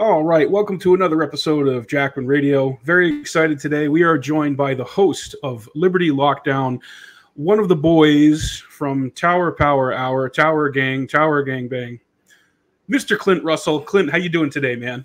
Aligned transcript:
All 0.00 0.24
right, 0.24 0.50
welcome 0.50 0.78
to 0.78 0.94
another 0.94 1.22
episode 1.22 1.68
of 1.68 1.86
Jackman 1.86 2.26
Radio. 2.26 2.80
Very 2.84 3.20
excited 3.20 3.60
today. 3.60 3.88
We 3.88 4.02
are 4.02 4.16
joined 4.16 4.56
by 4.56 4.72
the 4.72 4.82
host 4.82 5.36
of 5.42 5.68
Liberty 5.74 6.08
Lockdown, 6.08 6.80
one 7.34 7.58
of 7.58 7.68
the 7.68 7.76
boys 7.76 8.64
from 8.70 9.10
Tower 9.10 9.52
Power 9.52 9.92
Hour, 9.92 10.30
Tower 10.30 10.70
Gang, 10.70 11.06
Tower 11.06 11.42
Gang 11.42 11.68
Bang, 11.68 12.00
Mr. 12.90 13.18
Clint 13.18 13.44
Russell. 13.44 13.78
Clint, 13.78 14.10
how 14.10 14.16
you 14.16 14.30
doing 14.30 14.48
today, 14.48 14.74
man? 14.74 15.04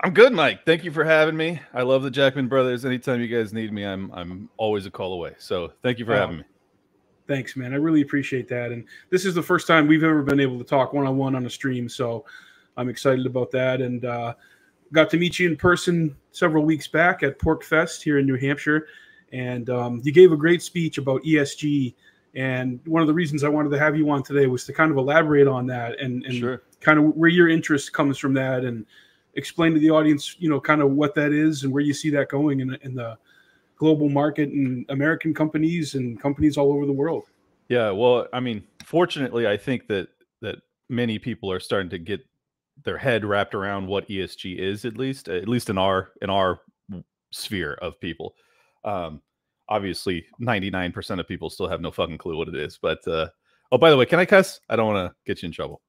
I'm 0.00 0.12
good, 0.12 0.32
Mike. 0.32 0.66
Thank 0.66 0.82
you 0.82 0.90
for 0.90 1.04
having 1.04 1.36
me. 1.36 1.60
I 1.72 1.82
love 1.82 2.02
the 2.02 2.10
Jackman 2.10 2.48
brothers. 2.48 2.84
Anytime 2.84 3.20
you 3.20 3.28
guys 3.28 3.52
need 3.52 3.72
me, 3.72 3.84
I'm 3.84 4.10
I'm 4.12 4.48
always 4.56 4.84
a 4.84 4.90
call 4.90 5.12
away. 5.12 5.36
So 5.38 5.74
thank 5.80 6.00
you 6.00 6.04
for 6.04 6.16
having 6.16 6.38
me. 6.38 6.44
Thanks, 7.28 7.54
man. 7.54 7.72
I 7.72 7.76
really 7.76 8.00
appreciate 8.00 8.48
that. 8.48 8.72
And 8.72 8.84
this 9.10 9.24
is 9.24 9.36
the 9.36 9.42
first 9.44 9.68
time 9.68 9.86
we've 9.86 10.02
ever 10.02 10.24
been 10.24 10.40
able 10.40 10.58
to 10.58 10.64
talk 10.64 10.92
one 10.92 11.06
on 11.06 11.16
one 11.16 11.36
on 11.36 11.46
a 11.46 11.50
stream. 11.50 11.88
So 11.88 12.24
I'm 12.76 12.88
excited 12.88 13.26
about 13.26 13.50
that. 13.52 13.80
And 13.80 14.04
uh, 14.04 14.34
got 14.92 15.10
to 15.10 15.16
meet 15.16 15.38
you 15.38 15.48
in 15.50 15.56
person 15.56 16.16
several 16.32 16.64
weeks 16.64 16.88
back 16.88 17.22
at 17.22 17.38
PorcFest 17.38 18.02
here 18.02 18.18
in 18.18 18.26
New 18.26 18.36
Hampshire. 18.36 18.88
And 19.32 19.70
um, 19.70 20.00
you 20.04 20.12
gave 20.12 20.32
a 20.32 20.36
great 20.36 20.62
speech 20.62 20.98
about 20.98 21.22
ESG. 21.22 21.94
And 22.34 22.80
one 22.86 23.02
of 23.02 23.08
the 23.08 23.14
reasons 23.14 23.44
I 23.44 23.48
wanted 23.48 23.70
to 23.70 23.78
have 23.78 23.96
you 23.96 24.08
on 24.10 24.22
today 24.22 24.46
was 24.46 24.64
to 24.64 24.72
kind 24.72 24.90
of 24.90 24.96
elaborate 24.96 25.46
on 25.46 25.66
that 25.66 26.00
and, 26.00 26.24
and 26.24 26.34
sure. 26.34 26.62
kind 26.80 26.98
of 26.98 27.16
where 27.16 27.30
your 27.30 27.48
interest 27.48 27.92
comes 27.92 28.18
from 28.18 28.34
that 28.34 28.64
and 28.64 28.86
explain 29.34 29.72
to 29.74 29.80
the 29.80 29.90
audience, 29.90 30.36
you 30.38 30.48
know, 30.48 30.60
kind 30.60 30.80
of 30.82 30.92
what 30.92 31.14
that 31.14 31.32
is 31.32 31.64
and 31.64 31.72
where 31.72 31.82
you 31.82 31.94
see 31.94 32.10
that 32.10 32.28
going 32.28 32.60
in, 32.60 32.76
in 32.82 32.94
the 32.94 33.16
global 33.76 34.08
market 34.08 34.50
and 34.50 34.86
American 34.90 35.34
companies 35.34 35.94
and 35.94 36.20
companies 36.20 36.56
all 36.56 36.72
over 36.72 36.86
the 36.86 36.92
world. 36.92 37.24
Yeah, 37.68 37.90
well, 37.90 38.26
I 38.32 38.40
mean, 38.40 38.62
fortunately, 38.84 39.46
I 39.46 39.56
think 39.56 39.88
that 39.88 40.08
that 40.40 40.56
many 40.88 41.18
people 41.18 41.50
are 41.50 41.60
starting 41.60 41.90
to 41.90 41.98
get 41.98 42.20
their 42.84 42.98
head 42.98 43.24
wrapped 43.24 43.54
around 43.54 43.86
what 43.86 44.08
ESG 44.08 44.58
is 44.58 44.84
at 44.84 44.96
least 44.96 45.28
at 45.28 45.48
least 45.48 45.70
in 45.70 45.78
our 45.78 46.10
in 46.22 46.30
our 46.30 46.60
sphere 47.30 47.74
of 47.82 47.98
people. 48.00 48.34
Um 48.84 49.20
obviously 49.68 50.26
99% 50.40 51.20
of 51.20 51.26
people 51.26 51.48
still 51.48 51.68
have 51.68 51.80
no 51.80 51.90
fucking 51.90 52.18
clue 52.18 52.36
what 52.36 52.48
it 52.48 52.56
is, 52.56 52.78
but 52.80 53.06
uh 53.06 53.28
oh 53.70 53.78
by 53.78 53.90
the 53.90 53.96
way, 53.96 54.06
can 54.06 54.18
I 54.18 54.24
cuss? 54.24 54.60
I 54.68 54.76
don't 54.76 54.92
want 54.92 55.10
to 55.10 55.16
get 55.26 55.42
you 55.42 55.46
in 55.46 55.52
trouble. 55.52 55.80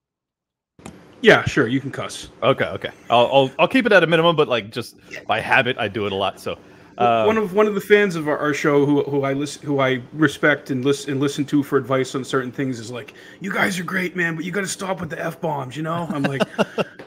Yeah, 1.21 1.45
sure, 1.45 1.67
you 1.67 1.79
can 1.79 1.89
cuss. 1.89 2.29
Okay, 2.43 2.65
okay. 2.65 2.89
I'll, 3.09 3.29
I'll 3.31 3.51
I'll 3.59 3.67
keep 3.67 3.85
it 3.85 3.93
at 3.93 4.03
a 4.03 4.07
minimum, 4.07 4.35
but 4.35 4.49
like 4.49 4.71
just 4.71 4.97
by 5.25 5.39
habit 5.39 5.77
I 5.77 5.87
do 5.87 6.05
it 6.05 6.11
a 6.11 6.15
lot. 6.15 6.39
So 6.39 6.57
um, 6.97 7.27
one 7.27 7.37
of 7.37 7.53
one 7.53 7.67
of 7.67 7.75
the 7.75 7.81
fans 7.81 8.15
of 8.15 8.27
our, 8.27 8.37
our, 8.37 8.53
show 8.53 8.85
who 8.85 9.03
who 9.03 9.23
I 9.23 9.33
listen 9.33 9.65
who 9.65 9.79
I 9.79 10.01
respect 10.13 10.69
and 10.69 10.85
listen 10.85 11.11
and 11.11 11.19
listen 11.19 11.45
to 11.45 11.63
for 11.63 11.77
advice 11.77 12.13
on 12.13 12.23
certain 12.23 12.51
things 12.51 12.79
is 12.79 12.91
like, 12.91 13.13
you 13.39 13.51
guys 13.51 13.79
are 13.79 13.83
great, 13.83 14.15
man, 14.15 14.35
but 14.35 14.45
you 14.45 14.51
got 14.51 14.61
to 14.61 14.67
stop 14.67 14.99
with 14.99 15.09
the 15.09 15.19
f 15.19 15.41
bombs. 15.41 15.75
You 15.75 15.83
know, 15.83 16.07
I'm 16.09 16.23
like, 16.23 16.41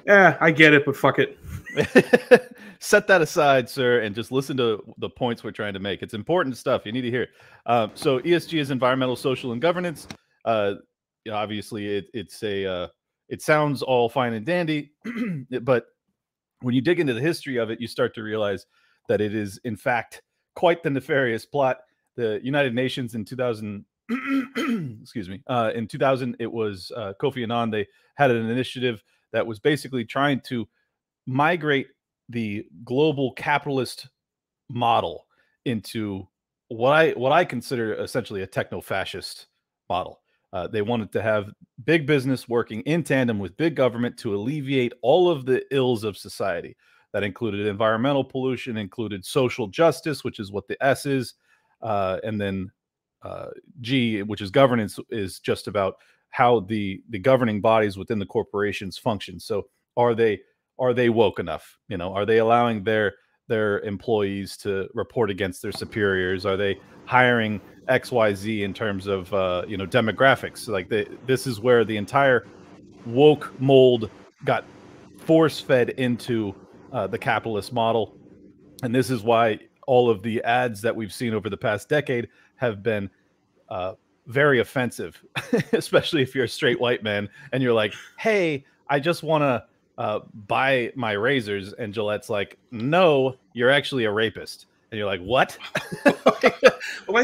yeah, 0.07 0.37
I 0.41 0.51
get 0.51 0.73
it, 0.73 0.85
but 0.85 0.97
fuck 0.97 1.19
it. 1.19 1.39
Set 2.81 3.07
that 3.07 3.23
aside, 3.23 3.69
sir, 3.69 4.01
and 4.01 4.15
just 4.15 4.33
listen 4.33 4.57
to 4.57 4.83
the 4.99 5.09
points 5.09 5.45
we're 5.45 5.51
trying 5.51 5.75
to 5.75 5.81
make. 5.81 6.03
It's 6.03 6.15
important 6.15 6.57
stuff. 6.57 6.83
You 6.85 6.93
need 6.93 7.03
to 7.03 7.11
hear. 7.11 7.23
It. 7.23 7.31
Um, 7.67 7.91
so 7.95 8.21
ESG 8.21 8.59
is 8.59 8.71
environmental, 8.71 9.17
social, 9.17 9.53
and 9.53 9.61
governance. 9.61 10.07
Uh, 10.45 10.75
you 11.25 11.33
know, 11.33 11.39
obviously, 11.39 11.97
it, 11.99 12.07
it's 12.13 12.43
a 12.43 12.67
uh, 12.67 12.89
it 13.29 13.41
sounds 13.41 13.83
all 13.83 14.09
fine 14.09 14.33
and 14.35 14.45
dandy, 14.45 14.93
but 15.63 15.87
when 16.61 16.75
you 16.75 16.81
dig 16.81 17.01
into 17.01 17.15
the 17.15 17.21
history 17.21 17.57
of 17.57 17.71
it, 17.71 17.81
you 17.81 17.87
start 17.87 18.15
to 18.15 18.23
realize 18.23 18.67
that 19.09 19.21
it 19.21 19.35
is 19.35 19.59
in 19.65 19.77
fact 19.77 20.23
quite 20.55 20.83
the 20.83 20.91
nefarious 20.91 21.47
plot. 21.47 21.79
The 22.17 22.41
United 22.43 22.75
Nations 22.75 23.15
in 23.15 23.25
2000, 23.25 23.85
excuse 25.03 25.29
me, 25.29 25.43
uh, 25.47 25.73
in 25.75 25.87
2000 25.87 26.37
it 26.39 26.51
was 26.51 26.91
uh, 26.97 27.13
Kofi 27.21 27.43
Annan. 27.43 27.71
They 27.71 27.87
had 28.17 28.31
an 28.31 28.49
initiative 28.49 29.03
that 29.33 29.47
was 29.47 29.59
basically 29.61 30.05
trying 30.05 30.41
to 30.47 30.67
migrate 31.27 31.89
the 32.29 32.67
global 32.85 33.33
capitalist 33.33 34.09
model 34.69 35.27
into 35.65 36.27
what 36.69 36.93
I 36.93 37.11
what 37.13 37.33
I 37.33 37.45
consider 37.45 37.95
essentially 37.95 38.43
a 38.43 38.47
techno 38.47 38.81
fascist 38.81 39.47
model. 39.89 40.21
Uh, 40.53 40.67
they 40.67 40.83
wanted 40.83 41.13
to 41.13 41.23
have 41.23 41.53
big 41.85 42.07
business 42.07 42.49
working 42.49 42.81
in 42.83 43.03
tandem 43.03 43.39
with 43.39 43.57
big 43.57 43.75
government 43.75 44.17
to 44.19 44.35
alleviate 44.35 44.93
all 45.03 45.31
of 45.31 45.45
the 45.45 45.63
ills 45.75 46.03
of 46.03 46.17
society. 46.17 46.77
That 47.13 47.23
included 47.23 47.67
environmental 47.67 48.25
pollution, 48.25 48.77
included 48.77 49.25
social 49.25 49.69
justice, 49.69 50.23
which 50.25 50.39
is 50.39 50.53
what 50.53 50.69
the 50.69 50.77
S 50.85 51.07
is, 51.07 51.35
uh, 51.83 52.19
and 52.25 52.39
then 52.41 52.71
uh, 53.23 53.47
G, 53.81 54.23
which 54.23 54.43
is 54.43 54.51
governance, 54.51 54.99
is 55.11 55.41
just 55.41 55.67
about 55.67 55.97
how 56.31 56.61
the 56.61 57.03
the 57.09 57.19
governing 57.19 57.61
bodies 57.61 57.97
within 57.97 58.19
the 58.19 58.27
corporations 58.27 58.99
function. 58.99 59.41
So 59.41 59.69
are 59.97 60.15
they 60.15 60.41
are 60.79 60.93
they 60.93 61.09
woke 61.09 61.39
enough? 61.39 61.79
You 61.89 61.97
know, 61.97 62.13
are 62.13 62.27
they 62.27 62.39
allowing 62.39 62.85
their 62.85 63.15
their 63.49 63.81
employees 63.81 64.57
to 64.59 64.89
report 64.93 65.31
against 65.31 65.63
their 65.63 65.73
superiors? 65.73 66.45
Are 66.45 66.57
they 66.57 66.79
hiring 67.07 67.61
X 67.89 68.13
Y 68.13 68.35
Z 68.35 68.63
in 68.63 68.75
terms 68.75 69.07
of 69.07 69.33
uh, 69.33 69.65
you 69.67 69.77
know 69.77 69.87
demographics? 69.87 70.69
Like 70.69 70.89
this 71.27 71.47
is 71.47 71.61
where 71.61 71.85
the 71.85 71.97
entire 71.97 72.47
woke 73.07 73.55
mold 73.59 74.11
got 74.45 74.65
force 75.19 75.61
fed 75.61 75.91
into 75.91 76.55
uh, 76.93 77.07
the 77.07 77.19
capitalist 77.19 77.73
model. 77.73 78.17
And 78.83 78.95
this 78.95 79.11
is 79.11 79.23
why 79.23 79.61
all 79.87 80.11
of 80.11 80.23
the 80.23 80.43
ads 80.43 80.83
that 80.83 80.95
we've 80.95 81.13
seen 81.13 81.35
over 81.35 81.49
the 81.49 81.57
past 81.57 81.89
decade 81.89 82.29
have 82.57 82.83
been 82.83 83.11
uh, 83.69 83.95
very 84.27 84.61
offensive, 84.61 85.23
especially 85.73 86.23
if 86.23 86.35
you're 86.35 86.45
a 86.45 86.49
straight 86.49 86.81
white 86.81 87.03
man 87.03 87.29
and 87.53 87.63
you're 87.63 87.73
like, 87.73 87.95
hey, 88.19 88.65
I 88.89 89.01
just 89.01 89.23
want 89.23 89.43
to 89.43 89.65
uh, 89.99 90.21
buy 90.47 90.93
my 90.95 91.13
razors. 91.13 91.73
And 91.73 91.95
Gillette's 91.95 92.29
like, 92.29 92.59
no, 92.71 93.37
you're 93.53 93.71
actually 93.71 94.05
a 94.05 94.13
rapist. 94.13 94.67
And 94.91 94.99
you're 94.99 95.07
like, 95.07 95.21
what? 95.21 95.59
well, 96.05 96.17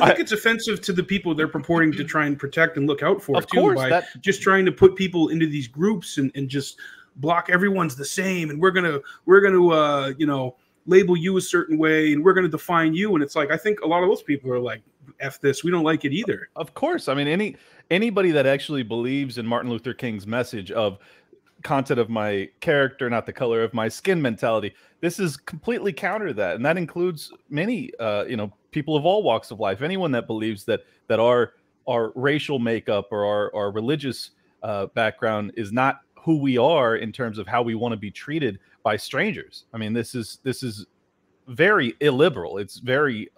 I 0.02 0.06
think 0.06 0.18
I, 0.18 0.20
it's 0.20 0.32
offensive 0.32 0.80
to 0.82 0.92
the 0.92 1.02
people 1.02 1.34
they're 1.34 1.46
purporting 1.46 1.92
to 1.92 2.04
try 2.04 2.26
and 2.26 2.36
protect 2.38 2.76
and 2.76 2.88
look 2.88 3.02
out 3.02 3.22
for, 3.22 3.36
of 3.36 3.46
too, 3.46 3.60
course, 3.60 3.76
by 3.76 3.88
that, 3.88 4.06
just 4.20 4.42
trying 4.42 4.64
to 4.64 4.72
put 4.72 4.96
people 4.96 5.28
into 5.28 5.46
these 5.46 5.68
groups 5.68 6.18
and, 6.18 6.32
and 6.34 6.48
just 6.48 6.78
block 7.16 7.48
everyone's 7.50 7.96
the 7.96 8.04
same 8.04 8.50
and 8.50 8.60
we're 8.60 8.70
gonna 8.70 8.98
we're 9.26 9.40
gonna 9.40 9.68
uh 9.68 10.12
you 10.18 10.26
know 10.26 10.56
label 10.86 11.16
you 11.16 11.36
a 11.36 11.40
certain 11.40 11.78
way 11.78 12.12
and 12.12 12.24
we're 12.24 12.32
gonna 12.32 12.48
define 12.48 12.94
you. 12.94 13.14
And 13.14 13.22
it's 13.22 13.36
like 13.36 13.50
i 13.50 13.56
think 13.56 13.80
a 13.80 13.86
lot 13.86 14.02
of 14.02 14.08
those 14.08 14.22
people 14.22 14.50
are 14.50 14.58
like 14.58 14.82
f 15.20 15.40
this 15.40 15.62
we 15.62 15.70
don't 15.70 15.84
like 15.84 16.04
it 16.04 16.12
either. 16.12 16.48
Of 16.56 16.74
course. 16.74 17.08
I 17.08 17.14
mean 17.14 17.28
any 17.28 17.56
anybody 17.90 18.30
that 18.32 18.46
actually 18.46 18.82
believes 18.82 19.38
in 19.38 19.46
martin 19.46 19.70
luther 19.70 19.94
king's 19.94 20.26
message 20.26 20.70
of 20.70 20.98
content 21.62 22.00
of 22.00 22.10
my 22.10 22.48
character 22.60 23.08
not 23.08 23.24
the 23.24 23.32
color 23.32 23.62
of 23.62 23.72
my 23.72 23.88
skin 23.88 24.20
mentality 24.20 24.74
this 25.00 25.20
is 25.20 25.36
completely 25.36 25.92
counter 25.92 26.32
that. 26.32 26.56
And 26.56 26.64
that 26.64 26.76
includes 26.76 27.32
many 27.50 27.90
uh 28.00 28.24
you 28.24 28.36
know 28.36 28.52
people 28.70 28.96
of 28.96 29.04
all 29.04 29.22
walks 29.22 29.50
of 29.50 29.60
life. 29.60 29.82
Anyone 29.82 30.10
that 30.12 30.26
believes 30.26 30.64
that 30.64 30.80
that 31.08 31.20
our 31.20 31.54
our 31.86 32.12
racial 32.14 32.58
makeup 32.58 33.08
or 33.10 33.24
our, 33.24 33.54
our 33.54 33.72
religious 33.72 34.30
uh, 34.62 34.86
background 34.86 35.52
is 35.56 35.72
not 35.72 36.00
who 36.22 36.38
we 36.38 36.56
are 36.56 36.96
in 36.96 37.12
terms 37.12 37.38
of 37.38 37.46
how 37.46 37.62
we 37.62 37.74
want 37.74 37.92
to 37.92 37.96
be 37.96 38.10
treated 38.10 38.60
by 38.82 38.96
strangers. 38.96 39.64
I 39.74 39.78
mean, 39.78 39.92
this 39.92 40.14
is 40.14 40.38
this 40.44 40.62
is 40.62 40.86
very 41.48 41.94
illiberal. 42.00 42.58
It's 42.58 42.78
very 42.78 43.28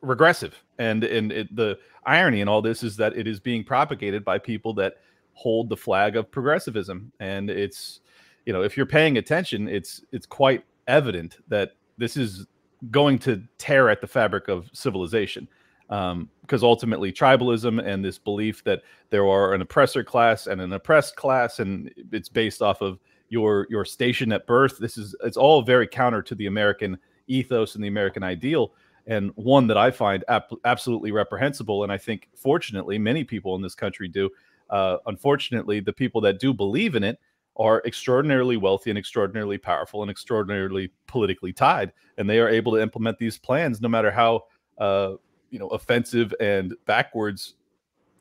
regressive, 0.00 0.62
and 0.78 1.04
and 1.04 1.30
it, 1.30 1.54
the 1.54 1.78
irony 2.04 2.40
in 2.40 2.48
all 2.48 2.60
this 2.60 2.82
is 2.82 2.96
that 2.96 3.16
it 3.16 3.26
is 3.28 3.38
being 3.38 3.62
propagated 3.62 4.24
by 4.24 4.38
people 4.38 4.74
that 4.74 4.96
hold 5.34 5.68
the 5.68 5.76
flag 5.76 6.16
of 6.16 6.30
progressivism, 6.30 7.12
and 7.20 7.48
it's 7.48 8.00
you 8.44 8.52
know 8.52 8.62
if 8.62 8.76
you're 8.76 8.86
paying 8.86 9.18
attention, 9.18 9.68
it's 9.68 10.02
it's 10.10 10.26
quite 10.26 10.64
evident 10.88 11.38
that 11.48 11.72
this 11.96 12.16
is 12.16 12.46
going 12.90 13.20
to 13.20 13.40
tear 13.58 13.88
at 13.88 14.00
the 14.00 14.08
fabric 14.08 14.48
of 14.48 14.68
civilization 14.72 15.46
because 15.92 16.62
um, 16.62 16.68
ultimately 16.68 17.12
tribalism 17.12 17.84
and 17.84 18.02
this 18.02 18.16
belief 18.16 18.64
that 18.64 18.80
there 19.10 19.26
are 19.26 19.52
an 19.52 19.60
oppressor 19.60 20.02
class 20.02 20.46
and 20.46 20.58
an 20.58 20.72
oppressed 20.72 21.16
class 21.16 21.58
and 21.58 21.92
it's 22.12 22.30
based 22.30 22.62
off 22.62 22.80
of 22.80 22.98
your 23.28 23.66
your 23.68 23.84
station 23.84 24.32
at 24.32 24.46
birth. 24.46 24.78
This 24.78 24.96
is 24.96 25.14
it's 25.22 25.36
all 25.36 25.60
very 25.60 25.86
counter 25.86 26.22
to 26.22 26.34
the 26.34 26.46
american 26.46 26.96
ethos 27.26 27.74
and 27.74 27.84
the 27.84 27.88
american 27.88 28.22
ideal 28.22 28.72
and 29.06 29.32
one 29.34 29.66
that 29.66 29.76
i 29.76 29.90
find 29.90 30.24
absolutely 30.64 31.12
reprehensible 31.12 31.82
and 31.82 31.92
i 31.92 31.98
think 31.98 32.28
fortunately 32.34 32.98
many 32.98 33.22
people 33.22 33.54
in 33.54 33.62
this 33.62 33.74
country 33.74 34.08
do. 34.08 34.30
Uh, 34.70 34.96
unfortunately 35.06 35.80
the 35.80 35.92
people 35.92 36.22
that 36.22 36.40
do 36.40 36.54
believe 36.54 36.94
in 36.94 37.04
it 37.04 37.18
are 37.56 37.82
extraordinarily 37.84 38.56
wealthy 38.56 38.88
and 38.88 38.98
extraordinarily 38.98 39.58
powerful 39.58 40.00
and 40.00 40.10
extraordinarily 40.10 40.90
politically 41.06 41.52
tied 41.52 41.92
and 42.16 42.30
they 42.30 42.38
are 42.38 42.48
able 42.48 42.72
to 42.72 42.80
implement 42.80 43.18
these 43.18 43.36
plans 43.36 43.82
no 43.82 43.88
matter 43.88 44.10
how 44.10 44.40
uh, 44.78 45.12
you 45.52 45.60
know 45.60 45.68
offensive 45.68 46.34
and 46.40 46.74
backwards 46.86 47.54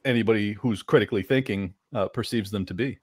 anybody 0.05 0.53
who's 0.53 0.83
critically 0.83 1.23
thinking 1.23 1.73
uh, 1.95 2.07
perceives 2.07 2.51
them 2.51 2.65
to 2.65 2.73
be. 2.75 2.99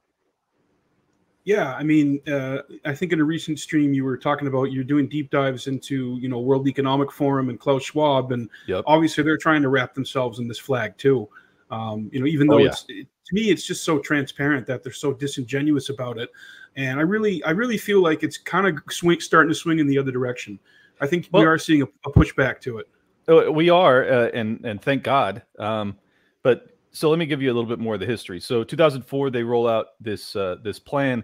Yeah, 1.44 1.74
I 1.74 1.82
mean, 1.82 2.20
uh, 2.28 2.58
I 2.84 2.94
think 2.94 3.12
in 3.12 3.20
a 3.20 3.24
recent 3.24 3.58
stream 3.58 3.94
you 3.94 4.04
were 4.04 4.18
talking 4.18 4.48
about 4.48 4.64
you're 4.64 4.84
doing 4.84 5.08
deep 5.08 5.30
dives 5.30 5.66
into 5.66 6.18
you 6.20 6.28
know 6.28 6.40
World 6.40 6.68
Economic 6.68 7.10
Forum 7.10 7.48
and 7.48 7.58
Klaus 7.58 7.84
Schwab, 7.84 8.32
and 8.32 8.50
yep. 8.66 8.84
obviously 8.86 9.24
they're 9.24 9.38
trying 9.38 9.62
to 9.62 9.70
wrap 9.70 9.94
themselves 9.94 10.38
in 10.38 10.46
this 10.46 10.58
flag 10.58 10.96
too. 10.98 11.26
Um, 11.70 12.10
you 12.12 12.20
know, 12.20 12.26
even 12.26 12.48
oh, 12.50 12.52
though 12.52 12.58
oh, 12.58 12.64
yeah. 12.64 12.68
it's 12.68 12.84
to 12.84 13.34
me, 13.34 13.50
it's 13.50 13.66
just 13.66 13.82
so 13.82 13.98
transparent 13.98 14.66
that 14.66 14.82
they're 14.82 14.92
so 14.92 15.14
disingenuous 15.14 15.88
about 15.88 16.18
it, 16.18 16.28
and 16.76 16.98
I 16.98 17.02
really, 17.02 17.42
I 17.44 17.50
really 17.50 17.78
feel 17.78 18.02
like 18.02 18.22
it's 18.22 18.36
kind 18.36 18.66
of 18.66 18.82
swing, 18.92 19.20
starting 19.20 19.48
to 19.48 19.54
swing 19.54 19.78
in 19.78 19.86
the 19.86 19.98
other 19.98 20.12
direction. 20.12 20.58
I 21.00 21.06
think 21.06 21.28
well, 21.32 21.42
we 21.42 21.46
are 21.46 21.58
seeing 21.58 21.82
a, 21.82 21.86
a, 22.06 22.12
pushback 22.12 22.60
to 22.62 22.78
it. 22.78 22.88
Oh, 23.28 23.50
we 23.50 23.68
are, 23.68 24.08
uh, 24.08 24.30
and 24.32 24.64
and 24.64 24.80
thank 24.80 25.02
God. 25.02 25.42
Um, 25.58 25.98
but 26.42 26.78
so 26.92 27.10
let 27.10 27.18
me 27.18 27.26
give 27.26 27.42
you 27.42 27.52
a 27.52 27.54
little 27.54 27.68
bit 27.68 27.78
more 27.78 27.94
of 27.94 28.00
the 28.00 28.06
history. 28.06 28.40
So 28.40 28.64
2004, 28.64 29.30
they 29.30 29.42
roll 29.42 29.68
out 29.68 29.88
this 30.00 30.34
uh, 30.34 30.56
this 30.62 30.78
plan 30.78 31.22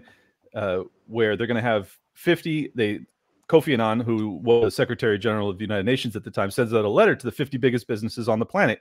uh, 0.53 0.81
where 1.07 1.35
they're 1.35 1.47
going 1.47 1.55
to 1.55 1.61
have 1.61 1.97
50. 2.13 2.71
They 2.75 2.99
Kofi 3.49 3.73
Annan, 3.73 3.99
who 3.99 4.37
was 4.43 4.75
Secretary 4.75 5.17
General 5.17 5.49
of 5.49 5.57
the 5.57 5.63
United 5.63 5.85
Nations 5.85 6.15
at 6.15 6.23
the 6.23 6.31
time, 6.31 6.51
sends 6.51 6.73
out 6.73 6.85
a 6.85 6.89
letter 6.89 7.15
to 7.15 7.25
the 7.25 7.31
50 7.31 7.57
biggest 7.57 7.87
businesses 7.87 8.29
on 8.29 8.39
the 8.39 8.45
planet, 8.45 8.79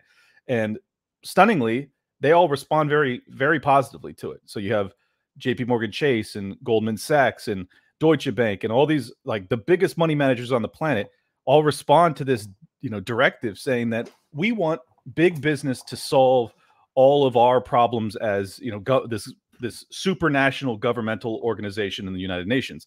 and 0.48 0.78
stunningly, 1.22 1.90
they 2.20 2.32
all 2.32 2.48
respond 2.48 2.90
very 2.90 3.22
very 3.28 3.58
positively 3.58 4.12
to 4.14 4.32
it. 4.32 4.42
So 4.44 4.60
you 4.60 4.74
have 4.74 4.92
J.P. 5.38 5.64
Morgan 5.64 5.90
Chase 5.90 6.36
and 6.36 6.56
Goldman 6.62 6.98
Sachs 6.98 7.48
and 7.48 7.66
Deutsche 8.00 8.34
Bank 8.34 8.64
and 8.64 8.72
all 8.72 8.86
these 8.86 9.12
like 9.24 9.48
the 9.48 9.56
biggest 9.56 9.96
money 9.96 10.14
managers 10.14 10.52
on 10.52 10.62
the 10.62 10.68
planet 10.68 11.10
all 11.46 11.62
respond 11.62 12.16
to 12.16 12.24
this 12.24 12.48
you 12.84 12.90
know 12.90 13.00
directive 13.00 13.58
saying 13.58 13.88
that 13.88 14.10
we 14.34 14.52
want 14.52 14.78
big 15.14 15.40
business 15.40 15.82
to 15.82 15.96
solve 15.96 16.52
all 16.94 17.26
of 17.26 17.34
our 17.34 17.58
problems 17.58 18.14
as 18.14 18.58
you 18.58 18.70
know 18.70 18.78
go, 18.78 19.06
this 19.06 19.32
this 19.58 19.86
supranational 19.90 20.78
governmental 20.78 21.40
organization 21.42 22.06
in 22.06 22.12
the 22.12 22.20
United 22.20 22.46
Nations. 22.46 22.86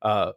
Uh, 0.00 0.32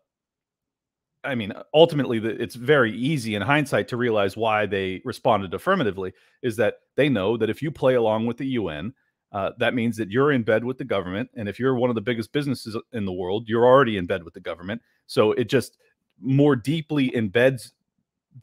I 1.24 1.36
mean, 1.36 1.54
ultimately, 1.74 2.20
the, 2.20 2.30
it's 2.42 2.56
very 2.56 2.92
easy 2.92 3.36
in 3.36 3.42
hindsight 3.42 3.88
to 3.90 3.98
realize 3.98 4.36
why 4.36 4.66
they 4.66 5.02
responded 5.06 5.54
affirmatively. 5.54 6.12
Is 6.42 6.58
that 6.58 6.76
they 6.98 7.08
know 7.08 7.38
that 7.38 7.50
if 7.50 7.62
you 7.62 7.72
play 7.72 7.96
along 7.96 8.26
with 8.26 8.36
the 8.36 8.48
UN, 8.48 8.94
uh, 9.32 9.52
that 9.60 9.74
means 9.74 9.96
that 9.98 10.12
you're 10.12 10.34
in 10.34 10.44
bed 10.44 10.66
with 10.66 10.78
the 10.78 10.86
government, 10.86 11.30
and 11.38 11.48
if 11.48 11.60
you're 11.60 11.76
one 11.76 11.90
of 11.90 11.96
the 11.96 12.02
biggest 12.02 12.34
businesses 12.34 12.76
in 12.92 13.06
the 13.06 13.14
world, 13.14 13.48
you're 13.48 13.66
already 13.66 13.96
in 13.96 14.06
bed 14.06 14.24
with 14.24 14.34
the 14.34 14.42
government. 14.42 14.82
So 15.06 15.32
it 15.32 15.46
just 15.46 15.78
more 16.20 16.58
deeply 16.58 17.12
embeds 17.12 17.72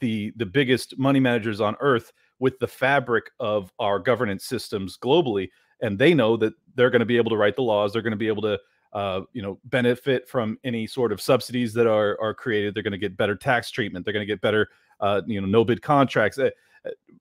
the 0.01 0.33
the 0.37 0.47
biggest 0.47 0.99
money 0.99 1.21
managers 1.21 1.61
on 1.61 1.77
earth 1.81 2.13
with 2.39 2.59
the 2.59 2.67
fabric 2.67 3.31
of 3.41 3.73
our 3.79 3.99
governance 3.99 4.45
systems 4.45 4.99
globally 4.99 5.49
and 5.81 5.99
they 5.99 6.15
know 6.15 6.37
that 6.37 6.55
they're 6.75 6.91
going 6.91 7.01
to 7.01 7.07
be 7.07 7.17
able 7.17 7.31
to 7.31 7.37
write 7.37 7.57
the 7.57 7.63
laws 7.63 7.93
they're 7.93 8.03
going 8.03 8.11
to 8.11 8.17
be 8.17 8.29
able 8.29 8.43
to 8.43 8.59
uh, 8.93 9.23
you 9.33 9.43
know 9.43 9.59
benefit 9.65 10.29
from 10.29 10.59
any 10.65 10.87
sort 10.87 11.13
of 11.13 11.21
subsidies 11.21 11.73
that 11.75 11.87
are 11.87 12.19
are 12.21 12.35
created 12.35 12.75
they're 12.75 12.83
going 12.83 12.93
to 12.93 12.99
get 12.99 13.17
better 13.17 13.35
tax 13.35 13.71
treatment 13.71 14.05
they're 14.05 14.15
going 14.15 14.27
to 14.27 14.33
get 14.33 14.41
better 14.41 14.69
uh, 15.01 15.21
you 15.27 15.41
know 15.41 15.47
no 15.47 15.65
bid 15.65 15.83
contracts 15.83 16.39
uh, 16.39 16.51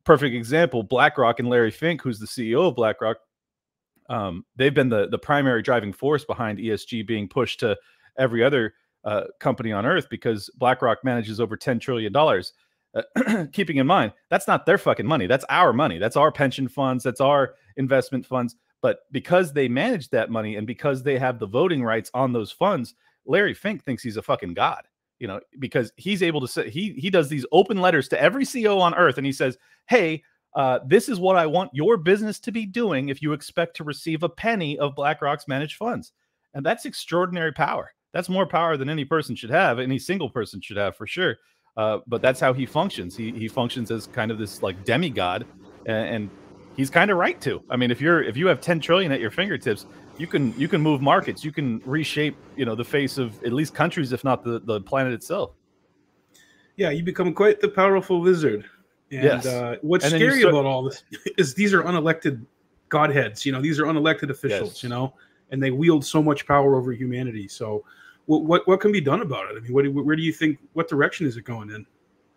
perfect 0.03 0.35
example 0.35 0.83
blackrock 0.83 1.39
and 1.39 1.49
larry 1.49 1.71
fink 1.71 2.01
who's 2.01 2.19
the 2.19 2.27
ceo 2.27 2.67
of 2.67 2.75
blackrock 2.75 3.17
um, 4.09 4.45
they've 4.55 4.73
been 4.73 4.89
the 4.89 5.07
the 5.07 5.17
primary 5.17 5.61
driving 5.61 5.93
force 5.93 6.23
behind 6.25 6.59
esg 6.59 7.07
being 7.07 7.27
pushed 7.27 7.59
to 7.59 7.75
every 8.17 8.43
other 8.43 8.73
uh, 9.05 9.23
company 9.39 9.71
on 9.71 9.85
earth 9.85 10.07
because 10.09 10.49
blackrock 10.55 11.03
manages 11.03 11.39
over 11.39 11.57
10 11.57 11.79
trillion 11.79 12.13
dollars 12.13 12.53
uh, 12.95 13.45
keeping 13.53 13.77
in 13.77 13.87
mind 13.87 14.13
that's 14.29 14.47
not 14.47 14.65
their 14.65 14.77
fucking 14.77 15.05
money. 15.05 15.27
That's 15.27 15.45
our 15.49 15.73
money. 15.73 15.97
That's 15.97 16.17
our 16.17 16.31
pension 16.31 16.67
funds. 16.67 17.03
That's 17.03 17.21
our 17.21 17.55
investment 17.77 18.25
funds. 18.25 18.55
But 18.81 18.99
because 19.11 19.53
they 19.53 19.67
manage 19.67 20.09
that 20.09 20.29
money 20.29 20.57
and 20.57 20.67
because 20.67 21.03
they 21.03 21.17
have 21.17 21.39
the 21.39 21.47
voting 21.47 21.83
rights 21.83 22.11
on 22.13 22.33
those 22.33 22.51
funds 22.51 22.95
larry 23.25 23.53
fink 23.53 23.83
thinks 23.83 24.03
he's 24.03 24.17
a 24.17 24.21
fucking 24.21 24.53
god 24.53 24.83
you 25.19 25.27
know 25.27 25.39
because 25.59 25.91
he's 25.97 26.21
able 26.21 26.41
to 26.41 26.47
say 26.47 26.69
he 26.69 26.93
he 26.93 27.09
does 27.09 27.29
these 27.29 27.45
open 27.51 27.79
letters 27.79 28.07
to 28.07 28.21
every 28.21 28.43
ceo 28.43 28.79
on 28.79 28.93
earth 28.95 29.17
and 29.17 29.25
he 29.25 29.31
says 29.31 29.57
hey 29.87 30.21
uh, 30.55 30.79
this 30.85 31.09
is 31.09 31.19
what 31.19 31.35
i 31.35 31.45
want 31.45 31.71
your 31.73 31.97
business 31.97 32.39
to 32.39 32.51
be 32.51 32.65
doing 32.65 33.09
if 33.09 33.21
you 33.21 33.33
expect 33.33 33.75
to 33.75 33.83
receive 33.83 34.21
a 34.21 34.29
penny 34.29 34.77
of 34.77 34.93
blackrock's 34.93 35.47
managed 35.47 35.77
funds. 35.77 36.11
And 36.53 36.63
that's 36.63 36.85
extraordinary 36.85 37.51
power. 37.51 37.91
That's 38.13 38.29
more 38.29 38.45
power 38.45 38.77
than 38.77 38.87
any 38.87 39.03
person 39.03 39.35
should 39.35 39.49
have 39.49 39.79
any 39.79 39.97
single 39.97 40.29
person 40.29 40.61
should 40.61 40.77
have 40.77 40.95
for 40.95 41.07
sure 41.07 41.37
uh, 41.77 41.99
but 42.07 42.21
that's 42.21 42.39
how 42.39 42.53
he 42.53 42.65
functions. 42.65 43.15
He 43.15 43.31
he 43.31 43.47
functions 43.47 43.91
as 43.91 44.07
kind 44.07 44.31
of 44.31 44.37
this 44.37 44.61
like 44.61 44.83
demigod, 44.85 45.45
and, 45.85 46.15
and 46.15 46.29
he's 46.75 46.89
kind 46.89 47.09
of 47.11 47.17
right 47.17 47.39
too. 47.39 47.63
I 47.69 47.77
mean, 47.77 47.91
if 47.91 47.99
you're 47.99 48.21
if 48.21 48.37
you 48.37 48.47
have 48.47 48.61
10 48.61 48.79
trillion 48.79 49.11
at 49.11 49.19
your 49.19 49.31
fingertips, 49.31 49.85
you 50.17 50.27
can 50.27 50.57
you 50.59 50.67
can 50.67 50.81
move 50.81 51.01
markets, 51.01 51.43
you 51.43 51.51
can 51.51 51.79
reshape 51.85 52.35
you 52.55 52.65
know 52.65 52.75
the 52.75 52.83
face 52.83 53.17
of 53.17 53.43
at 53.43 53.53
least 53.53 53.73
countries, 53.73 54.11
if 54.11 54.23
not 54.23 54.43
the 54.43 54.59
the 54.59 54.81
planet 54.81 55.13
itself. 55.13 55.51
Yeah, 56.75 56.89
you 56.89 57.03
become 57.03 57.33
quite 57.33 57.59
the 57.59 57.69
powerful 57.69 58.21
wizard. 58.21 58.65
And 59.11 59.23
yes. 59.23 59.45
uh, 59.45 59.75
what's 59.81 60.05
and 60.05 60.13
scary 60.13 60.39
start- 60.39 60.53
about 60.53 60.65
all 60.65 60.83
this 60.83 61.03
is 61.37 61.53
these 61.53 61.73
are 61.73 61.83
unelected 61.83 62.43
godheads. 62.89 63.45
You 63.45 63.51
know, 63.51 63.61
these 63.61 63.79
are 63.79 63.85
unelected 63.85 64.29
officials. 64.29 64.75
Yes. 64.75 64.83
You 64.83 64.89
know, 64.89 65.13
and 65.51 65.61
they 65.61 65.71
wield 65.71 66.03
so 66.05 66.21
much 66.21 66.47
power 66.47 66.75
over 66.75 66.91
humanity. 66.91 67.47
So 67.47 67.83
what, 68.25 68.43
what 68.43 68.67
what 68.67 68.79
can 68.79 68.91
be 68.91 69.01
done 69.01 69.21
about 69.21 69.51
it? 69.51 69.57
I 69.57 69.59
mean, 69.59 69.73
what, 69.73 70.05
where 70.05 70.15
do 70.15 70.21
you 70.21 70.33
think? 70.33 70.59
What 70.73 70.87
direction 70.87 71.27
is 71.27 71.37
it 71.37 71.43
going 71.43 71.69
in? 71.69 71.85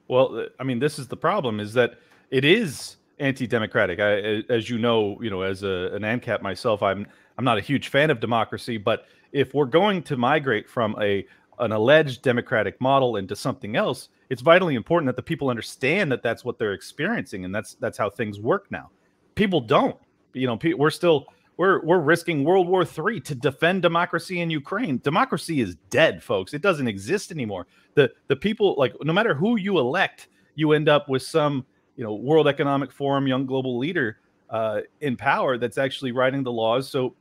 Well, 0.08 0.46
I 0.58 0.64
mean, 0.64 0.78
this 0.78 0.98
is 0.98 1.08
the 1.08 1.16
problem: 1.16 1.60
is 1.60 1.72
that 1.74 1.98
it 2.30 2.44
is 2.44 2.96
anti-democratic. 3.18 3.98
I, 3.98 4.42
as 4.52 4.68
you 4.68 4.78
know, 4.78 5.20
you 5.22 5.30
know, 5.30 5.42
as 5.42 5.62
a, 5.62 5.90
an 5.92 6.02
ANCAP 6.02 6.42
myself, 6.42 6.82
I'm 6.82 7.06
I'm 7.38 7.44
not 7.44 7.58
a 7.58 7.60
huge 7.60 7.88
fan 7.88 8.10
of 8.10 8.20
democracy. 8.20 8.76
But 8.76 9.06
if 9.32 9.54
we're 9.54 9.66
going 9.66 10.02
to 10.04 10.16
migrate 10.16 10.68
from 10.68 10.96
a 11.00 11.26
an 11.58 11.72
alleged 11.72 12.22
democratic 12.22 12.80
model 12.80 13.16
into 13.16 13.34
something 13.34 13.76
else, 13.76 14.10
it's 14.28 14.42
vitally 14.42 14.74
important 14.74 15.06
that 15.06 15.16
the 15.16 15.22
people 15.22 15.48
understand 15.48 16.12
that 16.12 16.22
that's 16.22 16.44
what 16.44 16.58
they're 16.58 16.74
experiencing, 16.74 17.44
and 17.44 17.54
that's 17.54 17.74
that's 17.74 17.98
how 17.98 18.10
things 18.10 18.40
work 18.40 18.66
now. 18.70 18.90
People 19.34 19.60
don't. 19.60 19.96
You 20.32 20.46
know, 20.46 20.58
we're 20.76 20.90
still 20.90 21.26
we're 21.56 21.82
we're 21.84 22.00
risking 22.00 22.44
World 22.44 22.68
War 22.68 22.84
III 22.84 23.20
to 23.20 23.34
defend 23.34 23.82
democracy 23.82 24.40
in 24.40 24.50
Ukraine. 24.50 24.98
Democracy 24.98 25.60
is 25.60 25.76
dead, 25.90 26.22
folks. 26.22 26.52
It 26.52 26.62
doesn't 26.62 26.86
exist 26.86 27.30
anymore. 27.30 27.66
The 27.94 28.10
the 28.28 28.36
people 28.36 28.74
like 28.76 28.94
no 29.02 29.12
matter 29.12 29.34
who 29.34 29.56
you 29.56 29.78
elect, 29.78 30.28
you 30.54 30.72
end 30.72 30.88
up 30.88 31.08
with 31.08 31.22
some 31.22 31.64
you 31.96 32.04
know 32.04 32.14
World 32.14 32.46
Economic 32.46 32.92
Forum 32.92 33.26
young 33.26 33.46
global 33.46 33.78
leader 33.78 34.18
uh, 34.50 34.80
in 35.00 35.16
power 35.16 35.56
that's 35.58 35.78
actually 35.78 36.12
writing 36.12 36.42
the 36.42 36.52
laws. 36.52 36.88
So 36.88 37.14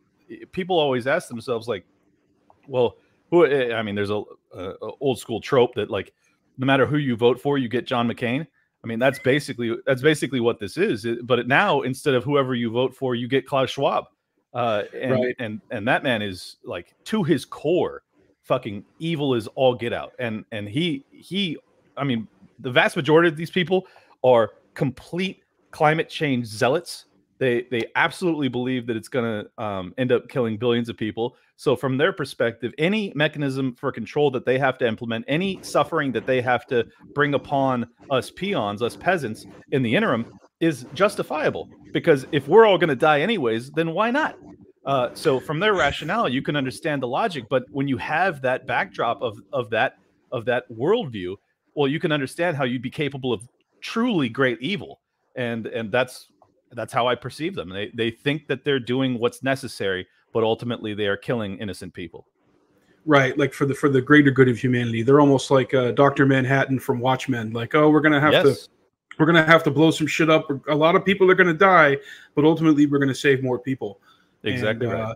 people 0.51 0.77
always 0.77 1.07
ask 1.07 1.29
themselves 1.29 1.67
like, 1.67 1.85
well, 2.67 2.97
who? 3.31 3.45
Eh, 3.45 3.73
I 3.73 3.81
mean, 3.83 3.95
there's 3.95 4.09
a, 4.09 4.21
a, 4.53 4.69
a 4.81 4.91
old 4.99 5.17
school 5.17 5.39
trope 5.39 5.75
that 5.75 5.89
like 5.89 6.13
no 6.57 6.65
matter 6.65 6.85
who 6.85 6.97
you 6.97 7.15
vote 7.15 7.39
for, 7.39 7.57
you 7.57 7.69
get 7.69 7.87
John 7.87 8.07
McCain. 8.07 8.45
I 8.83 8.87
mean, 8.87 8.99
that's 8.99 9.17
basically 9.17 9.75
that's 9.85 10.01
basically 10.01 10.41
what 10.41 10.59
this 10.59 10.77
is. 10.77 11.07
But 11.23 11.47
now, 11.47 11.81
instead 11.81 12.13
of 12.13 12.23
whoever 12.23 12.53
you 12.53 12.69
vote 12.69 12.95
for, 12.95 13.15
you 13.15 13.27
get 13.27 13.47
Klaus 13.47 13.71
Schwab. 13.71 14.05
Uh, 14.55 14.83
and, 14.99 15.11
right. 15.11 15.35
and 15.37 15.61
and 15.69 15.85
that 15.85 16.01
man 16.01 16.21
is 16.21 16.55
like 16.63 16.95
to 17.03 17.23
his 17.23 17.43
core, 17.43 18.03
fucking 18.41 18.85
evil 18.99 19.35
is 19.35 19.47
all 19.49 19.75
get 19.75 19.91
out. 19.91 20.13
And 20.17 20.45
and 20.53 20.67
he 20.67 21.05
he, 21.11 21.57
I 21.97 22.05
mean, 22.05 22.27
the 22.59 22.71
vast 22.71 22.95
majority 22.95 23.27
of 23.27 23.35
these 23.35 23.51
people 23.51 23.85
are 24.23 24.51
complete 24.73 25.43
climate 25.71 26.07
change 26.07 26.45
zealots. 26.47 27.05
They 27.37 27.67
they 27.69 27.83
absolutely 27.95 28.47
believe 28.47 28.87
that 28.87 28.95
it's 28.95 29.09
going 29.09 29.25
to 29.25 29.63
um, 29.63 29.93
end 29.97 30.13
up 30.13 30.29
killing 30.29 30.55
billions 30.55 30.87
of 30.87 30.95
people. 30.95 31.35
So 31.57 31.75
from 31.75 31.97
their 31.97 32.13
perspective, 32.13 32.73
any 32.77 33.11
mechanism 33.13 33.75
for 33.75 33.91
control 33.91 34.31
that 34.31 34.45
they 34.45 34.57
have 34.57 34.77
to 34.77 34.87
implement, 34.87 35.25
any 35.27 35.59
suffering 35.63 36.13
that 36.13 36.25
they 36.25 36.41
have 36.41 36.65
to 36.67 36.85
bring 37.13 37.33
upon 37.33 37.87
us 38.09 38.31
peons, 38.31 38.81
us 38.81 38.95
peasants 38.95 39.45
in 39.71 39.83
the 39.83 39.95
interim, 39.95 40.37
is 40.59 40.85
justifiable 40.93 41.69
because 41.91 42.25
if 42.31 42.47
we're 42.47 42.65
all 42.65 42.77
going 42.77 42.89
to 42.89 42.95
die 42.95 43.21
anyways, 43.21 43.71
then 43.71 43.91
why 43.91 44.11
not? 44.11 44.37
Uh, 44.85 45.09
so 45.13 45.39
from 45.39 45.59
their 45.59 45.73
rationale, 45.73 46.29
you 46.29 46.41
can 46.41 46.55
understand 46.55 47.01
the 47.01 47.07
logic. 47.07 47.45
But 47.49 47.63
when 47.71 47.87
you 47.87 47.97
have 47.97 48.41
that 48.41 48.67
backdrop 48.67 49.21
of 49.21 49.39
of 49.51 49.69
that 49.71 49.97
of 50.31 50.45
that 50.45 50.69
worldview, 50.71 51.35
well, 51.73 51.87
you 51.87 51.99
can 51.99 52.11
understand 52.11 52.55
how 52.55 52.63
you'd 52.63 52.81
be 52.81 52.91
capable 52.91 53.33
of 53.33 53.47
truly 53.81 54.29
great 54.29 54.61
evil, 54.61 55.01
and 55.35 55.65
and 55.67 55.91
that's 55.91 56.29
that's 56.71 56.93
how 56.93 57.07
I 57.07 57.15
perceive 57.15 57.55
them. 57.55 57.69
They 57.69 57.91
they 57.95 58.11
think 58.11 58.47
that 58.47 58.63
they're 58.63 58.79
doing 58.79 59.17
what's 59.19 59.41
necessary, 59.41 60.07
but 60.33 60.43
ultimately 60.43 60.93
they 60.93 61.07
are 61.07 61.17
killing 61.17 61.57
innocent 61.57 61.93
people. 61.93 62.27
Right, 63.07 63.37
like 63.37 63.53
for 63.53 63.65
the 63.65 63.73
for 63.73 63.89
the 63.89 64.01
greater 64.01 64.31
good 64.31 64.49
of 64.49 64.57
humanity, 64.57 65.01
they're 65.01 65.19
almost 65.19 65.51
like 65.51 65.73
uh, 65.73 65.91
Doctor 65.91 66.25
Manhattan 66.25 66.79
from 66.79 66.99
Watchmen. 66.99 67.53
Like, 67.53 67.75
oh, 67.75 67.89
we're 67.89 68.01
gonna 68.01 68.21
have 68.21 68.33
yes. 68.33 68.43
to 68.65 68.69
we're 69.17 69.25
going 69.25 69.35
to 69.35 69.49
have 69.49 69.63
to 69.63 69.71
blow 69.71 69.91
some 69.91 70.07
shit 70.07 70.29
up. 70.29 70.49
A 70.67 70.75
lot 70.75 70.95
of 70.95 71.05
people 71.05 71.29
are 71.31 71.35
going 71.35 71.47
to 71.47 71.53
die, 71.53 71.97
but 72.35 72.45
ultimately 72.45 72.85
we're 72.85 72.99
going 72.99 73.09
to 73.09 73.15
save 73.15 73.43
more 73.43 73.59
people. 73.59 73.99
Exactly. 74.43 74.87
And, 74.87 74.95
uh. 74.95 75.15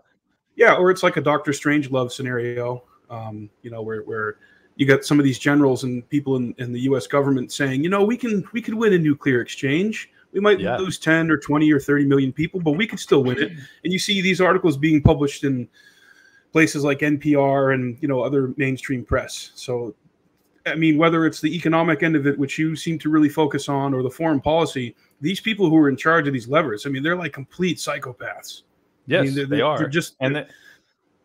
Yeah, 0.55 0.75
or 0.75 0.91
it's 0.91 1.03
like 1.03 1.17
a 1.17 1.21
Doctor 1.21 1.51
Strangelove 1.51 2.11
scenario, 2.11 2.83
um, 3.09 3.49
you 3.61 3.71
know, 3.71 3.81
where 3.81 4.01
where 4.01 4.37
you 4.75 4.85
got 4.85 5.05
some 5.05 5.19
of 5.19 5.25
these 5.25 5.39
generals 5.39 5.83
and 5.83 6.07
people 6.09 6.35
in, 6.35 6.53
in 6.57 6.71
the 6.71 6.81
U.S. 6.81 7.07
government 7.07 7.51
saying, 7.51 7.83
you 7.83 7.89
know, 7.89 8.03
we 8.03 8.17
can 8.17 8.43
we 8.51 8.61
could 8.61 8.73
win 8.73 8.93
a 8.93 8.97
nuclear 8.97 9.41
exchange. 9.41 10.09
We 10.31 10.39
might 10.39 10.59
yeah. 10.59 10.77
lose 10.77 10.99
ten 10.99 11.31
or 11.31 11.37
twenty 11.37 11.71
or 11.71 11.79
thirty 11.79 12.05
million 12.05 12.33
people, 12.33 12.59
but 12.59 12.71
we 12.71 12.87
could 12.87 12.99
still 12.99 13.23
win 13.23 13.41
it. 13.41 13.51
And 13.83 13.93
you 13.93 13.99
see 13.99 14.21
these 14.21 14.41
articles 14.41 14.77
being 14.77 15.01
published 15.01 15.43
in 15.43 15.67
places 16.51 16.83
like 16.83 16.99
NPR 16.99 17.73
and 17.73 17.97
you 18.01 18.07
know 18.07 18.21
other 18.21 18.53
mainstream 18.57 19.05
press. 19.05 19.51
So 19.55 19.95
I 20.69 20.75
mean, 20.75 20.97
whether 20.97 21.25
it's 21.25 21.41
the 21.41 21.55
economic 21.55 22.03
end 22.03 22.15
of 22.15 22.27
it, 22.27 22.37
which 22.37 22.57
you 22.57 22.75
seem 22.75 22.99
to 22.99 23.09
really 23.09 23.29
focus 23.29 23.69
on, 23.69 23.93
or 23.93 24.03
the 24.03 24.09
foreign 24.09 24.39
policy, 24.39 24.95
these 25.21 25.39
people 25.39 25.69
who 25.69 25.77
are 25.77 25.89
in 25.89 25.97
charge 25.97 26.27
of 26.27 26.33
these 26.33 26.47
levers, 26.47 26.85
I 26.85 26.89
mean, 26.89 27.03
they're 27.03 27.15
like 27.15 27.33
complete 27.33 27.77
psychopaths. 27.77 28.63
Yes, 29.05 29.21
I 29.21 29.23
mean, 29.23 29.35
they're, 29.35 29.45
they 29.45 29.61
are. 29.61 29.87
just 29.87 30.15
and 30.19 30.35
they're, 30.35 30.47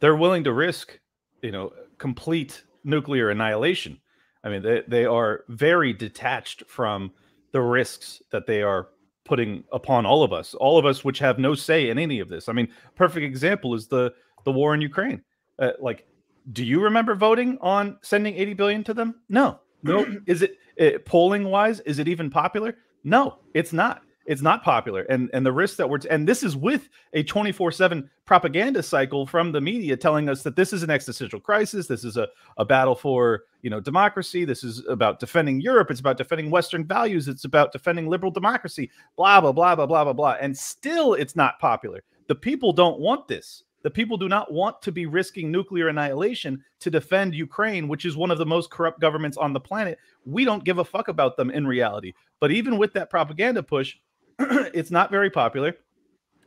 they're 0.01 0.17
willing 0.17 0.45
to 0.45 0.53
risk, 0.53 0.99
you 1.43 1.53
know, 1.53 1.73
complete 1.99 2.65
nuclear 2.85 3.31
annihilation. 3.31 4.01
I 4.43 4.49
mean, 4.49 4.63
they 4.63 4.83
they 4.89 5.05
are 5.05 5.45
very 5.49 5.93
detached 5.93 6.65
from 6.67 7.13
the 7.53 7.61
risks 7.61 8.23
that 8.31 8.47
they 8.47 8.63
are 8.63 8.89
putting 9.25 9.65
upon 9.73 10.05
all 10.07 10.23
of 10.23 10.33
us, 10.33 10.55
all 10.55 10.79
of 10.79 10.85
us 10.85 11.05
which 11.05 11.19
have 11.19 11.39
no 11.39 11.55
say 11.55 11.89
in 11.89 11.99
any 11.99 12.21
of 12.21 12.29
this. 12.29 12.49
I 12.49 12.53
mean, 12.53 12.69
perfect 12.95 13.25
example 13.25 13.75
is 13.75 13.87
the 13.87 14.13
the 14.45 14.53
war 14.53 14.75
in 14.75 14.81
Ukraine. 14.81 15.23
Uh, 15.59 15.71
like, 15.81 16.07
do 16.53 16.65
you 16.65 16.81
remember 16.81 17.15
voting 17.15 17.59
on 17.61 17.99
sending 18.03 18.35
80 18.37 18.55
billion 18.55 18.85
to 18.85 18.95
them? 18.95 19.21
No. 19.29 19.61
No. 19.83 20.07
is 20.27 20.43
it, 20.43 20.59
it 20.77 20.95
uh, 20.95 20.99
polling 21.05 21.45
wise? 21.45 21.81
Is 21.81 21.99
it 21.99 22.09
even 22.09 22.31
popular? 22.31 22.77
No, 23.05 23.39
it's 23.55 23.73
not. 23.73 24.03
It's 24.27 24.41
not 24.41 24.65
popular, 24.65 25.03
and 25.03 25.29
and 25.35 25.45
the 25.45 25.53
risks 25.53 25.77
that 25.77 25.91
we're 25.91 25.99
t- 25.99 26.09
and 26.09 26.27
this 26.27 26.43
is 26.43 26.57
with 26.57 26.89
a 27.13 27.23
24 27.23 27.71
seven 27.73 28.09
propaganda 28.25 28.83
cycle 28.83 29.27
from 29.27 29.53
the 29.53 29.61
media 29.61 29.99
telling 29.99 30.31
us 30.31 30.43
that 30.45 30.57
this 30.57 30.73
is 30.73 30.83
an 30.83 30.89
existential 30.89 31.39
crisis. 31.39 31.87
This 31.87 32.05
is 32.05 32.17
a 32.17 32.29
a 32.57 32.65
battle 32.65 32.95
for 32.95 33.43
you 33.61 33.69
know 33.69 33.81
democracy. 33.81 34.47
This 34.47 34.65
is 34.65 34.83
about 34.89 35.21
defending 35.21 35.61
Europe. 35.61 35.91
It's 35.91 36.01
about 36.01 36.17
defending 36.17 36.51
Western 36.51 36.87
values. 36.87 37.29
It's 37.29 37.45
about 37.45 37.73
defending 37.73 38.09
liberal 38.09 38.33
democracy. 38.33 38.91
Blah 39.17 39.43
blah 39.43 39.53
blah 39.53 39.75
blah 39.75 39.85
blah 39.85 40.05
blah 40.05 40.15
blah. 40.15 40.37
And 40.41 40.57
still, 40.57 41.13
it's 41.13 41.37
not 41.37 41.59
popular. 41.59 42.03
The 42.27 42.35
people 42.35 42.73
don't 42.73 43.01
want 43.01 43.29
this. 43.29 43.65
The 43.85 43.91
people 43.91 44.17
do 44.17 44.31
not 44.31 44.51
want 44.51 44.81
to 44.83 44.91
be 44.91 45.05
risking 45.05 45.53
nuclear 45.53 45.89
annihilation 45.89 46.65
to 46.81 46.91
defend 46.91 47.35
Ukraine, 47.35 47.87
which 47.87 48.07
is 48.07 48.17
one 48.17 48.31
of 48.31 48.39
the 48.39 48.47
most 48.47 48.71
corrupt 48.71 48.99
governments 48.99 49.37
on 49.37 49.53
the 49.53 49.61
planet. 49.61 49.99
We 50.25 50.47
don't 50.47 50.65
give 50.65 50.79
a 50.79 50.85
fuck 50.85 51.09
about 51.09 51.37
them 51.37 51.51
in 51.51 51.67
reality. 51.67 52.15
But 52.41 52.51
even 52.51 52.79
with 52.79 52.95
that 52.95 53.11
propaganda 53.11 53.63
push, 53.63 53.95
it's 54.39 54.91
not 54.91 55.11
very 55.11 55.29
popular. 55.29 55.77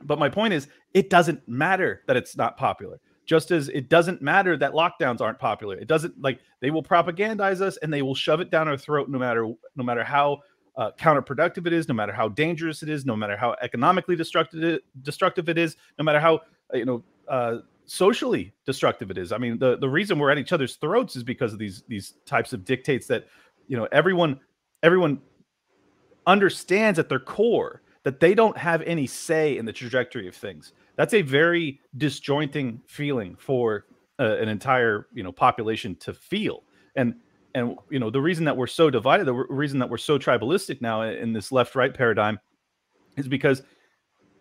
But 0.01 0.17
my 0.17 0.29
point 0.29 0.55
is, 0.55 0.67
it 0.95 1.11
doesn't 1.11 1.47
matter 1.47 2.01
that 2.07 2.17
it's 2.17 2.35
not 2.35 2.57
popular. 2.57 2.99
Just 3.27 3.51
as 3.51 3.69
it 3.69 3.87
doesn't 3.87 4.19
matter 4.19 4.57
that 4.57 4.71
lockdowns 4.71 5.21
aren't 5.21 5.37
popular. 5.37 5.75
It 5.75 5.87
doesn't 5.87 6.19
like 6.19 6.39
they 6.59 6.71
will 6.71 6.83
propagandize 6.83 7.61
us 7.61 7.77
and 7.77 7.93
they 7.93 8.01
will 8.01 8.15
shove 8.15 8.39
it 8.41 8.49
down 8.49 8.67
our 8.67 8.77
throat 8.77 9.09
no 9.09 9.19
matter 9.19 9.53
no 9.75 9.83
matter 9.83 10.03
how 10.03 10.39
uh, 10.75 10.91
counterproductive 10.97 11.67
it 11.67 11.73
is, 11.73 11.87
no 11.87 11.93
matter 11.93 12.13
how 12.13 12.29
dangerous 12.29 12.83
it 12.83 12.89
is, 12.89 13.05
no 13.05 13.15
matter 13.15 13.35
how 13.35 13.55
economically 13.61 14.15
destructive 14.15 14.63
it, 14.63 14.83
destructive 15.03 15.49
it 15.49 15.57
is, 15.57 15.75
no 15.99 16.05
matter 16.05 16.19
how 16.19 16.39
you 16.73 16.85
know 16.85 17.03
uh, 17.29 17.57
socially 17.85 18.53
destructive 18.65 19.09
it 19.09 19.17
is. 19.17 19.31
I 19.31 19.37
mean, 19.37 19.57
the 19.57 19.77
the 19.77 19.89
reason 19.89 20.19
we're 20.19 20.29
at 20.29 20.37
each 20.37 20.53
other's 20.53 20.75
throats 20.75 21.15
is 21.15 21.23
because 21.23 21.53
of 21.53 21.59
these 21.59 21.83
these 21.87 22.15
types 22.25 22.53
of 22.53 22.65
dictates 22.65 23.07
that 23.07 23.27
you 23.67 23.77
know 23.77 23.87
everyone 23.91 24.39
everyone 24.83 25.21
understands 26.25 26.99
at 26.99 27.09
their 27.09 27.19
core 27.19 27.81
that 28.03 28.19
they 28.19 28.35
don't 28.35 28.57
have 28.57 28.81
any 28.83 29.07
say 29.07 29.57
in 29.57 29.65
the 29.65 29.73
trajectory 29.73 30.27
of 30.27 30.35
things. 30.35 30.73
That's 30.95 31.13
a 31.13 31.21
very 31.21 31.79
disjointing 31.97 32.81
feeling 32.85 33.35
for 33.37 33.85
uh, 34.19 34.37
an 34.37 34.49
entire 34.49 35.07
you 35.13 35.23
know 35.23 35.31
population 35.31 35.95
to 35.97 36.13
feel. 36.13 36.63
And 36.95 37.15
and 37.55 37.75
you 37.89 37.99
know 37.99 38.09
the 38.09 38.21
reason 38.21 38.45
that 38.45 38.55
we're 38.55 38.67
so 38.67 38.89
divided, 38.89 39.25
the 39.25 39.33
reason 39.33 39.79
that 39.79 39.89
we're 39.89 39.97
so 39.97 40.19
tribalistic 40.19 40.81
now 40.81 41.01
in 41.03 41.33
this 41.33 41.51
left-right 41.51 41.93
paradigm, 41.93 42.39
is 43.15 43.27
because 43.27 43.63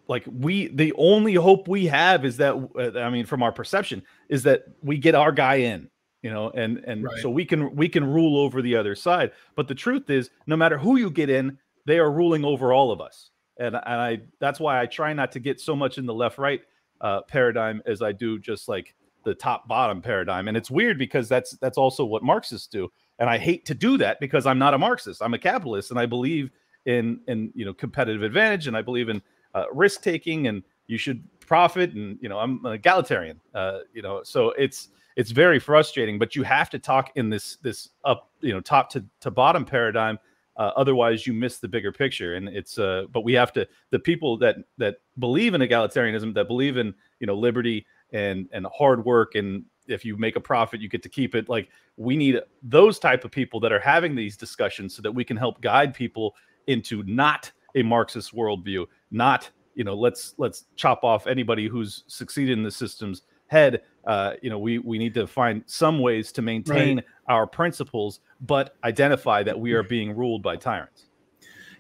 like 0.09 0.25
we 0.27 0.69
the 0.69 0.93
only 0.97 1.35
hope 1.35 1.69
we 1.69 1.87
have 1.87 2.25
is 2.25 2.37
that 2.39 2.55
uh, 2.79 2.99
I 2.99 3.11
mean 3.11 3.27
from 3.27 3.43
our 3.43 3.53
perception 3.53 4.03
is 4.29 4.43
that 4.45 4.65
we 4.83 4.99
get 4.99 5.15
our 5.15 5.33
guy 5.33 5.57
in 5.57 5.91
you 6.23 6.31
know 6.31 6.51
and 6.51 6.79
and 6.79 7.05
right. 7.05 7.19
so 7.21 7.31
we 7.31 7.45
can 7.45 7.75
we 7.75 7.89
can 7.89 8.05
rule 8.05 8.39
over 8.39 8.63
the 8.63 8.77
other 8.77 8.95
side 8.95 9.33
but 9.57 9.69
the 9.69 9.75
truth 9.75 10.09
is 10.11 10.31
no 10.47 10.57
matter 10.57 10.79
who 10.79 10.97
you 10.97 11.11
get 11.11 11.29
in 11.29 11.59
they 11.87 11.99
are 11.99 12.11
ruling 12.11 12.45
over 12.45 12.73
all 12.73 12.91
of 12.91 13.01
us. 13.01 13.31
And, 13.59 13.75
and 13.75 14.01
I 14.01 14.21
that's 14.39 14.61
why 14.61 14.81
I 14.83 14.87
try 14.87 15.15
not 15.15 15.33
to 15.33 15.41
get 15.41 15.61
so 15.61 15.75
much 15.75 15.97
in 15.97 16.05
the 16.05 16.13
left 16.13 16.37
right 16.37 16.61
uh, 17.01 17.23
paradigm 17.23 17.81
as 17.87 18.03
I 18.03 18.13
do 18.13 18.39
just 18.39 18.69
like 18.69 18.95
the 19.25 19.35
top 19.35 19.67
bottom 19.67 20.03
paradigm. 20.03 20.49
And 20.49 20.57
it's 20.57 20.71
weird 20.71 20.99
because 20.99 21.29
that's 21.29 21.53
that's 21.53 21.79
also 21.79 22.05
what 22.05 22.23
Marxists 22.23 22.67
do. 22.67 22.93
And 23.19 23.31
I 23.31 23.39
hate 23.39 23.65
to 23.67 23.75
do 23.75 23.97
that 23.97 24.21
because 24.21 24.45
I'm 24.45 24.59
not 24.59 24.75
a 24.75 24.79
Marxist. 24.79 25.23
I'm 25.23 25.33
a 25.33 25.39
capitalist 25.39 25.91
and 25.91 25.99
I 25.99 26.05
believe 26.05 26.51
in 26.85 27.21
in 27.29 27.51
you 27.55 27.65
know 27.65 27.73
competitive 27.73 28.23
advantage 28.23 28.67
and 28.67 28.77
I 28.77 28.83
believe 28.83 29.09
in 29.09 29.23
uh, 29.57 29.65
risk 29.73 30.03
taking 30.03 30.47
and 30.47 30.63
you 30.87 30.99
should 30.99 31.25
profit 31.41 31.93
and 31.95 32.19
you 32.21 32.29
know 32.29 32.39
I'm 32.39 32.65
an 32.65 32.73
egalitarian. 32.73 33.41
Uh, 33.55 33.81
you 33.93 34.03
know, 34.03 34.23
so 34.23 34.51
it's 34.51 34.89
it's 35.17 35.31
very 35.31 35.59
frustrating, 35.59 36.19
but 36.19 36.37
you 36.37 36.43
have 36.43 36.71
to 36.71 36.79
talk 36.79 37.11
in 37.17 37.31
this 37.31 37.57
this 37.63 37.89
up 38.05 38.31
you 38.41 38.53
know 38.53 38.61
top 38.61 38.91
to, 38.91 39.05
to 39.21 39.31
bottom 39.31 39.65
paradigm 39.65 40.19
uh, 40.57 40.73
otherwise, 40.75 41.27
you 41.27 41.33
miss 41.35 41.59
the 41.59 41.69
bigger 41.69 41.93
picture. 41.93 42.35
And 42.35 42.49
it's 42.49 42.79
uh, 42.79 43.05
but 43.13 43.25
we 43.25 43.35
have 43.35 43.53
to 43.55 43.69
the 43.91 43.99
people 43.99 44.39
that 44.39 44.57
that 44.79 44.97
believe 45.19 45.55
in 45.55 45.61
egalitarianism, 45.61 46.35
that 46.35 46.49
believe 46.49 46.77
in 46.77 46.95
you 47.21 47.27
know 47.27 47.35
liberty 47.35 47.87
and 48.13 48.49
and 48.53 48.67
hard 48.75 49.05
work, 49.05 49.35
and 49.35 49.65
if 49.87 50.05
you 50.05 50.17
make 50.17 50.37
a 50.37 50.41
profit, 50.41 50.81
you 50.81 50.89
get 50.89 51.03
to 51.03 51.09
keep 51.09 51.35
it. 51.35 51.49
Like 51.49 51.69
we 51.97 52.17
need 52.17 52.41
those 52.63 52.99
type 52.99 53.25
of 53.25 53.31
people 53.31 53.61
that 53.61 53.73
are 53.73 53.81
having 53.81 54.15
these 54.15 54.37
discussions 54.37 54.97
so 54.97 55.03
that 55.03 55.13
we 55.13 55.25
can 55.25 55.37
help 55.37 55.61
guide 55.61 55.95
people 55.95 56.35
into 56.67 57.03
not 57.05 57.53
a 57.77 57.83
Marxist 57.83 58.35
worldview, 58.35 58.87
not 59.13 59.49
you 59.77 59.85
know 59.85 59.95
let's 59.95 60.35
let's 60.39 60.65
chop 60.75 61.05
off 61.05 61.29
anybody 61.29 61.69
who's 61.69 62.03
succeeded 62.09 62.59
in 62.59 62.65
the 62.65 62.71
systems 62.71 63.23
head. 63.47 63.83
Uh, 64.05 64.35
you 64.43 64.51
know 64.51 64.59
we 64.59 64.79
we 64.79 64.99
need 64.99 65.15
to 65.15 65.27
find 65.27 65.63
some 65.67 66.01
ways 66.01 66.33
to 66.33 66.43
maintain 66.43 66.97
right. 66.97 67.05
our 67.29 67.47
principles 67.47 68.21
but 68.41 68.77
identify 68.85 69.43
that 69.43 69.59
we 69.59 69.73
are 69.73 69.83
being 69.83 70.17
ruled 70.17 70.43
by 70.43 70.57
tyrants. 70.57 71.07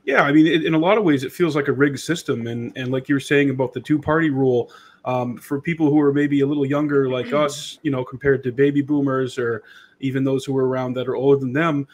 Yeah 0.05 0.23
i 0.23 0.33
mean 0.33 0.47
it, 0.47 0.65
in 0.65 0.75
a 0.75 0.79
lot 0.79 0.99
of 0.99 1.05
ways 1.05 1.25
it 1.25 1.33
feels 1.33 1.57
like 1.57 1.69
a 1.69 1.73
rigged 1.73 2.01
system. 2.01 2.47
And 2.47 2.73
and 2.77 2.93
like 2.93 3.09
you 3.09 3.17
were 3.17 3.21
saying 3.21 3.51
about 3.51 3.73
the 3.73 3.81
two 3.81 3.99
party 3.99 4.31
rule 4.31 4.71
um, 5.05 5.37
for 5.37 5.61
people 5.61 5.89
who 5.89 6.01
are 6.01 6.13
maybe 6.13 6.41
a 6.41 6.47
little 6.47 6.67
younger 6.67 7.09
like 7.09 7.33
us 7.45 7.79
you 7.83 7.91
know 7.91 8.05
compared 8.05 8.43
to 8.45 8.53
baby 8.53 8.83
boomers 8.83 9.39
or 9.39 9.63
even 10.01 10.25
those 10.25 10.45
who 10.45 10.57
are 10.57 10.69
around 10.69 10.93
that 10.95 11.09
are 11.09 11.17
older 11.17 11.41
than 11.41 11.53
them 11.53 11.87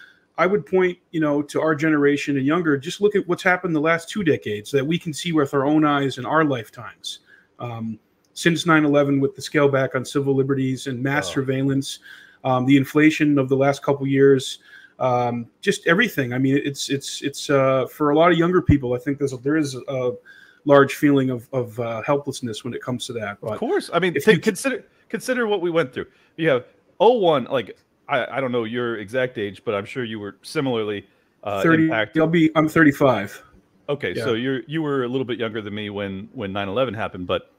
I 0.43 0.47
would 0.47 0.67
point, 0.67 0.99
you 1.13 1.21
know, 1.21 1.41
to 1.41 1.61
our 1.61 1.73
generation 1.73 2.37
and 2.37 2.45
younger. 2.45 2.77
Just 2.77 3.01
look 3.01 3.15
at 3.15 3.29
what's 3.29 3.45
happened 3.45 3.77
the 3.77 3.81
last 3.81 4.09
two 4.09 4.25
decades 4.25 4.73
that 4.73 4.85
we 4.85 4.99
can 4.99 5.13
see 5.13 5.31
with 5.31 5.55
our 5.55 5.65
own 5.65 5.85
eyes 5.85 6.19
in 6.19 6.27
our 6.27 6.45
lifetimes. 6.45 7.21
Um, 7.61 8.01
since 8.33 8.65
9/11 8.65 9.21
with 9.21 9.37
the 9.37 9.43
scale 9.43 9.69
back 9.69 9.95
on 9.95 10.05
civil 10.05 10.35
liberties 10.35 10.89
and 10.89 11.01
mass 11.01 11.29
oh. 11.29 11.35
surveillance, 11.35 12.01
um, 12.43 12.67
the 12.67 12.77
inflation 12.77 13.39
of 13.39 13.49
the 13.49 13.55
last 13.57 13.85
couple 13.85 14.05
years, 14.05 14.59
um, 14.99 15.47
just 15.61 15.87
everything. 15.87 16.33
I 16.33 16.39
mean, 16.39 16.61
it's 16.65 16.91
it's 16.91 17.23
it's 17.23 17.49
uh, 17.49 17.87
for 17.87 18.11
a 18.11 18.17
lot 18.17 18.33
of 18.33 18.39
younger 18.39 18.63
people. 18.63 18.95
I 18.95 18.99
think 18.99 19.19
there's 19.19 19.39
there 19.43 19.57
is 19.57 19.77
a 19.77 20.13
large 20.65 20.97
feeling 20.97 21.31
of 21.31 21.49
of 21.53 21.79
uh, 21.79 22.03
helplessness 22.03 22.65
when 22.65 22.75
it 22.75 22.83
comes 22.83 23.07
to 23.07 23.13
that. 23.13 23.39
But 23.41 23.53
of 23.53 23.59
course, 23.61 23.91
I 23.93 24.01
mean, 24.01 24.17
if 24.17 24.27
you 24.27 24.41
consider 24.41 24.85
consider 25.09 25.47
what 25.47 25.61
we 25.61 25.71
went 25.71 25.93
through. 25.93 26.07
You 26.37 26.49
have 26.49 26.65
01, 26.99 27.45
like 27.45 27.79
I, 28.13 28.37
I 28.37 28.41
don't 28.41 28.53
know 28.53 28.65
your 28.65 28.99
exact 28.99 29.39
age, 29.39 29.65
but 29.65 29.75
I'm 29.75 29.87
sure 29.87 30.05
you 30.05 30.21
were 30.21 30.37
similarly 30.43 31.07
uh, 31.43 31.63
30, 31.63 31.85
impacted. 31.85 32.21
I'll 32.21 32.29
be 32.29 32.51
I'm 32.55 32.69
35. 32.69 33.43
Okay, 33.89 34.15
yeah. 34.15 34.25
so 34.25 34.35
you're 34.35 34.61
you 34.67 34.83
were 34.83 35.05
a 35.05 35.09
little 35.09 35.25
bit 35.25 35.39
younger 35.39 35.63
than 35.63 35.75
me 35.75 35.91
when 35.91 36.29
when 36.33 36.53
9/11 36.53 36.95
happened, 36.95 37.27
but 37.27 37.53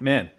man, 0.00 0.30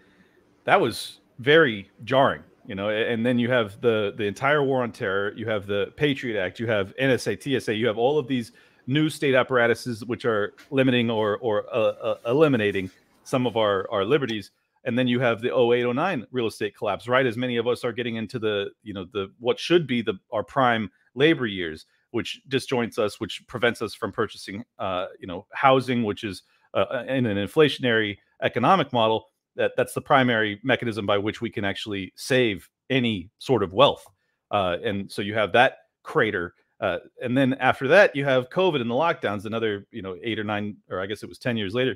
that 0.65 0.81
was 0.81 1.19
very 1.39 1.89
jarring, 2.03 2.41
you 2.65 2.75
know. 2.75 2.89
And 2.89 3.25
then 3.25 3.38
you 3.39 3.50
have 3.51 3.79
the 3.79 4.13
the 4.17 4.25
entire 4.25 4.63
war 4.63 4.81
on 4.83 4.91
terror, 4.91 5.33
you 5.36 5.45
have 5.45 5.67
the 5.67 5.93
Patriot 5.95 6.41
Act, 6.41 6.60
you 6.60 6.67
have 6.67 6.93
NSA, 6.98 7.62
TSA, 7.62 7.75
you 7.75 7.88
have 7.88 7.98
all 7.98 8.17
of 8.17 8.27
these 8.27 8.51
new 8.88 9.10
state 9.10 9.33
apparatuses 9.33 10.03
which 10.05 10.25
are 10.25 10.53
limiting 10.72 11.10
or 11.10 11.38
or 11.38 11.65
uh, 11.74 11.77
uh, 11.77 12.17
eliminating 12.25 12.89
some 13.24 13.45
of 13.45 13.55
our 13.55 13.89
our 13.91 14.03
liberties. 14.03 14.51
And 14.85 14.97
then 14.97 15.07
you 15.07 15.19
have 15.19 15.41
the 15.41 15.55
0809 15.55 16.27
real 16.31 16.47
estate 16.47 16.75
collapse, 16.75 17.07
right? 17.07 17.25
As 17.25 17.37
many 17.37 17.57
of 17.57 17.67
us 17.67 17.83
are 17.83 17.93
getting 17.93 18.17
into 18.17 18.37
the, 18.37 18.71
you 18.83 18.93
know, 18.93 19.05
the 19.13 19.31
what 19.39 19.59
should 19.59 19.87
be 19.87 20.01
the 20.01 20.15
our 20.31 20.43
prime 20.43 20.89
labor 21.15 21.45
years, 21.45 21.85
which 22.11 22.41
disjoints 22.49 22.99
us, 22.99 23.19
which 23.19 23.43
prevents 23.47 23.81
us 23.81 23.93
from 23.93 24.11
purchasing, 24.11 24.63
uh, 24.79 25.07
you 25.19 25.27
know, 25.27 25.45
housing, 25.53 26.03
which 26.03 26.23
is 26.23 26.43
uh, 26.73 27.03
in 27.07 27.25
an 27.25 27.37
inflationary 27.37 28.17
economic 28.41 28.91
model 28.91 29.27
that 29.55 29.71
that's 29.77 29.93
the 29.93 30.01
primary 30.01 30.59
mechanism 30.63 31.05
by 31.05 31.17
which 31.17 31.41
we 31.41 31.49
can 31.49 31.63
actually 31.63 32.11
save 32.15 32.69
any 32.89 33.29
sort 33.39 33.63
of 33.63 33.73
wealth. 33.73 34.05
Uh, 34.51 34.77
and 34.83 35.11
so 35.11 35.21
you 35.21 35.33
have 35.33 35.51
that 35.53 35.77
crater. 36.03 36.53
Uh, 36.79 36.99
and 37.21 37.37
then 37.37 37.53
after 37.55 37.87
that, 37.87 38.15
you 38.15 38.25
have 38.25 38.49
COVID 38.49 38.81
and 38.81 38.89
the 38.89 38.95
lockdowns, 38.95 39.45
another, 39.45 39.87
you 39.91 40.01
know, 40.01 40.17
eight 40.21 40.39
or 40.39 40.43
nine, 40.43 40.77
or 40.89 40.99
I 40.99 41.05
guess 41.05 41.23
it 41.23 41.29
was 41.29 41.39
10 41.39 41.55
years 41.57 41.73
later. 41.73 41.95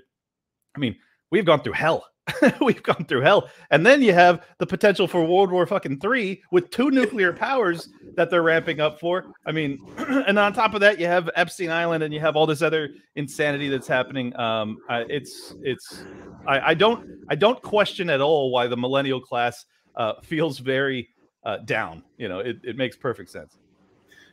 I 0.75 0.79
mean, 0.79 0.96
we've 1.32 1.46
gone 1.46 1.62
through 1.62 1.74
hell. 1.74 2.06
we've 2.62 2.84
gone 2.84 3.05
through 3.05 3.22
hell. 3.22 3.50
And 3.72 3.86
then 3.86 4.01
you 4.01 4.13
have 4.13 4.46
the 4.57 4.65
potential 4.65 5.07
for 5.07 5.24
World 5.24 5.51
War 5.51 5.65
fucking 5.65 6.00
three 6.00 6.43
with 6.51 6.69
two 6.69 6.91
nuclear 6.91 7.34
powers 7.34 7.89
that 8.15 8.29
they're 8.29 8.43
ramping 8.43 8.79
up 8.79 9.00
for. 9.00 9.25
I 9.46 9.51
mean, 9.51 9.79
and 9.98 10.38
on 10.38 10.53
top 10.53 10.74
of 10.74 10.81
that, 10.81 11.00
you 11.00 11.07
have 11.07 11.29
Epstein 11.36 11.72
Island 11.72 12.03
and 12.03 12.13
you 12.13 12.19
have 12.19 12.36
all 12.36 12.46
this 12.46 12.62
other 12.62 12.89
insanity 13.15 13.69
that's 13.69 13.88
happening. 13.88 14.38
Um, 14.39 14.77
it's, 14.89 15.55
it's, 15.62 16.03
I, 16.46 16.72
I 16.72 16.74
don't, 16.74 17.07
I 17.29 17.36
don't 17.36 17.62
question 17.62 18.10
at 18.10 18.22
all 18.22 18.51
why 18.51 18.67
the 18.67 18.77
millennial 18.77 19.22
class 19.22 19.65
uh, 19.96 20.13
feels 20.22 20.60
very 20.60 21.10
uh, 21.43 21.57
down. 21.60 22.03
You 22.17 22.29
know, 22.29 22.39
it, 22.39 22.57
it 22.63 22.77
makes 22.77 22.96
perfect 22.96 23.29
sense. 23.29 23.57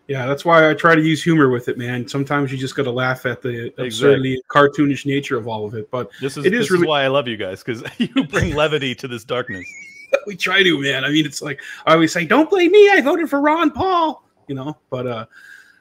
Yeah, 0.07 0.27
that's 0.27 0.45
why 0.45 0.69
I 0.69 0.75
try 0.75 0.95
to 0.95 1.01
use 1.01 1.23
humor 1.23 1.49
with 1.49 1.69
it, 1.69 1.79
man. 1.79 2.07
Sometimes 2.07 2.53
you 2.53 2.59
just 2.59 2.77
got 2.77 2.83
to 2.83 2.91
laugh 2.91 3.25
at 3.25 3.41
the 3.41 3.73
absurdly 3.79 4.43
cartoonish 4.51 5.07
nature 5.07 5.39
of 5.39 5.49
all 5.49 5.65
of 5.65 5.75
it. 5.75 5.91
But 5.91 6.11
this 6.21 6.37
is 6.37 6.45
it 6.45 6.53
is 6.53 6.71
really 6.71 6.87
why 6.87 7.05
I 7.05 7.09
love 7.09 7.27
you 7.27 7.39
guys 7.39 7.63
because 7.65 7.83
you 7.99 8.25
bring 8.25 8.55
levity 8.55 8.95
to 8.97 9.09
this 9.09 9.25
darkness. 9.25 9.65
we 10.27 10.37
try 10.37 10.63
to, 10.63 10.81
man. 10.81 11.05
I 11.05 11.11
mean, 11.11 11.25
it's 11.25 11.41
like 11.41 11.61
I 11.87 11.95
always 11.95 12.13
say, 12.13 12.27
"Don't 12.27 12.51
blame 12.51 12.71
me. 12.71 12.91
I 12.91 13.01
voted 13.01 13.31
for 13.31 13.41
Ron 13.41 13.71
Paul." 13.71 14.23
You 14.47 14.57
know, 14.57 14.77
but 14.91 15.07
uh, 15.07 15.27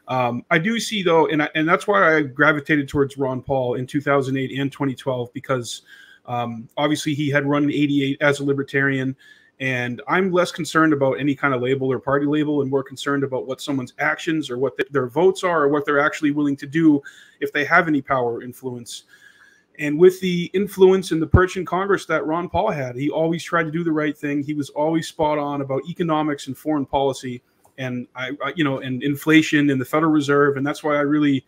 um, 0.08 0.46
I 0.50 0.58
do 0.58 0.80
see 0.80 1.04
though, 1.04 1.28
and 1.28 1.44
I, 1.44 1.50
and 1.56 1.68
that's 1.68 1.86
why 1.86 2.16
I 2.16 2.22
gravitated 2.22 2.88
towards 2.88 3.18
Ron 3.18 3.42
Paul 3.42 3.76
in 3.76 3.86
2008 3.86 4.58
and 4.58 4.72
2012 4.72 5.34
because 5.34 5.82
um, 6.26 6.70
obviously 6.78 7.14
he 7.14 7.30
had 7.30 7.46
run 7.46 7.64
in 7.64 7.72
88 7.72 8.22
as 8.22 8.40
a 8.40 8.46
libertarian 8.46 9.18
and 9.60 10.02
I'm 10.08 10.32
less 10.32 10.52
concerned 10.52 10.94
about 10.94 11.20
any 11.20 11.36
kind 11.36 11.54
of 11.54 11.62
label 11.62 11.92
or 11.92 12.00
party 12.00 12.26
label 12.26 12.62
and 12.62 12.70
more 12.70 12.84
concerned 12.84 13.24
about 13.24 13.46
what 13.46 13.62
someone's 13.62 13.94
actions 14.00 14.50
or 14.50 14.58
what 14.58 14.74
their 14.92 15.08
votes 15.08 15.44
are 15.44 15.64
or 15.64 15.68
what 15.70 15.86
they're 15.86 16.00
actually 16.00 16.32
willing 16.32 16.56
to 16.58 16.66
do 16.66 17.02
if 17.40 17.52
they 17.54 17.64
have 17.66 17.88
any 17.88 18.02
power 18.02 18.34
or 18.34 18.44
influence. 18.44 19.04
And 19.80 19.98
with 19.98 20.20
the 20.20 20.52
influence 20.54 21.12
in 21.12 21.20
the 21.20 21.28
perch 21.28 21.58
in 21.58 21.66
Congress 21.66 22.06
that 22.06 22.26
Ron 22.26 22.50
Paul 22.50 22.72
had, 22.72 22.96
he 22.96 23.10
always 23.10 23.44
tried 23.44 23.64
to 23.64 23.72
do 23.72 23.84
the 23.84 23.92
right 23.92 24.18
thing. 24.18 24.44
He 24.44 24.54
was 24.54 24.70
always 24.72 25.08
spot 25.08 25.38
on 25.38 25.62
about 25.62 25.82
economics 25.88 26.48
and 26.48 26.58
foreign 26.58 26.86
policy 26.86 27.42
and 27.78 28.08
I, 28.16 28.32
I 28.44 28.54
you 28.56 28.64
know, 28.64 28.80
and 28.80 29.02
inflation 29.04 29.70
and 29.70 29.82
the 29.82 29.86
Federal 29.86 30.12
Reserve. 30.12 30.58
And 30.58 30.66
that's 30.66 30.84
why 30.84 30.96
I 30.96 31.02
really 31.02 31.46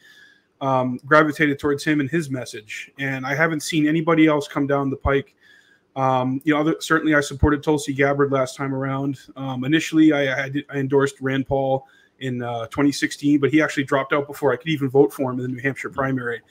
um, 0.61 0.99
gravitated 1.05 1.59
towards 1.59 1.83
him 1.83 1.99
and 1.99 2.09
his 2.09 2.29
message. 2.29 2.91
And 2.97 3.25
I 3.25 3.35
haven't 3.35 3.61
seen 3.61 3.87
anybody 3.87 4.27
else 4.27 4.47
come 4.47 4.67
down 4.67 4.89
the 4.89 4.95
pike 4.95 5.35
um, 5.95 6.41
you 6.43 6.53
know, 6.53 6.59
other, 6.59 6.75
certainly 6.79 7.15
I 7.15 7.21
supported 7.21 7.63
Tulsi 7.63 7.93
Gabbard 7.93 8.31
last 8.31 8.55
time 8.55 8.73
around. 8.73 9.19
Um, 9.35 9.63
initially, 9.63 10.11
I, 10.11 10.45
I, 10.45 10.49
did, 10.49 10.65
I, 10.69 10.77
endorsed 10.77 11.21
Rand 11.21 11.47
Paul 11.47 11.87
in 12.19 12.41
uh, 12.41 12.67
2016, 12.67 13.39
but 13.39 13.49
he 13.49 13.61
actually 13.61 13.85
dropped 13.85 14.11
out 14.11 14.27
before 14.27 14.51
I 14.51 14.57
could 14.57 14.67
even 14.67 14.89
vote 14.89 15.13
for 15.13 15.31
him 15.31 15.39
in 15.39 15.43
the 15.43 15.47
New 15.47 15.61
Hampshire 15.61 15.89
primary. 15.89 16.41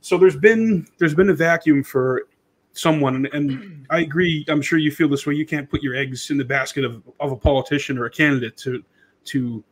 So 0.00 0.18
there's 0.18 0.36
been 0.36 0.86
there's 0.98 1.14
been 1.14 1.30
a 1.30 1.34
vacuum 1.34 1.84
for 1.84 2.26
someone, 2.72 3.14
and, 3.14 3.26
and 3.26 3.86
I 3.90 4.00
agree. 4.00 4.44
I'm 4.48 4.60
sure 4.60 4.78
you 4.80 4.90
feel 4.90 5.08
this 5.08 5.26
way. 5.26 5.34
You 5.34 5.46
can't 5.46 5.70
put 5.70 5.80
your 5.80 5.94
eggs 5.94 6.30
in 6.30 6.38
the 6.38 6.44
basket 6.44 6.84
of, 6.84 7.02
of 7.20 7.30
a 7.30 7.36
politician 7.36 7.98
or 7.98 8.06
a 8.06 8.10
candidate 8.10 8.56
to 8.58 8.82
to 9.26 9.62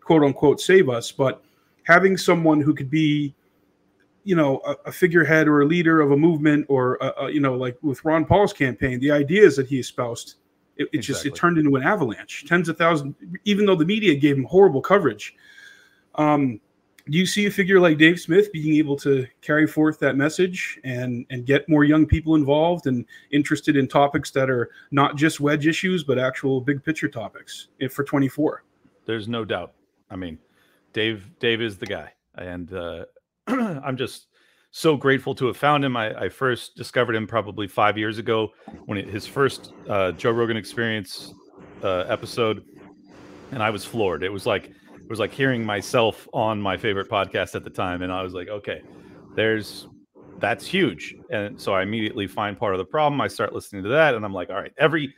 quote 0.00 0.22
unquote 0.22 0.58
save 0.58 0.88
us, 0.88 1.12
but 1.12 1.42
having 1.82 2.16
someone 2.16 2.62
who 2.62 2.74
could 2.74 2.88
be 2.90 3.34
you 4.24 4.34
know 4.34 4.60
a, 4.66 4.76
a, 4.86 4.92
figurehead 4.92 5.46
or 5.46 5.60
a 5.60 5.66
leader 5.66 6.00
of 6.00 6.10
a 6.10 6.16
movement 6.16 6.66
or 6.68 6.96
a, 7.00 7.24
a, 7.24 7.30
you 7.30 7.40
know 7.40 7.54
like 7.54 7.76
with 7.82 8.04
ron 8.04 8.24
paul's 8.24 8.52
campaign 8.52 8.98
the 9.00 9.10
ideas 9.10 9.56
that 9.56 9.66
he 9.66 9.78
espoused 9.78 10.36
it, 10.76 10.82
it 10.82 10.98
exactly. 10.98 11.00
just 11.00 11.26
it 11.26 11.34
turned 11.34 11.58
into 11.58 11.76
an 11.76 11.82
avalanche. 11.82 12.44
Tens 12.46 12.68
of 12.68 12.76
thousands 12.76 13.14
even 13.44 13.66
though 13.66 13.76
the 13.76 13.84
media 13.84 14.14
gave 14.14 14.36
him 14.36 14.44
horrible 14.44 14.80
coverage. 14.80 15.34
Um, 16.16 16.60
do 17.10 17.18
you 17.18 17.26
see 17.26 17.44
a 17.44 17.50
figure 17.50 17.78
like 17.80 17.98
dave 17.98 18.18
smith 18.18 18.50
being 18.50 18.76
able 18.76 18.96
to 18.96 19.26
carry 19.42 19.66
forth 19.66 19.98
that 19.98 20.16
message 20.16 20.80
and 20.84 21.26
and 21.28 21.44
get 21.44 21.68
more 21.68 21.84
young 21.84 22.06
people 22.06 22.34
involved 22.34 22.86
and 22.86 23.04
interested 23.30 23.76
in 23.76 23.86
topics 23.86 24.30
that 24.30 24.48
are 24.48 24.70
not 24.90 25.14
just 25.14 25.38
wedge 25.38 25.66
issues 25.66 26.02
but 26.02 26.18
actual 26.18 26.62
big 26.62 26.82
picture 26.82 27.08
topics 27.08 27.68
for 27.90 28.04
24 28.04 28.64
there's 29.04 29.28
no 29.28 29.44
doubt. 29.44 29.74
I 30.08 30.16
mean 30.16 30.38
dave 30.94 31.30
dave 31.40 31.60
is 31.60 31.76
the 31.76 31.86
guy. 31.86 32.12
And 32.36 32.72
uh 32.72 33.04
I'm 33.46 33.96
just 33.96 34.28
so 34.70 34.96
grateful 34.96 35.34
to 35.36 35.46
have 35.46 35.56
found 35.56 35.84
him. 35.84 35.96
I, 35.96 36.24
I, 36.24 36.28
first 36.28 36.76
discovered 36.76 37.14
him 37.14 37.26
probably 37.26 37.68
five 37.68 37.96
years 37.96 38.18
ago 38.18 38.52
when 38.86 38.98
it, 38.98 39.08
his 39.08 39.26
first 39.26 39.72
uh, 39.88 40.12
Joe 40.12 40.32
Rogan 40.32 40.56
Experience 40.56 41.32
uh, 41.82 42.04
episode, 42.08 42.64
and 43.52 43.62
I 43.62 43.70
was 43.70 43.84
floored. 43.84 44.22
It 44.22 44.32
was 44.32 44.46
like 44.46 44.64
it 44.64 45.08
was 45.08 45.20
like 45.20 45.32
hearing 45.32 45.64
myself 45.64 46.26
on 46.32 46.60
my 46.60 46.76
favorite 46.76 47.08
podcast 47.08 47.54
at 47.54 47.62
the 47.62 47.70
time, 47.70 48.02
and 48.02 48.10
I 48.10 48.22
was 48.22 48.32
like, 48.32 48.48
okay, 48.48 48.82
there's 49.36 49.86
that's 50.38 50.66
huge. 50.66 51.14
And 51.30 51.60
so 51.60 51.74
I 51.74 51.82
immediately 51.82 52.26
find 52.26 52.58
part 52.58 52.74
of 52.74 52.78
the 52.78 52.84
problem. 52.84 53.20
I 53.20 53.28
start 53.28 53.52
listening 53.52 53.82
to 53.84 53.90
that, 53.90 54.14
and 54.14 54.24
I'm 54.24 54.32
like, 54.32 54.50
all 54.50 54.56
right, 54.56 54.72
every 54.78 55.14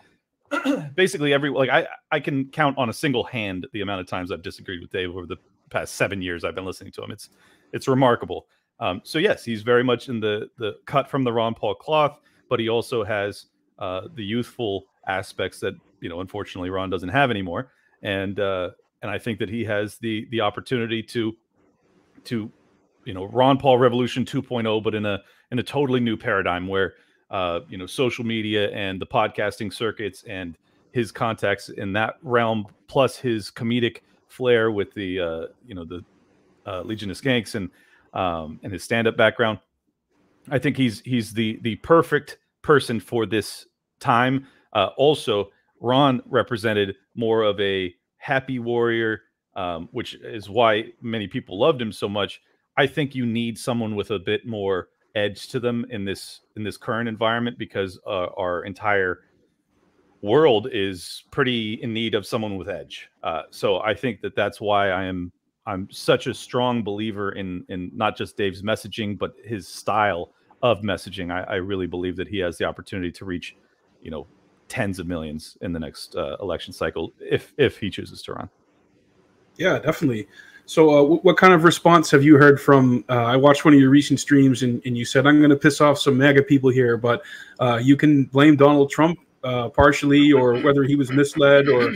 basically 0.94 1.32
every 1.32 1.50
like 1.50 1.70
I 1.70 1.86
I 2.10 2.20
can 2.20 2.46
count 2.50 2.76
on 2.78 2.90
a 2.90 2.92
single 2.92 3.24
hand 3.24 3.66
the 3.72 3.80
amount 3.80 4.00
of 4.00 4.06
times 4.06 4.30
I've 4.30 4.42
disagreed 4.42 4.80
with 4.80 4.90
Dave 4.90 5.10
over 5.10 5.26
the 5.26 5.36
past 5.70 5.94
seven 5.94 6.22
years 6.22 6.44
I've 6.44 6.54
been 6.54 6.64
listening 6.64 6.92
to 6.92 7.02
him. 7.02 7.10
It's 7.10 7.30
it's 7.72 7.88
remarkable. 7.88 8.46
Um, 8.80 9.00
so 9.04 9.18
yes, 9.18 9.44
he's 9.44 9.62
very 9.62 9.84
much 9.84 10.08
in 10.08 10.20
the 10.20 10.50
the 10.58 10.76
cut 10.86 11.08
from 11.08 11.24
the 11.24 11.32
Ron 11.32 11.54
Paul 11.54 11.74
cloth, 11.74 12.18
but 12.48 12.60
he 12.60 12.68
also 12.68 13.04
has 13.04 13.46
uh, 13.78 14.02
the 14.14 14.24
youthful 14.24 14.84
aspects 15.06 15.60
that 15.60 15.74
you 16.00 16.08
know 16.08 16.20
unfortunately 16.20 16.70
Ron 16.70 16.90
doesn't 16.90 17.08
have 17.08 17.30
anymore, 17.30 17.72
and 18.02 18.38
uh, 18.38 18.70
and 19.02 19.10
I 19.10 19.18
think 19.18 19.38
that 19.38 19.48
he 19.48 19.64
has 19.64 19.96
the 19.98 20.26
the 20.30 20.40
opportunity 20.40 21.02
to 21.04 21.34
to 22.24 22.50
you 23.04 23.14
know 23.14 23.24
Ron 23.26 23.58
Paul 23.58 23.78
Revolution 23.78 24.24
2.0, 24.24 24.82
but 24.82 24.94
in 24.94 25.06
a 25.06 25.22
in 25.50 25.58
a 25.58 25.62
totally 25.62 26.00
new 26.00 26.16
paradigm 26.16 26.66
where 26.66 26.94
uh, 27.30 27.60
you 27.68 27.78
know 27.78 27.86
social 27.86 28.24
media 28.24 28.70
and 28.70 29.00
the 29.00 29.06
podcasting 29.06 29.72
circuits 29.72 30.24
and 30.28 30.56
his 30.92 31.12
contacts 31.12 31.68
in 31.68 31.92
that 31.94 32.16
realm, 32.22 32.66
plus 32.88 33.16
his 33.16 33.50
comedic 33.50 33.98
flair 34.28 34.70
with 34.70 34.92
the 34.94 35.20
uh, 35.20 35.46
you 35.66 35.74
know 35.74 35.84
the 35.84 36.04
uh, 36.66 36.82
Legion 36.82 37.10
of 37.10 37.20
Skanks 37.20 37.54
and 37.54 37.70
um, 38.12 38.60
and 38.62 38.72
his 38.72 38.82
stand 38.82 39.06
up 39.06 39.16
background. 39.16 39.58
I 40.50 40.58
think 40.58 40.76
he's 40.76 41.00
he's 41.00 41.32
the 41.32 41.58
the 41.62 41.76
perfect 41.76 42.38
person 42.62 43.00
for 43.00 43.26
this 43.26 43.66
time. 44.00 44.46
Uh, 44.72 44.90
also, 44.96 45.50
Ron 45.80 46.22
represented 46.26 46.96
more 47.14 47.42
of 47.42 47.58
a 47.60 47.94
happy 48.18 48.58
warrior, 48.58 49.22
um, 49.54 49.88
which 49.92 50.14
is 50.14 50.48
why 50.48 50.92
many 51.00 51.26
people 51.26 51.58
loved 51.58 51.80
him 51.80 51.92
so 51.92 52.08
much. 52.08 52.40
I 52.76 52.86
think 52.86 53.14
you 53.14 53.24
need 53.24 53.58
someone 53.58 53.96
with 53.96 54.10
a 54.10 54.18
bit 54.18 54.46
more 54.46 54.88
edge 55.14 55.48
to 55.48 55.58
them 55.58 55.86
in 55.90 56.04
this 56.04 56.40
in 56.56 56.62
this 56.62 56.76
current 56.76 57.08
environment 57.08 57.58
because 57.58 57.98
uh, 58.06 58.26
our 58.36 58.64
entire 58.64 59.20
world 60.22 60.68
is 60.72 61.24
pretty 61.30 61.74
in 61.82 61.92
need 61.92 62.14
of 62.14 62.26
someone 62.26 62.56
with 62.56 62.68
edge. 62.68 63.08
Uh, 63.22 63.42
so 63.50 63.80
I 63.80 63.94
think 63.94 64.20
that 64.22 64.34
that's 64.34 64.60
why 64.60 64.90
I 64.90 65.04
am 65.04 65.32
I'm 65.66 65.88
such 65.90 66.26
a 66.26 66.34
strong 66.34 66.82
believer 66.82 67.32
in 67.32 67.64
in 67.68 67.90
not 67.94 68.16
just 68.16 68.36
Dave's 68.36 68.62
messaging, 68.62 69.18
but 69.18 69.34
his 69.44 69.66
style 69.66 70.30
of 70.62 70.80
messaging. 70.80 71.32
I, 71.32 71.42
I 71.42 71.54
really 71.56 71.86
believe 71.86 72.16
that 72.16 72.28
he 72.28 72.38
has 72.38 72.56
the 72.58 72.64
opportunity 72.64 73.12
to 73.12 73.24
reach, 73.24 73.56
you 74.02 74.10
know, 74.10 74.26
tens 74.68 74.98
of 74.98 75.06
millions 75.06 75.56
in 75.60 75.72
the 75.72 75.80
next 75.80 76.16
uh, 76.16 76.36
election 76.40 76.72
cycle 76.72 77.12
if 77.20 77.52
if 77.56 77.78
he 77.78 77.90
chooses 77.90 78.22
to 78.22 78.34
run. 78.34 78.48
Yeah, 79.56 79.78
definitely. 79.78 80.28
So, 80.66 80.90
uh, 80.90 81.02
w- 81.02 81.20
what 81.22 81.36
kind 81.36 81.52
of 81.52 81.62
response 81.64 82.10
have 82.10 82.24
you 82.24 82.36
heard 82.36 82.60
from? 82.60 83.04
Uh, 83.08 83.24
I 83.24 83.36
watched 83.36 83.64
one 83.64 83.72
of 83.72 83.80
your 83.80 83.90
recent 83.90 84.18
streams, 84.18 84.62
and, 84.62 84.82
and 84.84 84.96
you 84.96 85.04
said, 85.04 85.26
"I'm 85.26 85.38
going 85.38 85.50
to 85.50 85.56
piss 85.56 85.80
off 85.80 85.98
some 85.98 86.18
MAGA 86.18 86.42
people 86.42 86.70
here, 86.70 86.96
but 86.96 87.22
uh, 87.60 87.80
you 87.82 87.96
can 87.96 88.24
blame 88.24 88.56
Donald 88.56 88.90
Trump 88.90 89.18
uh, 89.46 89.68
partially, 89.68 90.32
or 90.32 90.58
whether 90.60 90.82
he 90.82 90.96
was 90.96 91.10
misled, 91.12 91.68
or 91.68 91.92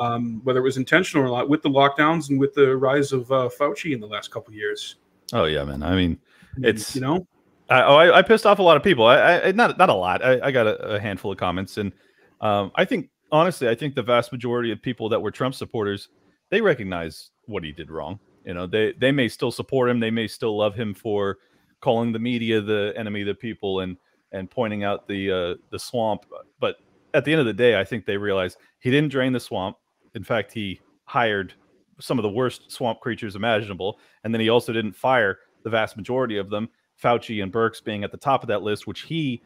um, 0.00 0.40
whether 0.44 0.60
it 0.60 0.62
was 0.62 0.76
intentional 0.76 1.24
or 1.24 1.36
not, 1.36 1.48
with 1.48 1.60
the 1.60 1.68
lockdowns 1.68 2.30
and 2.30 2.38
with 2.38 2.54
the 2.54 2.76
rise 2.76 3.12
of 3.12 3.30
uh, 3.32 3.48
Fauci 3.58 3.92
in 3.92 3.98
the 3.98 4.06
last 4.06 4.30
couple 4.30 4.54
years. 4.54 4.96
Oh 5.32 5.44
yeah, 5.44 5.64
man. 5.64 5.82
I 5.82 5.96
mean, 5.96 6.18
it's 6.58 6.94
you 6.94 7.00
know, 7.00 7.26
I, 7.68 7.82
oh, 7.82 7.96
I, 7.96 8.18
I 8.18 8.22
pissed 8.22 8.46
off 8.46 8.60
a 8.60 8.62
lot 8.62 8.76
of 8.76 8.84
people. 8.84 9.04
I, 9.04 9.40
I 9.40 9.52
not 9.52 9.78
not 9.78 9.88
a 9.88 9.94
lot. 9.94 10.24
I, 10.24 10.40
I 10.40 10.50
got 10.52 10.68
a, 10.68 10.94
a, 10.94 11.00
handful 11.00 11.32
of 11.32 11.38
comments, 11.38 11.76
and 11.76 11.92
um, 12.40 12.70
I 12.76 12.84
think 12.84 13.10
honestly, 13.32 13.68
I 13.68 13.74
think 13.74 13.96
the 13.96 14.02
vast 14.02 14.30
majority 14.30 14.70
of 14.70 14.80
people 14.80 15.08
that 15.08 15.20
were 15.20 15.32
Trump 15.32 15.56
supporters, 15.56 16.08
they 16.50 16.60
recognize 16.60 17.30
what 17.46 17.64
he 17.64 17.72
did 17.72 17.90
wrong. 17.90 18.20
You 18.44 18.54
know, 18.54 18.68
they 18.68 18.92
they 18.92 19.10
may 19.10 19.26
still 19.26 19.50
support 19.50 19.90
him. 19.90 19.98
They 19.98 20.10
may 20.12 20.28
still 20.28 20.56
love 20.56 20.76
him 20.76 20.94
for 20.94 21.38
calling 21.80 22.12
the 22.12 22.20
media 22.20 22.60
the 22.60 22.92
enemy 22.96 23.22
of 23.22 23.26
the 23.26 23.34
people 23.34 23.80
and 23.80 23.96
and 24.30 24.50
pointing 24.50 24.84
out 24.84 25.08
the 25.08 25.32
uh, 25.32 25.54
the 25.70 25.78
swamp. 25.78 26.26
But 26.60 26.76
at 27.14 27.24
the 27.24 27.32
end 27.32 27.40
of 27.40 27.46
the 27.46 27.52
day, 27.52 27.78
I 27.78 27.84
think 27.84 28.06
they 28.06 28.16
realize 28.16 28.56
he 28.78 28.90
didn't 28.90 29.10
drain 29.10 29.32
the 29.32 29.40
swamp. 29.40 29.76
In 30.14 30.24
fact, 30.24 30.52
he 30.52 30.80
hired 31.04 31.54
some 32.00 32.18
of 32.18 32.22
the 32.22 32.30
worst 32.30 32.70
swamp 32.70 33.00
creatures 33.00 33.36
imaginable, 33.36 33.98
and 34.24 34.34
then 34.34 34.40
he 34.40 34.48
also 34.48 34.72
didn't 34.72 34.92
fire 34.92 35.38
the 35.62 35.70
vast 35.70 35.96
majority 35.96 36.36
of 36.38 36.50
them. 36.50 36.68
Fauci 37.02 37.42
and 37.42 37.52
Birx 37.52 37.82
being 37.82 38.04
at 38.04 38.12
the 38.12 38.16
top 38.16 38.42
of 38.42 38.48
that 38.48 38.62
list, 38.62 38.86
which 38.86 39.02
he, 39.02 39.42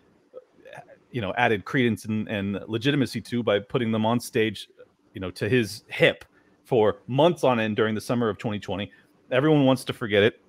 you 1.10 1.20
know, 1.20 1.32
added 1.36 1.64
credence 1.64 2.04
and, 2.04 2.28
and 2.28 2.58
legitimacy 2.66 3.20
to 3.20 3.42
by 3.42 3.58
putting 3.58 3.92
them 3.92 4.04
on 4.04 4.20
stage, 4.20 4.68
you 5.14 5.20
know, 5.20 5.30
to 5.30 5.48
his 5.48 5.84
hip 5.88 6.24
for 6.64 6.98
months 7.06 7.44
on 7.44 7.60
end 7.60 7.76
during 7.76 7.94
the 7.94 8.00
summer 8.00 8.28
of 8.28 8.38
2020. 8.38 8.90
Everyone 9.30 9.64
wants 9.64 9.84
to 9.84 9.92
forget 9.92 10.22
it. 10.22 10.40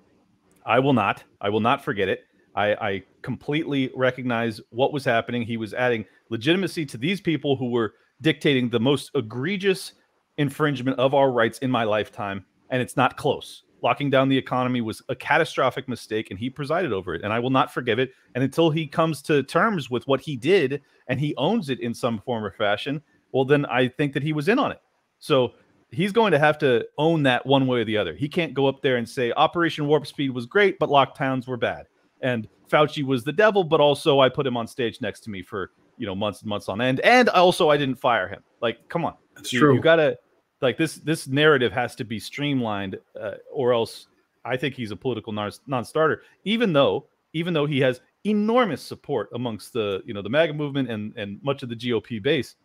I 0.66 0.78
will 0.80 0.92
not. 0.92 1.24
I 1.40 1.48
will 1.48 1.60
not 1.60 1.82
forget 1.82 2.08
it. 2.08 2.27
I, 2.54 2.74
I 2.74 3.02
completely 3.22 3.90
recognize 3.94 4.60
what 4.70 4.92
was 4.92 5.04
happening. 5.04 5.42
He 5.42 5.56
was 5.56 5.74
adding 5.74 6.04
legitimacy 6.30 6.86
to 6.86 6.98
these 6.98 7.20
people 7.20 7.56
who 7.56 7.70
were 7.70 7.94
dictating 8.20 8.68
the 8.68 8.80
most 8.80 9.10
egregious 9.14 9.92
infringement 10.38 10.98
of 10.98 11.14
our 11.14 11.30
rights 11.30 11.58
in 11.58 11.70
my 11.70 11.84
lifetime, 11.84 12.44
and 12.70 12.82
it's 12.82 12.96
not 12.96 13.16
close. 13.16 13.64
Locking 13.80 14.10
down 14.10 14.28
the 14.28 14.38
economy 14.38 14.80
was 14.80 15.02
a 15.08 15.14
catastrophic 15.14 15.88
mistake, 15.88 16.30
and 16.30 16.38
he 16.38 16.50
presided 16.50 16.92
over 16.92 17.14
it, 17.14 17.22
and 17.22 17.32
I 17.32 17.38
will 17.38 17.50
not 17.50 17.72
forgive 17.72 17.98
it. 17.98 18.10
And 18.34 18.42
until 18.42 18.70
he 18.70 18.86
comes 18.86 19.22
to 19.22 19.42
terms 19.44 19.88
with 19.88 20.06
what 20.08 20.20
he 20.20 20.36
did 20.36 20.82
and 21.06 21.20
he 21.20 21.34
owns 21.36 21.70
it 21.70 21.80
in 21.80 21.94
some 21.94 22.18
form 22.18 22.44
or 22.44 22.50
fashion, 22.50 23.00
well, 23.32 23.44
then 23.44 23.66
I 23.66 23.88
think 23.88 24.14
that 24.14 24.22
he 24.22 24.32
was 24.32 24.48
in 24.48 24.58
on 24.58 24.72
it. 24.72 24.80
So 25.20 25.52
he's 25.90 26.12
going 26.12 26.32
to 26.32 26.38
have 26.38 26.58
to 26.58 26.86
own 26.98 27.22
that 27.24 27.46
one 27.46 27.66
way 27.66 27.80
or 27.80 27.84
the 27.84 27.96
other. 27.96 28.14
He 28.14 28.28
can't 28.28 28.54
go 28.54 28.66
up 28.66 28.82
there 28.82 28.96
and 28.96 29.08
say 29.08 29.32
Operation 29.32 29.86
Warp 29.86 30.06
Speed 30.06 30.30
was 30.30 30.46
great, 30.46 30.78
but 30.78 30.88
lockdowns 30.88 31.46
were 31.46 31.56
bad. 31.56 31.86
And 32.20 32.48
Fauci 32.68 33.04
was 33.04 33.24
the 33.24 33.32
devil, 33.32 33.64
but 33.64 33.80
also 33.80 34.20
I 34.20 34.28
put 34.28 34.46
him 34.46 34.56
on 34.56 34.66
stage 34.66 35.00
next 35.00 35.20
to 35.20 35.30
me 35.30 35.42
for 35.42 35.72
you 35.96 36.06
know 36.06 36.14
months 36.14 36.40
and 36.40 36.48
months 36.48 36.68
on 36.68 36.80
end. 36.80 37.00
And 37.00 37.28
also 37.30 37.70
I 37.70 37.76
didn't 37.76 37.96
fire 37.96 38.28
him. 38.28 38.42
Like, 38.60 38.88
come 38.88 39.04
on, 39.04 39.14
That's 39.34 39.52
you, 39.52 39.60
true. 39.60 39.74
You 39.74 39.80
gotta 39.80 40.18
like 40.60 40.76
this. 40.76 40.96
This 40.96 41.28
narrative 41.28 41.72
has 41.72 41.94
to 41.96 42.04
be 42.04 42.18
streamlined, 42.18 42.98
uh, 43.20 43.34
or 43.52 43.72
else 43.72 44.06
I 44.44 44.56
think 44.56 44.74
he's 44.74 44.90
a 44.90 44.96
political 44.96 45.32
non-starter. 45.32 46.22
Even 46.44 46.72
though, 46.72 47.06
even 47.32 47.54
though 47.54 47.66
he 47.66 47.80
has 47.80 48.00
enormous 48.24 48.82
support 48.82 49.28
amongst 49.34 49.72
the 49.72 50.02
you 50.04 50.14
know 50.14 50.22
the 50.22 50.30
MAGA 50.30 50.54
movement 50.54 50.90
and 50.90 51.16
and 51.16 51.42
much 51.42 51.62
of 51.62 51.68
the 51.68 51.76
GOP 51.76 52.22
base, 52.22 52.56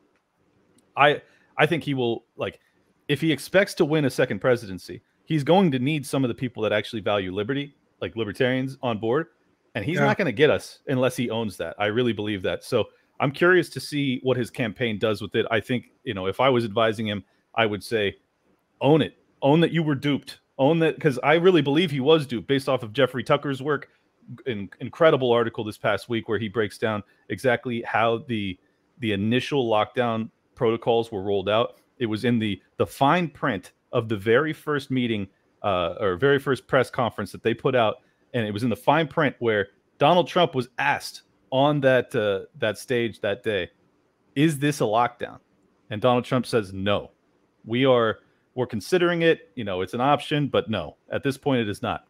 I 0.97 1.21
I 1.57 1.65
think 1.65 1.83
he 1.83 1.93
will 1.93 2.25
like 2.35 2.59
if 3.07 3.21
he 3.21 3.31
expects 3.31 3.73
to 3.75 3.85
win 3.85 4.05
a 4.05 4.09
second 4.09 4.39
presidency, 4.39 5.01
he's 5.25 5.43
going 5.43 5.71
to 5.71 5.79
need 5.79 6.05
some 6.05 6.23
of 6.23 6.29
the 6.29 6.35
people 6.35 6.63
that 6.63 6.71
actually 6.71 7.01
value 7.01 7.33
liberty, 7.33 7.75
like 8.01 8.15
libertarians, 8.15 8.77
on 8.81 8.97
board. 8.97 9.27
And 9.75 9.83
he's 9.83 9.95
yeah. 9.95 10.05
not 10.05 10.17
going 10.17 10.27
to 10.27 10.31
get 10.31 10.49
us 10.49 10.79
unless 10.87 11.15
he 11.15 11.29
owns 11.29 11.57
that. 11.57 11.75
I 11.79 11.87
really 11.87 12.13
believe 12.13 12.43
that. 12.43 12.63
So 12.63 12.85
I'm 13.19 13.31
curious 13.31 13.69
to 13.69 13.79
see 13.79 14.19
what 14.23 14.37
his 14.37 14.49
campaign 14.49 14.99
does 14.99 15.21
with 15.21 15.35
it. 15.35 15.45
I 15.49 15.59
think, 15.59 15.91
you 16.03 16.13
know, 16.13 16.27
if 16.27 16.39
I 16.39 16.49
was 16.49 16.65
advising 16.65 17.07
him, 17.07 17.23
I 17.55 17.65
would 17.65 17.83
say, 17.83 18.17
own 18.81 19.01
it. 19.01 19.17
Own 19.41 19.59
that 19.61 19.71
you 19.71 19.83
were 19.83 19.95
duped. 19.95 20.39
Own 20.57 20.79
that 20.79 20.95
because 20.95 21.19
I 21.23 21.35
really 21.35 21.61
believe 21.61 21.91
he 21.91 21.99
was 21.99 22.27
duped 22.27 22.47
based 22.47 22.69
off 22.69 22.83
of 22.83 22.93
Jeffrey 22.93 23.23
Tucker's 23.23 23.61
work. 23.61 23.89
An 24.45 24.69
incredible 24.79 25.31
article 25.31 25.63
this 25.63 25.77
past 25.77 26.07
week 26.07 26.29
where 26.29 26.39
he 26.39 26.47
breaks 26.47 26.77
down 26.77 27.03
exactly 27.29 27.81
how 27.81 28.19
the 28.27 28.57
the 28.99 29.11
initial 29.11 29.69
lockdown 29.69 30.29
protocols 30.55 31.11
were 31.11 31.23
rolled 31.23 31.49
out 31.49 31.77
it 32.03 32.05
was 32.07 32.25
in 32.25 32.39
the 32.39 32.61
the 32.77 32.85
fine 32.85 33.29
print 33.29 33.71
of 33.91 34.09
the 34.09 34.17
very 34.17 34.53
first 34.53 34.91
meeting 34.91 35.27
uh, 35.61 35.95
or 35.99 36.17
very 36.17 36.39
first 36.39 36.67
press 36.67 36.89
conference 36.89 37.31
that 37.31 37.43
they 37.43 37.53
put 37.53 37.75
out, 37.75 37.97
and 38.33 38.45
it 38.45 38.51
was 38.51 38.63
in 38.63 38.69
the 38.69 38.75
fine 38.75 39.07
print 39.07 39.35
where 39.39 39.69
Donald 39.97 40.27
Trump 40.27 40.55
was 40.55 40.69
asked 40.77 41.23
on 41.51 41.79
that 41.81 42.13
uh, 42.15 42.45
that 42.59 42.77
stage 42.77 43.21
that 43.21 43.43
day, 43.43 43.69
"Is 44.35 44.59
this 44.59 44.81
a 44.81 44.85
lockdown?" 44.85 45.39
And 45.89 46.01
Donald 46.01 46.25
Trump 46.25 46.45
says, 46.45 46.73
"No, 46.73 47.11
we 47.65 47.85
are 47.85 48.19
we're 48.55 48.67
considering 48.67 49.21
it. 49.21 49.51
You 49.55 49.63
know, 49.63 49.81
it's 49.81 49.93
an 49.93 50.01
option, 50.01 50.47
but 50.47 50.69
no, 50.69 50.97
at 51.11 51.23
this 51.23 51.37
point, 51.37 51.61
it 51.61 51.69
is 51.69 51.81
not." 51.81 52.05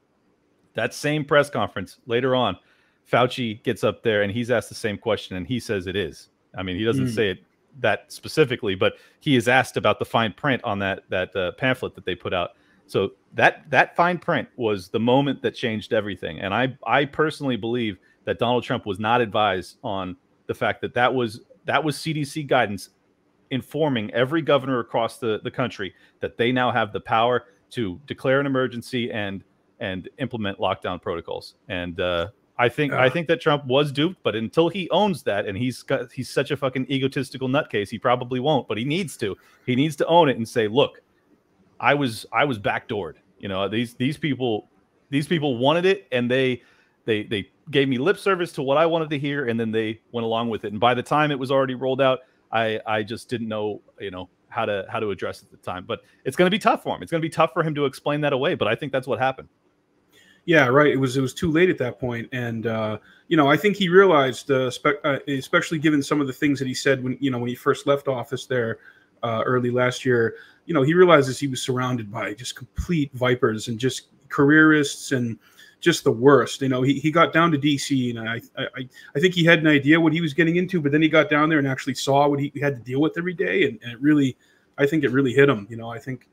That 0.75 0.93
same 0.93 1.23
press 1.23 1.49
conference 1.49 1.99
later 2.07 2.35
on, 2.35 2.57
Fauci 3.11 3.61
gets 3.63 3.83
up 3.83 4.01
there 4.01 4.23
and 4.23 4.31
he's 4.31 4.49
asked 4.49 4.69
the 4.69 4.75
same 4.75 4.97
question, 4.97 5.37
and 5.37 5.45
he 5.45 5.59
says 5.59 5.85
it 5.87 5.95
is. 5.95 6.29
I 6.57 6.63
mean, 6.63 6.77
he 6.77 6.83
doesn't 6.83 7.07
mm. 7.07 7.15
say 7.15 7.29
it 7.31 7.43
that 7.79 8.11
specifically, 8.11 8.75
but 8.75 8.93
he 9.19 9.35
is 9.35 9.47
asked 9.47 9.77
about 9.77 9.99
the 9.99 10.05
fine 10.05 10.33
print 10.33 10.63
on 10.63 10.79
that 10.79 11.03
that 11.09 11.35
uh, 11.35 11.51
pamphlet 11.53 11.95
that 11.95 12.05
they 12.05 12.15
put 12.15 12.33
out. 12.33 12.51
So 12.93 13.13
that 13.33 13.67
that 13.71 13.95
fine 13.95 14.19
print 14.19 14.47
was 14.55 14.89
the 14.89 14.99
moment 14.99 15.41
that 15.41 15.55
changed 15.55 15.93
everything. 15.93 16.39
And 16.41 16.53
I 16.53 16.77
I 16.85 17.05
personally 17.05 17.55
believe 17.55 17.97
that 18.25 18.37
Donald 18.37 18.63
Trump 18.63 18.85
was 18.85 18.99
not 18.99 19.19
advised 19.19 19.77
on 19.83 20.15
the 20.45 20.53
fact 20.53 20.79
that 20.81 20.93
that 20.93 21.11
was 21.11 21.41
that 21.65 21.83
was 21.83 21.97
CDC 21.97 22.45
guidance 22.45 22.89
informing 23.49 24.13
every 24.13 24.43
governor 24.43 24.79
across 24.79 25.17
the, 25.17 25.41
the 25.43 25.49
country 25.49 25.95
that 26.19 26.37
they 26.37 26.51
now 26.51 26.71
have 26.71 26.93
the 26.93 26.99
power 26.99 27.45
to 27.71 27.99
declare 28.05 28.39
an 28.39 28.45
emergency 28.45 29.11
and 29.11 29.43
and 29.79 30.07
implement 30.19 30.59
lockdown 30.59 31.01
protocols. 31.01 31.55
And 31.69 31.99
uh, 31.99 32.27
I 32.59 32.69
think 32.69 32.93
uh, 32.93 32.97
I 32.97 33.09
think 33.09 33.27
that 33.27 33.41
Trump 33.41 33.65
was 33.65 33.91
duped, 33.91 34.21
but 34.21 34.35
until 34.35 34.69
he 34.69 34.87
owns 34.91 35.23
that, 35.23 35.47
and 35.47 35.57
he's 35.57 35.81
got 35.81 36.11
he's 36.11 36.29
such 36.29 36.51
a 36.51 36.57
fucking 36.57 36.85
egotistical 36.91 37.49
nutcase, 37.49 37.89
he 37.89 37.97
probably 37.97 38.39
won't. 38.39 38.67
But 38.67 38.77
he 38.77 38.85
needs 38.85 39.17
to. 39.17 39.35
He 39.65 39.75
needs 39.75 39.95
to 39.95 40.05
own 40.05 40.29
it 40.29 40.37
and 40.37 40.47
say, 40.47 40.67
"Look, 40.67 41.01
I 41.79 41.93
was 41.93 42.25
I 42.31 42.45
was 42.45 42.59
backdoored. 42.59 43.15
You 43.39 43.49
know 43.49 43.67
these 43.67 43.93
these 43.95 44.17
people 44.17 44.69
these 45.09 45.27
people 45.27 45.57
wanted 45.57 45.85
it, 45.85 46.07
and 46.11 46.29
they 46.29 46.61
they 47.05 47.23
they 47.23 47.49
gave 47.71 47.87
me 47.87 47.97
lip 47.97 48.17
service 48.17 48.51
to 48.53 48.63
what 48.63 48.77
I 48.77 48.85
wanted 48.85 49.09
to 49.11 49.19
hear, 49.19 49.47
and 49.47 49.59
then 49.59 49.71
they 49.71 50.01
went 50.11 50.25
along 50.25 50.49
with 50.49 50.65
it. 50.65 50.71
And 50.71 50.79
by 50.79 50.93
the 50.93 51.03
time 51.03 51.31
it 51.31 51.39
was 51.39 51.51
already 51.51 51.75
rolled 51.75 52.01
out, 52.01 52.19
I 52.51 52.79
I 52.85 53.03
just 53.03 53.29
didn't 53.29 53.47
know 53.47 53.81
you 53.99 54.11
know 54.11 54.29
how 54.49 54.65
to 54.65 54.85
how 54.89 54.99
to 54.99 55.09
address 55.09 55.41
it 55.41 55.45
at 55.45 55.51
the 55.51 55.65
time. 55.65 55.85
But 55.85 56.01
it's 56.25 56.35
going 56.35 56.47
to 56.47 56.51
be 56.51 56.59
tough 56.59 56.83
for 56.83 56.95
him. 56.95 57.01
It's 57.01 57.11
going 57.11 57.21
to 57.21 57.25
be 57.25 57.33
tough 57.33 57.51
for 57.53 57.63
him 57.63 57.75
to 57.75 57.85
explain 57.85 58.21
that 58.21 58.33
away. 58.33 58.55
But 58.55 58.67
I 58.67 58.75
think 58.75 58.91
that's 58.91 59.07
what 59.07 59.19
happened. 59.19 59.49
Yeah, 60.45 60.67
right. 60.67 60.91
It 60.91 60.97
was 60.97 61.15
it 61.15 61.21
was 61.21 61.33
too 61.33 61.51
late 61.51 61.69
at 61.69 61.77
that 61.77 61.99
point, 61.99 62.27
and 62.33 62.67
uh, 62.67 62.97
you 63.29 63.37
know 63.37 63.49
I 63.49 63.55
think 63.55 63.77
he 63.77 63.87
realized, 63.87 64.51
uh, 64.51 64.69
spe- 64.69 65.03
uh, 65.03 65.19
especially 65.27 65.79
given 65.79 66.03
some 66.03 66.19
of 66.19 66.27
the 66.27 66.33
things 66.33 66.59
that 66.59 66.67
he 66.67 66.73
said 66.73 67.03
when 67.03 67.17
you 67.21 67.31
know 67.31 67.39
when 67.39 67.47
he 67.47 67.55
first 67.55 67.87
left 67.87 68.07
office 68.07 68.45
there 68.45 68.79
uh, 69.23 69.43
early 69.45 69.71
last 69.71 70.05
year. 70.05 70.35
You 70.65 70.73
know 70.73 70.83
he 70.83 70.93
realizes 70.93 71.39
he 71.39 71.47
was 71.47 71.61
surrounded 71.61 72.11
by 72.11 72.33
just 72.33 72.55
complete 72.55 73.11
vipers 73.13 73.67
and 73.67 73.79
just 73.79 74.07
careerists 74.29 75.11
and 75.11 75.37
just 75.79 76.03
the 76.03 76.11
worst. 76.11 76.61
You 76.61 76.69
know 76.69 76.81
he, 76.81 76.99
he 76.99 77.11
got 77.11 77.33
down 77.33 77.51
to 77.51 77.57
DC 77.57 78.17
and 78.17 78.29
I, 78.29 78.41
I 78.57 78.87
I 79.15 79.19
think 79.19 79.33
he 79.33 79.43
had 79.43 79.59
an 79.59 79.67
idea 79.67 79.99
what 79.99 80.13
he 80.13 80.21
was 80.21 80.33
getting 80.33 80.55
into, 80.55 80.81
but 80.81 80.91
then 80.91 81.01
he 81.01 81.09
got 81.09 81.29
down 81.29 81.49
there 81.49 81.59
and 81.59 81.67
actually 81.67 81.95
saw 81.95 82.27
what 82.27 82.39
he 82.39 82.51
had 82.61 82.75
to 82.75 82.81
deal 82.81 83.01
with 83.01 83.17
every 83.17 83.33
day, 83.33 83.63
and, 83.63 83.79
and 83.83 83.91
it 83.91 84.01
really 84.01 84.37
I 84.77 84.85
think 84.85 85.03
it 85.03 85.11
really 85.11 85.33
hit 85.33 85.49
him. 85.49 85.67
You 85.69 85.77
know 85.77 85.89
I 85.89 85.99
think, 85.99 86.29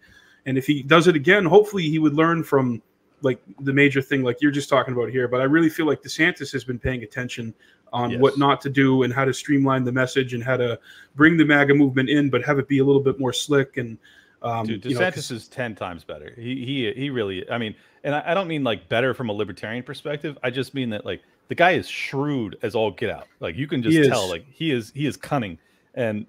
and 0.46 0.57
if 0.57 0.66
he 0.66 0.83
does 0.83 1.09
it 1.09 1.16
again, 1.16 1.44
hopefully 1.44 1.88
he 1.88 1.98
would 1.98 2.14
learn 2.14 2.44
from 2.44 2.83
like 3.22 3.40
the 3.61 3.72
major 3.72 4.00
thing 4.00 4.22
like 4.22 4.38
you're 4.40 4.50
just 4.50 4.68
talking 4.68 4.94
about 4.94 5.11
here 5.11 5.28
but 5.28 5.40
i 5.40 5.44
really 5.44 5.68
feel 5.68 5.87
like 5.87 6.02
desantis 6.02 6.52
has 6.52 6.64
been 6.64 6.78
paying 6.78 7.02
attention 7.02 7.54
on 7.92 8.11
yes. 8.11 8.20
what 8.20 8.38
not 8.38 8.61
to 8.61 8.70
do 8.70 9.02
and 9.02 9.12
how 9.12 9.24
to 9.24 9.35
streamline 9.35 9.85
the 9.85 9.92
message 9.92 10.35
and 10.35 10.42
how 10.42 10.56
to 10.56 10.78
bring 11.16 11.37
the 11.37 11.44
maga 11.44 11.74
movement 11.74 12.09
in 12.09 12.30
but 12.30 12.42
have 12.44 12.59
it 12.59 12.68
be 12.68 12.78
a 12.78 12.85
little 12.85 13.02
bit 13.02 13.18
more 13.18 13.33
slick 13.33 13.76
and 13.76 13.98
um, 14.42 14.66
Dude, 14.66 14.83
DeSantis 14.83 15.30
you 15.30 15.35
know, 15.35 15.37
is 15.37 15.48
ten 15.48 15.74
times 15.74 16.04
better. 16.04 16.33
He 16.37 16.64
he 16.64 16.92
he 16.94 17.11
really. 17.11 17.48
I 17.50 17.59
mean, 17.59 17.74
and 18.04 18.14
I, 18.14 18.22
I, 18.28 18.35
don't 18.35 18.48
mean 18.48 18.64
like 18.64 18.88
better 18.88 19.12
from 19.12 19.28
a 19.28 19.33
libertarian 19.33 19.83
perspective. 19.83 20.38
I 20.42 20.48
just 20.48 20.72
mean 20.72 20.88
that 20.90 21.04
like 21.04 21.20
the 21.48 21.54
guy 21.54 21.72
is 21.72 21.87
shrewd 21.88 22.56
as 22.62 22.74
all 22.74 22.90
get 22.90 23.11
out. 23.11 23.26
Like 23.40 23.56
you 23.56 23.66
can 23.66 23.83
just 23.83 24.09
tell. 24.09 24.28
Like 24.28 24.46
he 24.50 24.70
is 24.70 24.92
he 24.94 25.06
is 25.06 25.16
cunning. 25.16 25.59
And 25.94 26.24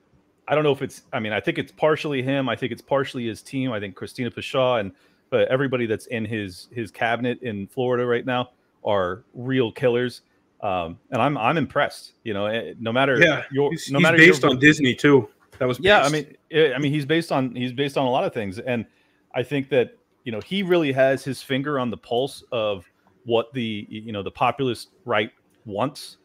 I 0.47 0.55
don't 0.55 0.63
know 0.63 0.71
if 0.71 0.81
it's. 0.81 1.03
I 1.13 1.19
mean, 1.19 1.31
I 1.31 1.39
think 1.39 1.57
it's 1.57 1.71
partially 1.71 2.21
him. 2.21 2.49
I 2.49 2.55
think 2.55 2.71
it's 2.73 2.81
partially 2.81 3.27
his 3.27 3.41
team. 3.41 3.71
I 3.71 3.79
think 3.79 3.95
Christina 3.95 4.29
Pushaw 4.29 4.79
and 4.81 4.91
but 5.31 5.47
everybody 5.47 5.87
that's 5.87 6.05
in 6.07 6.25
his 6.25 6.67
his 6.71 6.91
cabinet 6.91 7.41
in 7.41 7.65
Florida 7.65 8.05
right 8.05 8.25
now 8.25 8.51
are 8.85 9.23
real 9.33 9.71
killers. 9.71 10.21
Um, 10.61 10.99
and 11.09 11.19
I'm 11.19 11.37
I'm 11.37 11.57
impressed. 11.57 12.13
You 12.23 12.35
know, 12.35 12.45
eh, 12.45 12.75
no 12.79 12.93
matter 12.93 13.19
yeah, 13.19 13.45
your, 13.51 13.71
he's, 13.71 13.89
no 13.89 13.97
he's 13.97 14.03
matter 14.03 14.17
based 14.17 14.43
your, 14.43 14.51
on 14.51 14.59
Disney 14.59 14.93
too. 14.93 15.27
That 15.57 15.67
was 15.67 15.79
based. 15.79 15.85
yeah. 15.85 16.03
I 16.03 16.09
mean, 16.09 16.35
eh, 16.51 16.73
I 16.75 16.77
mean, 16.77 16.93
he's 16.93 17.05
based 17.05 17.31
on 17.31 17.55
he's 17.55 17.73
based 17.73 17.97
on 17.97 18.05
a 18.05 18.09
lot 18.09 18.25
of 18.25 18.33
things, 18.33 18.59
and 18.59 18.85
I 19.33 19.41
think 19.41 19.69
that 19.69 19.97
you 20.23 20.31
know 20.31 20.41
he 20.41 20.61
really 20.61 20.91
has 20.91 21.23
his 21.23 21.41
finger 21.41 21.79
on 21.79 21.89
the 21.89 21.97
pulse 21.97 22.43
of 22.51 22.85
what 23.25 23.51
the 23.53 23.87
you 23.89 24.11
know 24.11 24.21
the 24.21 24.31
populist 24.31 24.89
right 25.05 25.31
wants. 25.65 26.17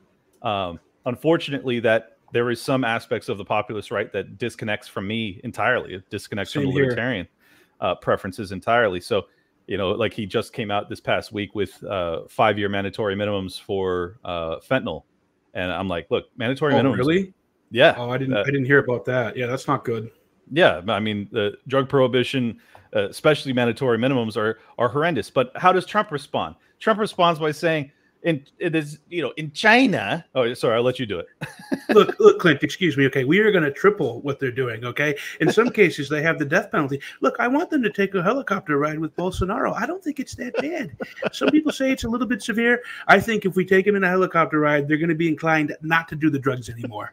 Um, 0.42 0.80
unfortunately, 1.06 1.80
that 1.80 2.18
there 2.32 2.50
is 2.50 2.60
some 2.60 2.84
aspects 2.84 3.28
of 3.28 3.38
the 3.38 3.44
populist 3.44 3.90
right 3.90 4.12
that 4.12 4.36
disconnects 4.36 4.88
from 4.88 5.06
me 5.06 5.40
entirely. 5.44 5.94
It 5.94 6.10
disconnects 6.10 6.52
Same 6.52 6.64
from 6.64 6.74
the 6.74 6.80
libertarian 6.80 7.28
uh, 7.80 7.94
preferences 7.96 8.52
entirely. 8.52 9.00
So, 9.00 9.26
you 9.66 9.76
know, 9.76 9.90
like 9.90 10.12
he 10.12 10.26
just 10.26 10.52
came 10.52 10.70
out 10.70 10.88
this 10.88 11.00
past 11.00 11.32
week 11.32 11.54
with 11.54 11.82
uh, 11.84 12.22
five 12.28 12.58
year 12.58 12.68
mandatory 12.68 13.16
minimums 13.16 13.60
for 13.60 14.18
uh, 14.24 14.56
fentanyl, 14.58 15.04
and 15.54 15.72
I'm 15.72 15.88
like, 15.88 16.10
look, 16.10 16.26
mandatory 16.36 16.74
oh, 16.74 16.78
minimums. 16.78 16.98
Really? 16.98 17.34
Yeah. 17.70 17.94
Oh, 17.96 18.10
I 18.10 18.18
didn't. 18.18 18.36
I 18.36 18.44
didn't 18.44 18.66
hear 18.66 18.78
about 18.78 19.04
that. 19.06 19.36
Yeah, 19.36 19.46
that's 19.46 19.66
not 19.66 19.84
good. 19.84 20.10
Yeah, 20.52 20.80
I 20.88 21.00
mean, 21.00 21.28
the 21.32 21.58
drug 21.66 21.88
prohibition, 21.88 22.60
uh, 22.94 23.08
especially 23.08 23.52
mandatory 23.52 23.98
minimums, 23.98 24.36
are 24.36 24.60
are 24.78 24.88
horrendous. 24.88 25.30
But 25.30 25.50
how 25.56 25.72
does 25.72 25.84
Trump 25.84 26.12
respond? 26.12 26.54
Trump 26.78 27.00
responds 27.00 27.40
by 27.40 27.50
saying, 27.50 27.90
in 28.26 28.44
it 28.58 28.74
is 28.74 28.98
you 29.08 29.22
know 29.22 29.32
in 29.36 29.52
China. 29.52 30.24
Oh, 30.34 30.52
sorry, 30.52 30.74
I'll 30.76 30.82
let 30.82 30.98
you 30.98 31.06
do 31.06 31.20
it. 31.20 31.26
look, 31.90 32.18
look, 32.18 32.40
Clint. 32.40 32.62
Excuse 32.62 32.96
me. 32.96 33.06
Okay, 33.06 33.24
we 33.24 33.38
are 33.38 33.52
going 33.52 33.64
to 33.64 33.70
triple 33.70 34.20
what 34.20 34.40
they're 34.40 34.50
doing. 34.50 34.84
Okay, 34.84 35.16
in 35.40 35.50
some 35.50 35.70
cases 35.80 36.08
they 36.08 36.20
have 36.22 36.38
the 36.38 36.44
death 36.44 36.70
penalty. 36.72 37.00
Look, 37.20 37.36
I 37.38 37.46
want 37.46 37.70
them 37.70 37.82
to 37.84 37.90
take 37.90 38.14
a 38.14 38.22
helicopter 38.22 38.78
ride 38.78 38.98
with 38.98 39.16
Bolsonaro. 39.16 39.72
I 39.74 39.86
don't 39.86 40.02
think 40.02 40.18
it's 40.18 40.34
that 40.34 40.54
bad. 40.56 40.96
Some 41.32 41.50
people 41.50 41.72
say 41.72 41.92
it's 41.92 42.04
a 42.04 42.08
little 42.08 42.26
bit 42.26 42.42
severe. 42.42 42.82
I 43.06 43.20
think 43.20 43.44
if 43.46 43.54
we 43.54 43.64
take 43.64 43.86
them 43.86 43.94
in 43.94 44.02
a 44.02 44.08
helicopter 44.08 44.58
ride, 44.58 44.88
they're 44.88 44.98
going 44.98 45.08
to 45.08 45.14
be 45.14 45.28
inclined 45.28 45.74
not 45.80 46.08
to 46.08 46.16
do 46.16 46.28
the 46.28 46.38
drugs 46.38 46.68
anymore. 46.68 47.12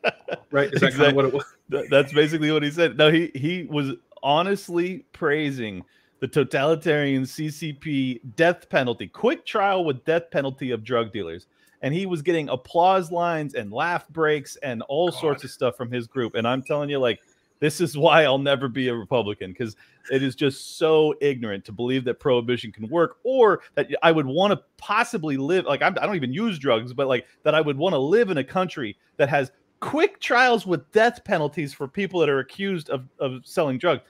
right? 0.50 0.72
Is 0.72 0.80
that 0.80 0.88
exactly. 0.88 0.90
kind 0.90 1.08
of 1.10 1.14
what 1.16 1.24
it 1.26 1.34
was? 1.34 1.88
That's 1.90 2.14
basically 2.14 2.50
what 2.50 2.62
he 2.62 2.70
said. 2.70 2.96
No, 2.96 3.10
he 3.10 3.30
he 3.34 3.66
was 3.68 3.92
honestly 4.22 5.04
praising 5.12 5.84
the 6.20 6.28
totalitarian 6.28 7.24
CCP 7.24 8.20
death 8.36 8.68
penalty, 8.68 9.06
quick 9.06 9.44
trial 9.44 9.84
with 9.84 10.04
death 10.04 10.30
penalty 10.30 10.70
of 10.70 10.84
drug 10.84 11.12
dealers. 11.12 11.46
And 11.82 11.92
he 11.92 12.06
was 12.06 12.22
getting 12.22 12.48
applause 12.48 13.12
lines 13.12 13.54
and 13.54 13.70
laugh 13.70 14.08
breaks 14.08 14.56
and 14.56 14.82
all 14.82 15.10
God. 15.10 15.20
sorts 15.20 15.44
of 15.44 15.50
stuff 15.50 15.76
from 15.76 15.90
his 15.90 16.06
group. 16.06 16.34
And 16.34 16.48
I'm 16.48 16.62
telling 16.62 16.88
you, 16.88 16.98
like, 16.98 17.20
this 17.60 17.80
is 17.80 17.96
why 17.96 18.24
I'll 18.24 18.38
never 18.38 18.68
be 18.68 18.88
a 18.88 18.94
Republican 18.94 19.52
because 19.52 19.76
it 20.10 20.22
is 20.22 20.34
just 20.34 20.78
so 20.78 21.14
ignorant 21.20 21.64
to 21.66 21.72
believe 21.72 22.04
that 22.04 22.20
prohibition 22.20 22.72
can 22.72 22.88
work 22.88 23.16
or 23.24 23.60
that 23.74 23.88
I 24.02 24.12
would 24.12 24.26
want 24.26 24.52
to 24.52 24.62
possibly 24.76 25.36
live. 25.36 25.64
Like, 25.64 25.82
I'm, 25.82 25.96
I 25.98 26.02
do 26.02 26.06
not 26.08 26.16
even 26.16 26.32
use 26.32 26.58
drugs, 26.58 26.92
but 26.92 27.08
like 27.08 27.26
that 27.42 27.54
I 27.54 27.60
would 27.60 27.76
want 27.76 27.94
to 27.94 27.98
live 27.98 28.30
in 28.30 28.38
a 28.38 28.44
country 28.44 28.96
that 29.16 29.28
has 29.28 29.50
quick 29.80 30.20
trials 30.20 30.66
with 30.66 30.90
death 30.92 31.24
penalties 31.24 31.72
for 31.72 31.88
people 31.88 32.20
that 32.20 32.28
are 32.28 32.40
accused 32.40 32.90
of, 32.90 33.06
of 33.18 33.40
selling 33.44 33.78
drugs. 33.78 34.02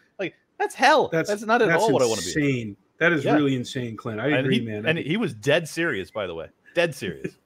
That's 0.59 0.75
hell. 0.75 1.09
That's, 1.09 1.29
that's 1.29 1.42
not 1.42 1.62
at 1.62 1.71
all 1.71 1.92
what 1.92 2.03
I 2.03 2.07
want 2.07 2.21
to 2.21 2.35
be. 2.35 2.45
Insane. 2.45 2.77
That 2.99 3.12
is 3.12 3.25
yeah. 3.25 3.35
really 3.35 3.55
insane, 3.55 3.97
Clint. 3.97 4.21
I 4.21 4.29
agree, 4.38 4.61
he, 4.61 4.64
man. 4.64 4.87
And 4.87 4.99
he 4.99 5.16
was 5.16 5.35
dead 5.35 5.69
serious, 5.69 6.11
by 6.11 6.27
the 6.27 6.35
way. 6.35 6.49
Dead 6.75 6.95
serious. 6.95 7.37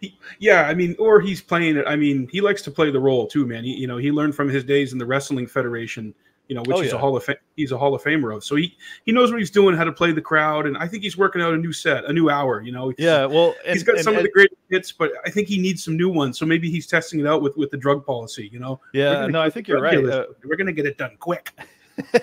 he, 0.00 0.18
yeah, 0.38 0.62
I 0.62 0.74
mean, 0.74 0.96
or 0.98 1.20
he's 1.20 1.42
playing 1.42 1.76
it. 1.76 1.84
I 1.86 1.96
mean, 1.96 2.28
he 2.32 2.40
likes 2.40 2.62
to 2.62 2.70
play 2.70 2.90
the 2.90 3.00
role 3.00 3.26
too, 3.26 3.46
man. 3.46 3.64
He, 3.64 3.74
you 3.74 3.86
know, 3.86 3.98
he 3.98 4.10
learned 4.10 4.34
from 4.34 4.48
his 4.48 4.64
days 4.64 4.92
in 4.92 4.98
the 4.98 5.06
Wrestling 5.06 5.46
Federation 5.46 6.14
you 6.48 6.54
know, 6.54 6.62
which 6.62 6.76
oh, 6.76 6.80
is 6.80 6.90
yeah. 6.90 6.96
a 6.96 6.98
Hall 6.98 7.16
of 7.16 7.24
Fame. 7.24 7.36
He's 7.56 7.72
a 7.72 7.78
Hall 7.78 7.94
of 7.94 8.02
Famer 8.02 8.34
of. 8.34 8.44
So 8.44 8.56
he 8.56 8.76
he 9.04 9.12
knows 9.12 9.30
what 9.30 9.38
he's 9.38 9.50
doing, 9.50 9.74
how 9.74 9.84
to 9.84 9.92
play 9.92 10.12
the 10.12 10.20
crowd, 10.20 10.66
and 10.66 10.76
I 10.76 10.86
think 10.86 11.02
he's 11.02 11.16
working 11.16 11.42
out 11.42 11.54
a 11.54 11.56
new 11.56 11.72
set, 11.72 12.04
a 12.04 12.12
new 12.12 12.30
hour. 12.30 12.62
You 12.62 12.72
know, 12.72 12.92
yeah. 12.98 13.26
Well, 13.26 13.54
and, 13.64 13.74
he's 13.74 13.82
got 13.82 13.96
and, 13.96 14.04
some 14.04 14.14
and, 14.14 14.18
of 14.18 14.24
the 14.24 14.30
great 14.30 14.50
hits, 14.70 14.92
but 14.92 15.12
I 15.24 15.30
think 15.30 15.48
he 15.48 15.58
needs 15.58 15.82
some 15.82 15.96
new 15.96 16.08
ones. 16.08 16.38
So 16.38 16.46
maybe 16.46 16.70
he's 16.70 16.86
testing 16.86 17.20
it 17.20 17.26
out 17.26 17.42
with 17.42 17.56
with 17.56 17.70
the 17.70 17.76
drug 17.76 18.06
policy. 18.06 18.48
You 18.52 18.60
know. 18.60 18.80
Yeah. 18.92 19.26
No, 19.26 19.40
I 19.40 19.50
think 19.50 19.66
you're 19.66 19.80
right. 19.80 20.04
Uh, 20.04 20.26
We're 20.44 20.56
gonna 20.56 20.72
get 20.72 20.86
it 20.86 20.98
done 20.98 21.16
quick. 21.18 21.52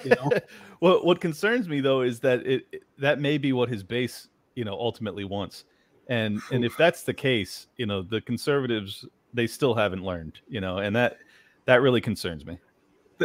You 0.03 0.11
know. 0.11 0.31
well, 0.81 1.03
what 1.03 1.19
concerns 1.21 1.67
me 1.67 1.81
though 1.81 2.01
is 2.01 2.19
that 2.21 2.45
it 2.45 2.83
that 2.97 3.19
may 3.19 3.37
be 3.37 3.53
what 3.53 3.69
his 3.69 3.83
base, 3.83 4.27
you 4.55 4.65
know, 4.65 4.73
ultimately 4.73 5.25
wants, 5.25 5.65
and 6.07 6.41
and 6.51 6.63
if 6.63 6.75
that's 6.77 7.03
the 7.03 7.13
case, 7.13 7.67
you 7.77 7.85
know, 7.85 8.01
the 8.01 8.21
conservatives 8.21 9.05
they 9.33 9.47
still 9.47 9.73
haven't 9.73 10.03
learned, 10.03 10.39
you 10.47 10.61
know, 10.61 10.77
and 10.77 10.95
that 10.95 11.17
that 11.65 11.81
really 11.81 12.01
concerns 12.01 12.45
me 12.45 12.59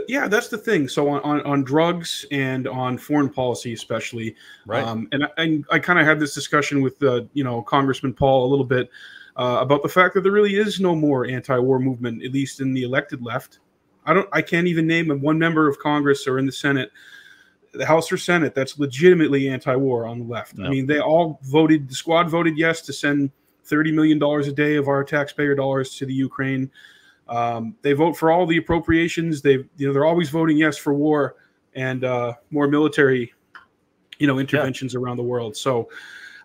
yeah, 0.06 0.28
that's 0.28 0.48
the 0.48 0.58
thing. 0.58 0.88
So 0.88 1.08
on, 1.08 1.20
on, 1.22 1.40
on, 1.42 1.64
drugs 1.64 2.24
and 2.30 2.68
on 2.68 2.98
foreign 2.98 3.30
policy, 3.30 3.72
especially, 3.72 4.36
right? 4.66 4.84
Um, 4.84 5.08
and 5.12 5.24
I, 5.38 5.62
I 5.70 5.78
kind 5.78 5.98
of 5.98 6.06
had 6.06 6.20
this 6.20 6.34
discussion 6.34 6.82
with 6.82 7.02
uh, 7.02 7.22
you 7.32 7.44
know 7.44 7.62
Congressman 7.62 8.12
Paul 8.12 8.46
a 8.46 8.48
little 8.48 8.64
bit 8.64 8.90
uh, 9.36 9.58
about 9.60 9.82
the 9.82 9.88
fact 9.88 10.14
that 10.14 10.22
there 10.22 10.32
really 10.32 10.56
is 10.56 10.80
no 10.80 10.94
more 10.94 11.26
anti-war 11.26 11.78
movement, 11.78 12.22
at 12.22 12.32
least 12.32 12.60
in 12.60 12.74
the 12.74 12.82
elected 12.82 13.22
left. 13.22 13.60
I 14.08 14.14
don't, 14.14 14.28
I 14.32 14.42
can't 14.42 14.66
even 14.66 14.86
name 14.86 15.08
one 15.20 15.38
member 15.38 15.68
of 15.68 15.78
Congress 15.78 16.26
or 16.26 16.38
in 16.38 16.46
the 16.46 16.52
Senate, 16.52 16.90
the 17.74 17.84
House 17.84 18.10
or 18.10 18.16
Senate 18.16 18.54
that's 18.54 18.78
legitimately 18.78 19.48
anti-war 19.48 20.06
on 20.06 20.20
the 20.20 20.24
left. 20.24 20.56
No. 20.56 20.64
I 20.64 20.70
mean, 20.70 20.86
they 20.86 20.98
all 20.98 21.38
voted. 21.44 21.88
The 21.88 21.94
squad 21.94 22.30
voted 22.30 22.56
yes 22.56 22.80
to 22.82 22.92
send 22.92 23.30
thirty 23.64 23.92
million 23.92 24.18
dollars 24.18 24.48
a 24.48 24.52
day 24.52 24.76
of 24.76 24.88
our 24.88 25.04
taxpayer 25.04 25.54
dollars 25.54 25.94
to 25.96 26.06
the 26.06 26.14
Ukraine. 26.14 26.70
Um, 27.28 27.76
they 27.82 27.92
vote 27.92 28.16
for 28.16 28.30
all 28.30 28.46
the 28.46 28.56
appropriations. 28.56 29.42
They, 29.42 29.58
you 29.76 29.86
know, 29.86 29.92
they're 29.92 30.06
always 30.06 30.30
voting 30.30 30.56
yes 30.56 30.78
for 30.78 30.94
war 30.94 31.36
and 31.74 32.02
uh, 32.02 32.32
more 32.50 32.66
military, 32.66 33.34
you 34.18 34.26
know, 34.26 34.38
interventions 34.38 34.94
yeah. 34.94 35.00
around 35.00 35.18
the 35.18 35.22
world. 35.22 35.54
So, 35.54 35.90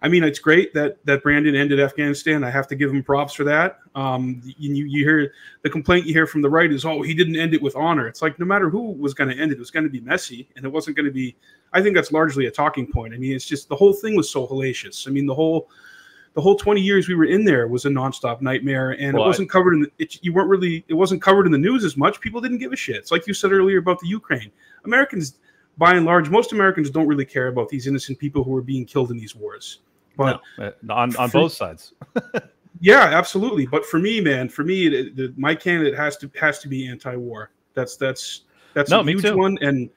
I 0.04 0.10
mean, 0.10 0.22
it's 0.26 0.38
great 0.38 0.74
that 0.74 1.04
that 1.06 1.24
Brandon 1.24 1.56
ended 1.56 1.80
Afghanistan. 1.80 2.44
I 2.44 2.50
have 2.50 2.68
to 2.68 2.76
give 2.76 2.92
him 2.92 3.02
props 3.02 3.34
for 3.34 3.46
that. 3.46 3.80
Um, 3.96 4.42
you, 4.44 4.86
you 4.86 5.06
hear 5.06 5.32
the 5.62 5.70
complaint 5.70 6.06
you 6.06 6.14
hear 6.14 6.28
from 6.28 6.42
the 6.42 6.50
right 6.50 6.70
is, 6.70 6.84
oh, 6.84 7.02
he 7.02 7.14
didn't 7.14 7.38
end 7.38 7.54
it 7.54 7.62
with 7.62 7.74
honor. 7.78 8.06
It's 8.08 8.22
like 8.22 8.38
no 8.38 8.46
matter 8.46 8.70
who 8.70 8.92
was 8.92 9.14
going 9.14 9.30
to 9.30 9.42
end 9.42 9.54
it, 9.54 9.56
it 9.56 9.60
was 9.60 9.72
going 9.72 9.86
to 9.86 9.90
be 9.90 10.02
messy, 10.02 10.50
and 10.58 10.66
it 10.66 10.70
wasn't 10.70 10.98
going 10.98 11.06
to 11.06 11.12
be. 11.12 11.38
I 11.72 11.82
think 11.82 11.96
that's 11.96 12.12
largely 12.12 12.48
a 12.48 12.52
talking 12.52 12.86
point. 12.86 13.14
I 13.14 13.18
mean, 13.18 13.34
it's 13.34 13.46
just 13.46 13.70
the 13.70 13.78
whole 13.78 13.94
thing 13.94 14.18
was 14.18 14.30
so 14.30 14.46
hellacious. 14.46 15.08
I 15.08 15.12
mean, 15.12 15.26
the 15.26 15.34
whole 15.34 15.70
the 16.34 16.42
whole 16.42 16.56
20 16.56 16.82
years 16.82 17.08
we 17.08 17.16
were 17.16 17.26
in 17.26 17.46
there 17.46 17.68
was 17.68 17.86
a 17.86 17.90
nonstop 17.90 18.42
nightmare 18.42 18.92
and 19.00 19.14
well, 19.14 19.24
it 19.24 19.28
wasn't 19.28 19.50
covered 19.50 19.74
in 19.74 19.82
the, 19.82 19.92
it, 20.00 20.18
you 20.24 20.34
weren't 20.34 20.50
really 20.50 20.84
it 20.88 20.96
wasn't 20.96 21.22
covered 21.22 21.46
in 21.46 21.52
the 21.52 21.58
news 21.58 21.84
as 21.84 21.96
much 21.96 22.20
people 22.20 22.42
didn't 22.42 22.58
give 22.58 22.74
a 22.74 22.76
shit 22.76 22.96
it's 22.96 23.12
like 23.12 23.28
you 23.28 23.36
said 23.36 23.52
earlier 23.52 23.78
about 23.78 24.00
the 24.00 24.08
ukraine 24.08 24.52
americans 24.84 25.38
by 25.78 25.94
and 25.94 26.08
large 26.08 26.30
most 26.32 26.52
americans 26.52 26.90
don't 26.90 27.08
really 27.08 27.26
care 27.26 27.50
about 27.50 27.70
these 27.70 27.86
innocent 27.86 28.18
people 28.18 28.44
who 28.44 28.56
are 28.56 28.64
being 28.64 28.84
killed 28.84 29.12
in 29.12 29.18
these 29.18 29.36
wars 29.36 29.82
but 30.16 30.42
no, 30.58 30.66
uh, 30.66 30.94
on, 30.94 31.16
on 31.16 31.30
for, 31.30 31.42
both 31.42 31.54
sides 31.54 31.94
yeah 32.80 33.04
absolutely 33.04 33.66
but 33.66 33.86
for 33.86 34.00
me 34.00 34.20
man 34.22 34.50
for 34.50 34.64
me 34.64 34.90
the, 34.90 35.10
the, 35.12 35.34
my 35.38 35.56
candidate 35.56 35.98
has 35.98 36.18
to 36.18 36.30
has 36.40 36.60
to 36.60 36.68
be 36.68 36.88
anti-war 36.88 37.52
that's 37.74 37.96
that's 37.96 38.42
that's 38.74 38.90
no, 38.90 39.02
a 39.02 39.04
huge 39.04 39.22
too. 39.22 39.38
one 39.38 39.58
and 39.62 39.90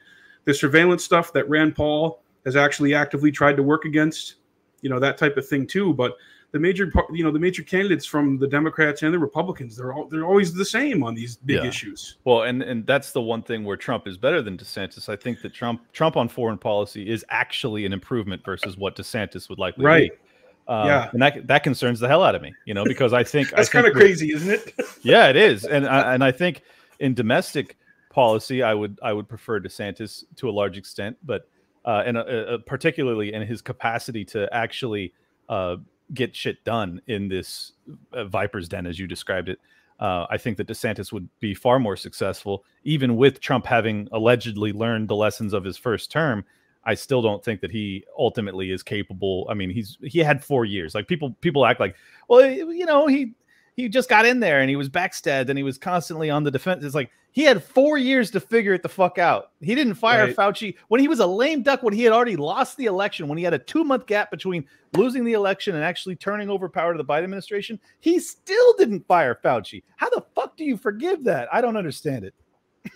the 0.44 0.54
surveillance 0.54 1.04
stuff 1.04 1.32
that 1.32 1.48
rand 1.48 1.74
paul 1.74 2.22
has 2.44 2.56
actually 2.56 2.94
actively 2.94 3.30
tried 3.30 3.56
to 3.56 3.62
work 3.62 3.84
against 3.84 4.36
you 4.80 4.90
know 4.90 5.00
that 5.00 5.18
type 5.18 5.36
of 5.36 5.46
thing 5.46 5.66
too. 5.66 5.92
But 5.92 6.16
the 6.56 6.60
major 6.60 6.90
you 7.12 7.22
know 7.22 7.30
the 7.30 7.38
major 7.38 7.62
candidates 7.62 8.06
from 8.06 8.38
the 8.38 8.48
Democrats 8.48 9.02
and 9.02 9.12
the 9.12 9.18
Republicans 9.18 9.76
they're 9.76 9.92
all 9.92 10.06
they're 10.06 10.24
always 10.24 10.54
the 10.54 10.64
same 10.64 11.02
on 11.02 11.14
these 11.14 11.36
big 11.36 11.56
yeah. 11.56 11.68
issues. 11.68 12.16
Well, 12.24 12.42
and 12.44 12.62
and 12.62 12.86
that's 12.86 13.12
the 13.12 13.20
one 13.20 13.42
thing 13.42 13.62
where 13.62 13.76
Trump 13.76 14.08
is 14.08 14.16
better 14.16 14.40
than 14.40 14.56
DeSantis. 14.56 15.10
I 15.10 15.16
think 15.16 15.42
that 15.42 15.52
Trump 15.52 15.82
Trump 15.92 16.16
on 16.16 16.28
foreign 16.28 16.56
policy 16.56 17.10
is 17.10 17.26
actually 17.28 17.84
an 17.84 17.92
improvement 17.92 18.42
versus 18.42 18.78
what 18.78 18.96
DeSantis 18.96 19.50
would 19.50 19.58
likely 19.58 19.84
right. 19.84 20.10
Be. 20.10 20.18
Uh, 20.66 20.84
yeah, 20.86 21.10
and 21.12 21.20
that 21.20 21.46
that 21.46 21.62
concerns 21.62 22.00
the 22.00 22.08
hell 22.08 22.24
out 22.24 22.34
of 22.34 22.40
me, 22.40 22.54
you 22.64 22.72
know, 22.72 22.84
because 22.84 23.12
I 23.12 23.22
think 23.22 23.50
that's 23.56 23.68
kind 23.68 23.86
of 23.86 23.92
crazy, 23.92 24.32
isn't 24.32 24.50
it? 24.50 24.72
yeah, 25.02 25.28
it 25.28 25.36
is, 25.36 25.64
and 25.64 25.86
I, 25.86 26.14
and 26.14 26.24
I 26.24 26.32
think 26.32 26.62
in 26.98 27.12
domestic 27.12 27.76
policy, 28.10 28.62
I 28.62 28.72
would 28.72 28.98
I 29.02 29.12
would 29.12 29.28
prefer 29.28 29.60
DeSantis 29.60 30.24
to 30.36 30.48
a 30.48 30.52
large 30.52 30.78
extent, 30.78 31.18
but 31.22 31.48
uh, 31.84 32.02
and 32.06 32.16
uh, 32.16 32.20
uh, 32.20 32.58
particularly 32.66 33.34
in 33.34 33.42
his 33.42 33.60
capacity 33.62 34.24
to 34.24 34.52
actually 34.52 35.12
uh, 35.48 35.76
get 36.14 36.34
shit 36.34 36.62
done 36.64 37.00
in 37.06 37.28
this 37.28 37.72
uh, 38.12 38.24
Viper's 38.24 38.68
Den, 38.68 38.86
as 38.86 38.98
you 38.98 39.06
described 39.06 39.48
it. 39.48 39.58
Uh, 39.98 40.26
I 40.28 40.36
think 40.36 40.58
that 40.58 40.68
DeSantis 40.68 41.12
would 41.12 41.28
be 41.40 41.54
far 41.54 41.78
more 41.78 41.96
successful, 41.96 42.64
even 42.84 43.16
with 43.16 43.40
Trump 43.40 43.66
having 43.66 44.08
allegedly 44.12 44.72
learned 44.72 45.08
the 45.08 45.16
lessons 45.16 45.52
of 45.52 45.64
his 45.64 45.76
first 45.76 46.10
term. 46.10 46.44
I 46.84 46.94
still 46.94 47.22
don't 47.22 47.44
think 47.44 47.60
that 47.62 47.70
he 47.70 48.04
ultimately 48.16 48.70
is 48.70 48.82
capable. 48.82 49.46
I 49.50 49.54
mean, 49.54 49.70
he's 49.70 49.98
he 50.02 50.20
had 50.20 50.44
four 50.44 50.64
years. 50.64 50.94
Like 50.94 51.08
people 51.08 51.34
people 51.40 51.66
act 51.66 51.80
like, 51.80 51.96
well, 52.28 52.46
you 52.46 52.86
know, 52.86 53.06
he 53.06 53.34
he 53.76 53.90
just 53.90 54.08
got 54.08 54.24
in 54.24 54.40
there 54.40 54.60
and 54.60 54.70
he 54.70 54.76
was 54.76 54.88
backstabbed 54.88 55.50
and 55.50 55.58
he 55.58 55.62
was 55.62 55.76
constantly 55.76 56.30
on 56.30 56.44
the 56.44 56.50
defense. 56.50 56.82
It's 56.82 56.94
like 56.94 57.10
he 57.30 57.42
had 57.42 57.62
four 57.62 57.98
years 57.98 58.30
to 58.30 58.40
figure 58.40 58.72
it 58.72 58.82
the 58.82 58.88
fuck 58.88 59.18
out. 59.18 59.52
He 59.60 59.74
didn't 59.74 59.94
fire 59.94 60.24
right. 60.24 60.34
Fauci 60.34 60.74
when 60.88 60.98
he 60.98 61.08
was 61.08 61.20
a 61.20 61.26
lame 61.26 61.62
duck, 61.62 61.82
when 61.82 61.92
he 61.92 62.02
had 62.02 62.14
already 62.14 62.36
lost 62.36 62.78
the 62.78 62.86
election, 62.86 63.28
when 63.28 63.36
he 63.36 63.44
had 63.44 63.52
a 63.52 63.58
two 63.58 63.84
month 63.84 64.06
gap 64.06 64.30
between 64.30 64.64
losing 64.94 65.24
the 65.24 65.34
election 65.34 65.74
and 65.74 65.84
actually 65.84 66.16
turning 66.16 66.48
over 66.48 66.70
power 66.70 66.94
to 66.94 66.98
the 66.98 67.04
Biden 67.04 67.24
administration. 67.24 67.78
He 68.00 68.18
still 68.18 68.72
didn't 68.78 69.06
fire 69.06 69.38
Fauci. 69.44 69.82
How 69.96 70.08
the 70.08 70.24
fuck 70.34 70.56
do 70.56 70.64
you 70.64 70.78
forgive 70.78 71.22
that? 71.24 71.48
I 71.52 71.60
don't 71.60 71.76
understand 71.76 72.24
it. 72.24 72.34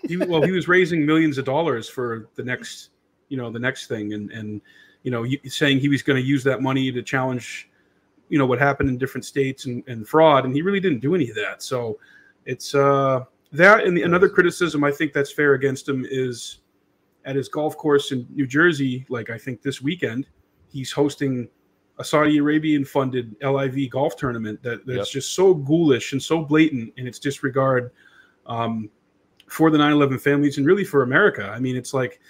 he, 0.09 0.17
well, 0.17 0.41
he 0.41 0.53
was 0.53 0.67
raising 0.67 1.05
millions 1.05 1.37
of 1.37 1.45
dollars 1.45 1.91
for 1.91 2.31
the 2.37 2.43
next, 2.43 2.91
you 3.29 3.37
know, 3.37 3.51
the 3.51 3.59
next 3.59 3.87
thing, 3.89 4.15
and 4.15 4.31
and 4.33 4.63
you 5.03 5.11
know, 5.11 5.27
saying 5.45 5.81
he 5.81 5.89
was 5.89 6.03
going 6.03 6.21
to 6.21 6.27
use 6.27 6.45
that 6.45 6.63
money 6.63 6.91
to 6.93 7.03
challenge 7.03 7.70
you 8.31 8.39
know 8.39 8.47
what 8.47 8.59
happened 8.59 8.89
in 8.89 8.97
different 8.97 9.25
states 9.25 9.67
and, 9.67 9.85
and 9.87 10.09
fraud, 10.09 10.47
and 10.47 10.55
he 10.55 10.63
really 10.63 10.81
didn't 10.81 11.01
do 11.01 11.15
any 11.15 11.29
of 11.29 11.37
that. 11.37 11.63
So 11.63 11.99
it's 12.47 12.75
uh, 12.75 13.25
that, 13.53 13.85
and 13.85 13.97
the, 13.97 14.03
another 14.03 14.29
criticism 14.29 14.83
I 14.83 14.93
think 14.93 15.13
that's 15.13 15.33
fair 15.33 15.55
against 15.55 15.89
him 15.89 16.07
is 16.09 16.61
at 17.25 17.37
his 17.37 17.49
golf 17.49 17.77
course 17.77 18.13
in 18.13 18.27
New 18.31 18.47
Jersey. 18.47 19.05
Like 19.09 19.29
I 19.29 19.37
think 19.37 19.61
this 19.61 19.83
weekend, 19.83 20.27
he's 20.69 20.93
hosting 20.93 21.49
a 21.99 22.05
Saudi 22.05 22.39
Arabian 22.39 22.85
funded 22.85 23.37
LIV 23.43 23.91
golf 23.91 24.17
tournament 24.17 24.63
that, 24.63 24.87
that's 24.87 24.97
yep. 24.97 25.07
just 25.09 25.35
so 25.35 25.53
ghoulish 25.53 26.13
and 26.13 26.23
so 26.23 26.43
blatant 26.43 26.95
in 26.97 27.07
its 27.07 27.19
disregard 27.19 27.91
um, 28.47 28.89
for 29.49 29.71
the 29.71 29.77
9/11 29.77 30.21
families 30.21 30.57
and 30.57 30.67
really 30.67 30.85
for 30.85 31.03
America. 31.03 31.53
I 31.55 31.59
mean, 31.59 31.77
it's 31.77 31.93
like 31.93 32.21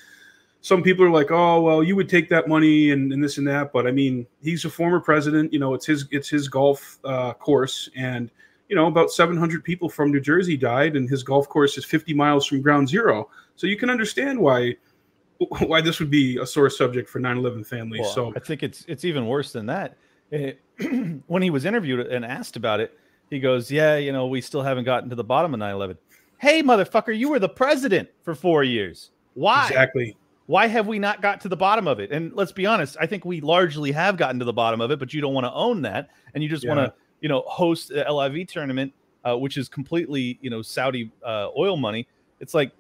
some 0.63 0.83
people 0.83 1.05
are 1.05 1.11
like, 1.11 1.31
oh 1.31 1.61
well, 1.61 1.83
you 1.83 1.97
would 1.97 2.09
take 2.09 2.29
that 2.29 2.49
money 2.49 2.91
and, 2.91 3.13
and 3.13 3.23
this 3.23 3.39
and 3.39 3.47
that, 3.49 3.73
but 3.73 3.87
I 3.87 3.91
mean, 3.91 4.27
he's 4.43 4.65
a 4.65 4.71
former 4.71 5.01
president. 5.01 5.53
You 5.53 5.59
know, 5.59 5.75
it's 5.75 5.87
his 5.87 6.07
it's 6.11 6.29
his 6.29 6.49
golf 6.49 6.99
uh, 7.05 7.33
course, 7.35 7.89
and 7.97 8.31
you 8.69 8.77
know, 8.77 8.87
about 8.87 9.11
700 9.11 9.65
people 9.65 9.89
from 9.89 10.13
New 10.13 10.21
Jersey 10.21 10.57
died, 10.57 10.97
and 10.97 11.09
his 11.09 11.23
golf 11.23 11.49
course 11.49 11.77
is 11.79 11.85
50 11.85 12.15
miles 12.15 12.47
from 12.47 12.61
ground 12.61 12.89
zero. 12.89 13.29
So 13.57 13.67
you 13.67 13.77
can 13.77 13.91
understand 13.91 14.39
why 14.39 14.77
why 15.61 15.81
this 15.81 15.99
would 15.99 16.11
be 16.11 16.37
a 16.37 16.47
sore 16.47 16.69
subject 16.69 17.09
for 17.09 17.21
9/11 17.21 17.67
families. 17.67 18.03
Well, 18.03 18.13
so 18.13 18.33
I 18.37 18.41
think 18.41 18.63
it's 18.63 18.85
it's 18.87 19.05
even 19.05 19.27
worse 19.27 19.53
than 19.53 19.67
that. 19.67 19.97
It, 20.31 20.61
when 21.27 21.43
he 21.43 21.51
was 21.51 21.65
interviewed 21.65 22.07
and 22.07 22.25
asked 22.25 22.57
about 22.57 22.81
it, 22.81 22.99
he 23.31 23.41
goes, 23.41 23.71
"Yeah, 23.71 23.97
you 23.97 24.13
know, 24.13 24.27
we 24.27 24.43
still 24.43 24.63
haven't 24.63 24.85
gotten 24.85 25.09
to 25.09 25.17
the 25.17 25.25
bottom 25.25 25.55
of 25.55 25.61
9/11." 25.61 25.97
Hey, 26.37 26.63
motherfucker, 26.63 27.17
you 27.17 27.31
were 27.31 27.39
the 27.39 27.49
president 27.49 28.11
for 28.23 28.35
four 28.35 28.63
years. 28.63 29.11
Why? 29.35 29.67
Exactly 29.67 30.17
why 30.51 30.67
have 30.67 30.89
we 30.89 30.99
not 30.99 31.23
got 31.23 31.41
to 31.43 31.49
the 31.49 31.57
bottom 31.57 31.87
of 31.87 32.01
it? 32.01 32.11
And 32.11 32.33
let's 32.35 32.51
be 32.51 32.67
honest, 32.67 32.97
I 33.01 33.07
think 33.07 33.25
we 33.25 33.41
largely 33.41 33.93
have 33.93 34.17
gotten 34.17 34.41
to 34.41 34.45
the 34.45 34.53
bottom 34.53 34.81
of 34.81 34.91
it, 34.91 34.99
but 34.99 35.15
you 35.15 35.21
don't 35.21 35.33
want 35.33 35.45
to 35.45 35.53
own 35.53 35.83
that, 35.83 36.11
and 36.35 36.43
you 36.43 36.49
just 36.49 36.65
yeah. 36.65 36.75
want 36.75 36.89
to, 36.89 36.95
you 37.21 37.29
know, 37.29 37.45
host 37.47 37.91
the 37.91 38.03
LIV 38.03 38.49
tournament, 38.49 38.93
uh, 39.25 39.39
which 39.39 39.57
is 39.57 39.69
completely, 39.69 40.41
you 40.43 40.51
know, 40.51 40.61
Saudi 40.61 41.13
uh, 41.25 41.51
oil 41.57 41.77
money. 41.77 42.09
It's 42.41 42.53
like, 42.53 42.73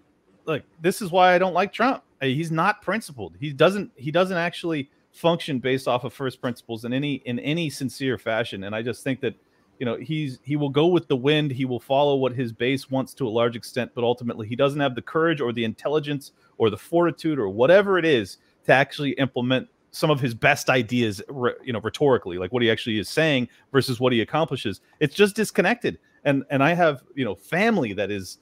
look, 0.46 0.64
this 0.80 1.00
is 1.00 1.12
why 1.12 1.32
I 1.32 1.38
don't 1.38 1.54
like 1.54 1.72
Trump. 1.72 2.02
He's 2.20 2.50
not 2.50 2.82
principled. 2.82 3.36
He 3.38 3.52
doesn't. 3.52 3.92
He 3.94 4.10
doesn't 4.10 4.36
actually 4.36 4.90
function 5.12 5.60
based 5.60 5.86
off 5.86 6.02
of 6.02 6.12
first 6.12 6.40
principles 6.40 6.84
in 6.84 6.92
any 6.92 7.22
in 7.24 7.38
any 7.38 7.70
sincere 7.70 8.18
fashion. 8.18 8.64
And 8.64 8.74
I 8.74 8.82
just 8.82 9.04
think 9.04 9.20
that 9.20 9.36
you 9.78 9.86
know 9.86 9.96
he's 9.96 10.40
he 10.42 10.56
will 10.56 10.68
go 10.68 10.88
with 10.88 11.08
the 11.08 11.16
wind 11.16 11.50
he 11.50 11.64
will 11.64 11.80
follow 11.80 12.16
what 12.16 12.32
his 12.32 12.52
base 12.52 12.90
wants 12.90 13.14
to 13.14 13.26
a 13.26 13.30
large 13.30 13.56
extent 13.56 13.90
but 13.94 14.04
ultimately 14.04 14.46
he 14.46 14.54
doesn't 14.54 14.78
have 14.78 14.94
the 14.94 15.00
courage 15.00 15.40
or 15.40 15.52
the 15.52 15.64
intelligence 15.64 16.32
or 16.60 16.70
the 16.70 16.76
fortitude 16.76 17.38
or 17.38 17.48
whatever 17.48 17.98
it 17.98 18.04
is 18.04 18.38
to 18.64 18.72
actually 18.72 19.10
implement 19.12 19.66
some 19.90 20.10
of 20.10 20.20
his 20.20 20.34
best 20.34 20.70
ideas 20.70 21.20
you 21.64 21.72
know 21.72 21.80
rhetorically 21.80 22.38
like 22.38 22.52
what 22.52 22.62
he 22.62 22.70
actually 22.70 22.98
is 22.98 23.08
saying 23.08 23.48
versus 23.72 23.98
what 23.98 24.12
he 24.12 24.20
accomplishes 24.20 24.80
it's 25.00 25.16
just 25.16 25.34
disconnected 25.34 25.98
and 26.24 26.44
and 26.50 26.62
i 26.62 26.72
have 26.72 27.02
you 27.16 27.24
know 27.24 27.34
family 27.34 27.92
that 27.92 28.08
is 28.08 28.38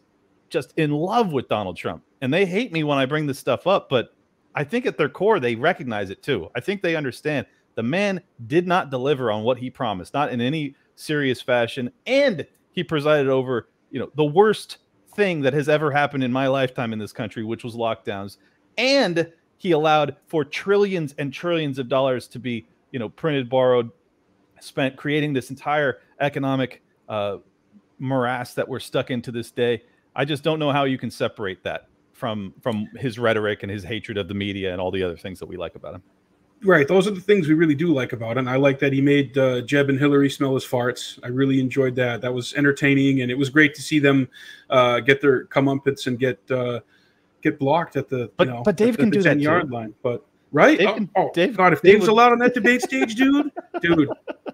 just 0.50 0.74
in 0.76 0.90
love 0.90 1.33
with 1.33 1.48
donald 1.48 1.74
trump 1.74 2.02
and 2.20 2.33
they 2.33 2.46
hate 2.46 2.72
me 2.72 2.85
when 2.85 2.98
I 2.98 3.07
bring 3.07 3.26
this 3.26 3.38
stuff 3.38 3.66
up, 3.66 3.88
but 3.88 4.14
I 4.54 4.64
think 4.64 4.87
at 4.87 4.98
their 4.98 5.09
core 5.09 5.40
they 5.40 5.54
recognize 5.54 6.11
it 6.11 6.22
too. 6.22 6.48
I 6.54 6.61
think 6.61 6.83
they 6.83 6.96
understand 6.96 7.46
the 7.74 7.83
man 7.83 8.20
did 8.46 8.66
not 8.66 8.90
deliver 8.90 9.31
on 9.31 9.44
what 9.44 9.59
he 9.59 9.70
promised, 9.70 10.14
not 10.14 10.33
in 10.33 10.40
any 10.40 10.74
serious 10.96 11.40
fashion, 11.40 11.92
and 12.07 12.46
he 12.72 12.83
presided 12.83 13.28
over, 13.28 13.68
you 13.90 14.00
know, 14.00 14.11
the 14.16 14.24
worst 14.24 14.78
thing 15.18 15.40
that 15.40 15.52
has 15.52 15.68
ever 15.68 15.90
happened 15.90 16.22
in 16.22 16.31
my 16.31 16.46
lifetime 16.46 16.92
in 16.92 17.00
this 17.00 17.12
country, 17.12 17.42
which 17.42 17.64
was 17.64 17.74
lockdowns, 17.74 18.37
and 18.78 19.33
he 19.57 19.72
allowed 19.72 20.14
for 20.28 20.44
trillions 20.44 21.12
and 21.18 21.33
trillions 21.33 21.81
of 21.81 21.88
dollars 21.88 22.28
to 22.28 22.38
be, 22.38 22.68
you 22.92 23.00
know, 23.00 23.09
printed, 23.09 23.50
borrowed, 23.50 23.90
spent, 24.61 24.96
creating 24.96 25.33
this 25.33 25.50
entire 25.50 25.98
economic 26.20 26.83
uh, 27.09 27.38
morass 27.98 28.54
that 28.54 28.68
we're 28.68 28.78
stuck 28.78 29.11
in 29.11 29.20
to 29.20 29.33
this 29.33 29.50
day. 29.50 29.83
I 30.14 30.24
just 30.24 30.44
don't 30.44 30.61
know 30.61 30.70
how 30.70 30.85
you 30.85 30.98
can 30.98 31.11
separate 31.11 31.64
that 31.64 31.88
from 32.12 32.54
from 32.62 32.87
his 32.96 33.18
rhetoric 33.18 33.64
and 33.64 33.72
his 33.72 33.83
hatred 33.83 34.18
of 34.18 34.28
the 34.28 34.35
media 34.35 34.70
and 34.70 34.81
all 34.81 34.92
the 34.92 35.02
other 35.02 35.16
things 35.16 35.40
that 35.40 35.46
we 35.46 35.57
like 35.57 35.74
about 35.74 35.96
him. 35.96 36.02
Right, 36.64 36.88
those 36.88 37.07
are 37.07 37.12
the 37.12 37.21
things 37.21 37.47
we 37.47 37.55
really 37.55 37.77
do 37.77 37.94
like 37.94 38.12
about 38.12 38.37
him. 38.37 38.49
I 38.49 38.57
like 38.57 38.81
that 38.81 38.92
he 38.92 39.01
made 39.01 39.38
uh, 39.38 39.61
Jeb 39.61 39.90
and 39.90 39.99
Hillary 39.99 40.29
smell 40.29 40.55
his 40.55 40.64
farts. 40.64 41.18
I 41.23 41.29
really 41.29 41.61
enjoyed 41.61 41.94
that. 41.97 42.21
That 42.21 42.35
was 42.35 42.53
entertaining, 42.55 43.21
and 43.21 43.31
it 43.31 43.38
was 43.38 43.49
great 43.49 43.75
to 43.77 43.83
see 43.83 44.01
them 44.01 44.29
uh, 44.68 44.99
get 45.01 45.21
their 45.21 45.47
comeuppance 45.47 46.09
and 46.09 46.18
get 46.18 46.38
uh, 46.51 46.81
get 47.42 47.61
blocked 47.61 47.97
at 47.97 48.09
the 48.09 48.31
but 48.37 48.49
you 48.49 48.55
know, 48.55 48.62
but 48.64 48.77
Dave 48.77 48.97
the, 48.97 49.05
can 49.05 49.11
the 49.11 49.16
do 49.18 49.23
that 49.23 49.38
yard 49.38 49.68
too. 49.68 49.75
line. 49.75 49.94
But 50.03 50.27
right, 50.51 50.79
Dave 50.79 50.88
oh, 50.88 51.09
oh, 51.14 51.31
Dave- 51.33 51.57
God, 51.57 51.73
if 51.73 51.81
Dave 51.83 51.94
Dave's 51.94 52.03
would- 52.03 52.11
allowed 52.12 52.33
on 52.33 52.38
that 52.40 52.55
debate 52.55 52.83
stage, 52.83 53.14
dude, 53.14 53.53
dude, 53.81 54.09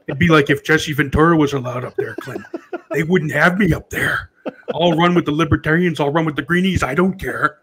it'd 0.06 0.18
be 0.18 0.28
like 0.28 0.50
if 0.50 0.62
Jesse 0.62 0.92
Ventura 0.92 1.36
was 1.38 1.54
allowed 1.54 1.84
up 1.84 1.96
there, 1.96 2.14
Clint. 2.16 2.44
They 2.90 3.02
wouldn't 3.02 3.32
have 3.32 3.58
me 3.58 3.72
up 3.72 3.88
there. 3.88 4.30
I'll 4.74 4.92
run 4.92 5.14
with 5.14 5.24
the 5.24 5.32
libertarians. 5.32 6.00
I'll 6.00 6.12
run 6.12 6.26
with 6.26 6.36
the 6.36 6.42
greenies. 6.42 6.82
I 6.82 6.94
don't 6.94 7.18
care. 7.18 7.60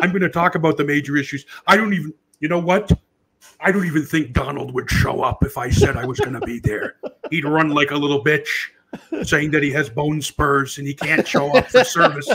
I'm 0.00 0.10
going 0.10 0.22
to 0.22 0.30
talk 0.30 0.54
about 0.54 0.76
the 0.76 0.84
major 0.84 1.16
issues. 1.16 1.44
I 1.66 1.76
don't 1.76 1.92
even, 1.92 2.14
you 2.40 2.48
know 2.48 2.60
what? 2.60 2.90
I 3.60 3.72
don't 3.72 3.86
even 3.86 4.04
think 4.04 4.32
Donald 4.32 4.72
would 4.74 4.90
show 4.90 5.22
up 5.22 5.44
if 5.44 5.56
I 5.58 5.70
said 5.70 5.96
I 5.96 6.04
was 6.04 6.18
going 6.18 6.34
to 6.34 6.40
be 6.40 6.58
there. 6.58 6.96
He'd 7.30 7.44
run 7.44 7.70
like 7.70 7.90
a 7.90 7.96
little 7.96 8.22
bitch, 8.24 8.48
saying 9.22 9.50
that 9.52 9.62
he 9.62 9.70
has 9.70 9.88
bone 9.88 10.20
spurs 10.20 10.78
and 10.78 10.86
he 10.86 10.94
can't 10.94 11.26
show 11.26 11.50
up 11.56 11.68
for 11.68 11.84
service 11.84 12.28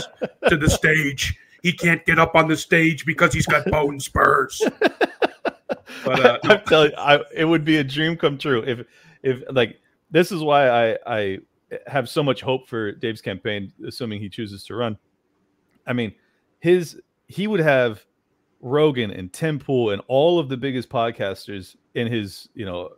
to 0.48 0.56
the 0.56 0.68
stage. 0.68 1.38
He 1.62 1.72
can't 1.72 2.04
get 2.06 2.18
up 2.18 2.34
on 2.34 2.48
the 2.48 2.56
stage 2.56 3.04
because 3.04 3.32
he's 3.32 3.46
got 3.46 3.64
bone 3.66 4.00
spurs. 4.00 4.62
But 6.04 6.24
uh, 6.24 6.38
I'm 6.44 6.60
telling 6.62 6.90
you, 6.92 6.96
I, 6.96 7.20
it 7.34 7.44
would 7.44 7.64
be 7.64 7.78
a 7.78 7.84
dream 7.84 8.16
come 8.16 8.38
true 8.38 8.62
if 8.62 8.86
if 9.22 9.42
like 9.50 9.80
this 10.10 10.32
is 10.32 10.42
why 10.42 10.68
I 10.68 10.98
I 11.06 11.38
have 11.86 12.08
so 12.08 12.22
much 12.22 12.40
hope 12.40 12.68
for 12.68 12.92
Dave's 12.92 13.20
campaign, 13.20 13.72
assuming 13.86 14.20
he 14.20 14.28
chooses 14.28 14.64
to 14.64 14.74
run. 14.74 14.96
I 15.86 15.92
mean, 15.92 16.14
his 16.60 17.00
he 17.26 17.46
would 17.46 17.60
have 17.60 18.04
Rogan 18.60 19.10
and 19.10 19.32
Tim 19.32 19.58
Pool 19.58 19.90
and 19.90 20.02
all 20.08 20.38
of 20.38 20.48
the 20.48 20.56
biggest 20.56 20.88
podcasters 20.88 21.76
in 21.94 22.06
his 22.06 22.48
you 22.54 22.64
know 22.64 22.90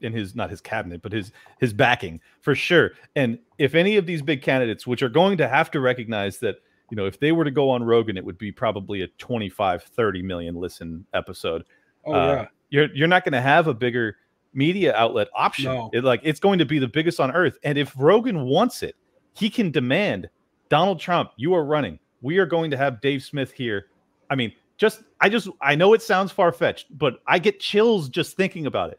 in 0.00 0.12
his 0.12 0.34
not 0.34 0.48
his 0.48 0.60
cabinet 0.60 1.02
but 1.02 1.12
his 1.12 1.30
his 1.58 1.72
backing 1.72 2.20
for 2.40 2.54
sure 2.54 2.92
and 3.16 3.38
if 3.58 3.74
any 3.74 3.96
of 3.96 4.06
these 4.06 4.22
big 4.22 4.40
candidates 4.40 4.86
which 4.86 5.02
are 5.02 5.10
going 5.10 5.36
to 5.36 5.46
have 5.46 5.70
to 5.70 5.78
recognize 5.78 6.38
that 6.38 6.56
you 6.90 6.96
know 6.96 7.04
if 7.04 7.20
they 7.20 7.32
were 7.32 7.44
to 7.44 7.50
go 7.50 7.68
on 7.68 7.82
rogan 7.82 8.16
it 8.16 8.24
would 8.24 8.38
be 8.38 8.50
probably 8.50 9.02
a 9.02 9.06
25 9.18 9.82
30 9.82 10.22
million 10.22 10.54
listen 10.54 11.04
episode 11.12 11.64
oh 12.06 12.12
uh, 12.14 12.34
yeah, 12.34 12.46
you're 12.70 12.94
you're 12.94 13.08
not 13.08 13.24
going 13.24 13.34
to 13.34 13.42
have 13.42 13.66
a 13.66 13.74
bigger 13.74 14.16
media 14.52 14.94
outlet 14.94 15.28
option. 15.34 15.66
No. 15.66 15.90
It, 15.92 16.04
like 16.04 16.20
it's 16.22 16.40
going 16.40 16.58
to 16.58 16.64
be 16.64 16.78
the 16.78 16.88
biggest 16.88 17.20
on 17.20 17.30
earth. 17.30 17.58
And 17.62 17.78
if 17.78 17.92
Rogan 17.96 18.46
wants 18.46 18.82
it, 18.82 18.96
he 19.34 19.50
can 19.50 19.70
demand 19.70 20.28
Donald 20.68 21.00
Trump, 21.00 21.32
you 21.36 21.54
are 21.54 21.64
running. 21.64 21.98
We 22.22 22.38
are 22.38 22.46
going 22.46 22.70
to 22.70 22.76
have 22.76 23.00
Dave 23.00 23.22
Smith 23.22 23.52
here. 23.52 23.86
I 24.28 24.36
mean, 24.36 24.52
just 24.80 25.02
I 25.20 25.28
just 25.28 25.48
I 25.60 25.74
know 25.74 25.92
it 25.92 26.02
sounds 26.02 26.32
far 26.32 26.50
fetched, 26.52 26.86
but 26.98 27.20
I 27.26 27.38
get 27.38 27.60
chills 27.60 28.08
just 28.08 28.36
thinking 28.36 28.66
about 28.66 28.90
it. 28.90 28.98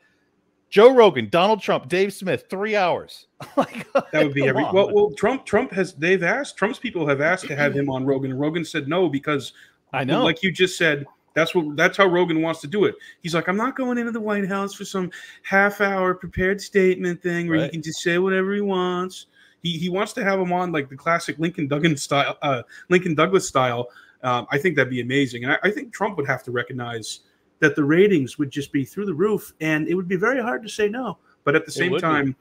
Joe 0.70 0.94
Rogan, 0.94 1.28
Donald 1.30 1.60
Trump, 1.62 1.90
Dave 1.90 2.14
Smith, 2.14 2.46
three 2.50 2.76
hours. 2.76 3.26
like 3.58 3.92
that 3.94 4.24
would 4.24 4.34
be 4.34 4.48
every. 4.48 4.64
on. 4.64 4.74
Well, 4.74 4.94
well, 4.94 5.12
Trump, 5.12 5.44
Trump 5.44 5.72
has. 5.72 5.94
They've 5.94 6.22
asked. 6.22 6.56
Trump's 6.56 6.78
people 6.78 7.08
have 7.08 7.20
asked 7.20 7.48
to 7.48 7.56
have 7.56 7.74
him 7.74 7.90
on 7.90 8.06
Rogan, 8.06 8.38
Rogan 8.38 8.64
said 8.64 8.88
no 8.88 9.10
because 9.10 9.54
I 9.92 10.04
know. 10.04 10.24
like 10.24 10.44
you 10.44 10.52
just 10.52 10.78
said 10.78 11.06
that's 11.34 11.56
what 11.56 11.78
that's 11.78 11.96
how 11.96 12.06
rogan 12.06 12.42
wants 12.42 12.60
to 12.60 12.68
do 12.68 12.84
it 12.84 12.94
he's 13.22 13.34
like 13.34 13.48
i'm 13.48 13.56
not 13.56 13.74
going 13.74 13.98
into 13.98 14.12
the 14.12 14.20
white 14.20 14.46
house 14.46 14.74
for 14.74 14.84
some 14.84 15.10
half 15.44 15.80
hour 15.80 16.14
prepared 16.14 16.60
statement 16.60 17.24
thing 17.24 17.48
where 17.48 17.64
he 17.64 17.70
can 17.70 17.82
just 17.82 18.02
say 18.02 18.18
whatever 18.18 18.54
he 18.54 18.60
wants 18.60 19.28
he, 19.64 19.78
he 19.78 19.88
wants 19.88 20.12
to 20.12 20.26
have 20.26 20.42
him 20.42 20.52
on 20.52 20.74
like 20.74 20.90
the 20.90 20.96
classic 20.96 21.40
lincoln 21.40 21.70
duggan 21.70 21.96
style 21.96 22.38
uh, 22.42 22.64
lincoln 22.90 23.16
douglas 23.16 23.48
style 23.48 23.88
um, 24.24 24.48
i 24.52 24.58
think 24.58 24.76
that'd 24.76 24.90
be 24.90 25.02
amazing. 25.02 25.44
And 25.44 25.54
I, 25.54 25.58
I 25.64 25.72
think 25.72 25.94
trump 25.94 26.18
would 26.18 26.28
have 26.28 26.44
to 26.44 26.52
recognize 26.52 27.22
that 27.60 27.76
the 27.76 27.84
ratings 27.84 28.38
would 28.38 28.50
just 28.50 28.72
be 28.72 28.84
through 28.84 29.06
the 29.06 29.14
roof 29.14 29.54
and 29.62 29.88
it 29.88 29.94
would 29.94 30.08
be 30.08 30.16
very 30.16 30.42
hard 30.42 30.64
to 30.64 30.70
say 30.70 30.90
no. 30.90 31.20
But 31.44 31.56
at 31.56 31.66
the 31.66 31.72
same 31.72 31.92
would 31.92 32.02
be. 32.02 32.08
time 32.08 32.36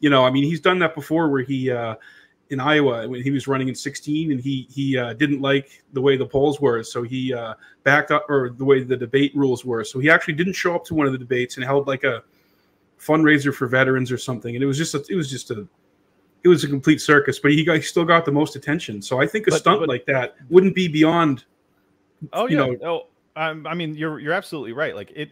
you 0.00 0.10
know 0.10 0.24
i 0.24 0.30
mean 0.30 0.44
he's 0.44 0.60
done 0.60 0.78
that 0.78 0.94
before 0.94 1.28
where 1.28 1.42
he 1.42 1.70
uh 1.70 1.96
in 2.50 2.60
Iowa 2.60 3.06
when 3.08 3.22
he 3.22 3.30
was 3.30 3.46
running 3.46 3.68
in 3.68 3.74
16 3.74 4.32
and 4.32 4.40
he 4.40 4.66
he 4.70 4.96
uh, 4.96 5.12
didn't 5.14 5.40
like 5.40 5.82
the 5.92 6.00
way 6.00 6.16
the 6.16 6.26
polls 6.26 6.60
were. 6.60 6.82
So 6.82 7.02
he 7.02 7.34
uh, 7.34 7.54
backed 7.84 8.10
up 8.10 8.28
or 8.28 8.50
the 8.50 8.64
way 8.64 8.82
the 8.82 8.96
debate 8.96 9.32
rules 9.34 9.64
were. 9.64 9.84
So 9.84 9.98
he 9.98 10.10
actually 10.10 10.34
didn't 10.34 10.54
show 10.54 10.74
up 10.74 10.84
to 10.86 10.94
one 10.94 11.06
of 11.06 11.12
the 11.12 11.18
debates 11.18 11.56
and 11.56 11.64
held 11.64 11.86
like 11.86 12.04
a 12.04 12.22
fundraiser 12.98 13.54
for 13.54 13.66
veterans 13.66 14.10
or 14.10 14.18
something. 14.18 14.54
And 14.54 14.62
it 14.62 14.66
was 14.66 14.78
just 14.78 14.94
a, 14.94 15.04
it 15.08 15.14
was 15.14 15.30
just 15.30 15.50
a 15.50 15.66
it 16.44 16.48
was 16.48 16.62
a 16.64 16.68
complete 16.68 17.00
circus 17.00 17.38
but 17.38 17.50
he, 17.52 17.64
got, 17.64 17.76
he 17.76 17.82
still 17.82 18.04
got 18.04 18.24
the 18.24 18.32
most 18.32 18.56
attention 18.56 19.00
so 19.02 19.20
I 19.20 19.26
think 19.26 19.46
a 19.46 19.50
But- 19.50 19.58
stunt 19.60 19.80
but- 19.80 19.88
like 19.88 20.06
that 20.06 20.36
wouldn't 20.50 20.74
be 20.74 20.88
beyond 20.88 21.44
Oh 22.32 22.48
you 22.48 22.58
yeah. 22.58 22.66
know- 22.66 22.78
oh, 23.36 23.40
um, 23.40 23.66
I 23.66 23.74
mean, 23.74 23.94
you're 23.94 24.18
you're 24.18 24.32
absolutely 24.32 24.72
right. 24.72 24.96
Like 24.96 25.12
it, 25.14 25.30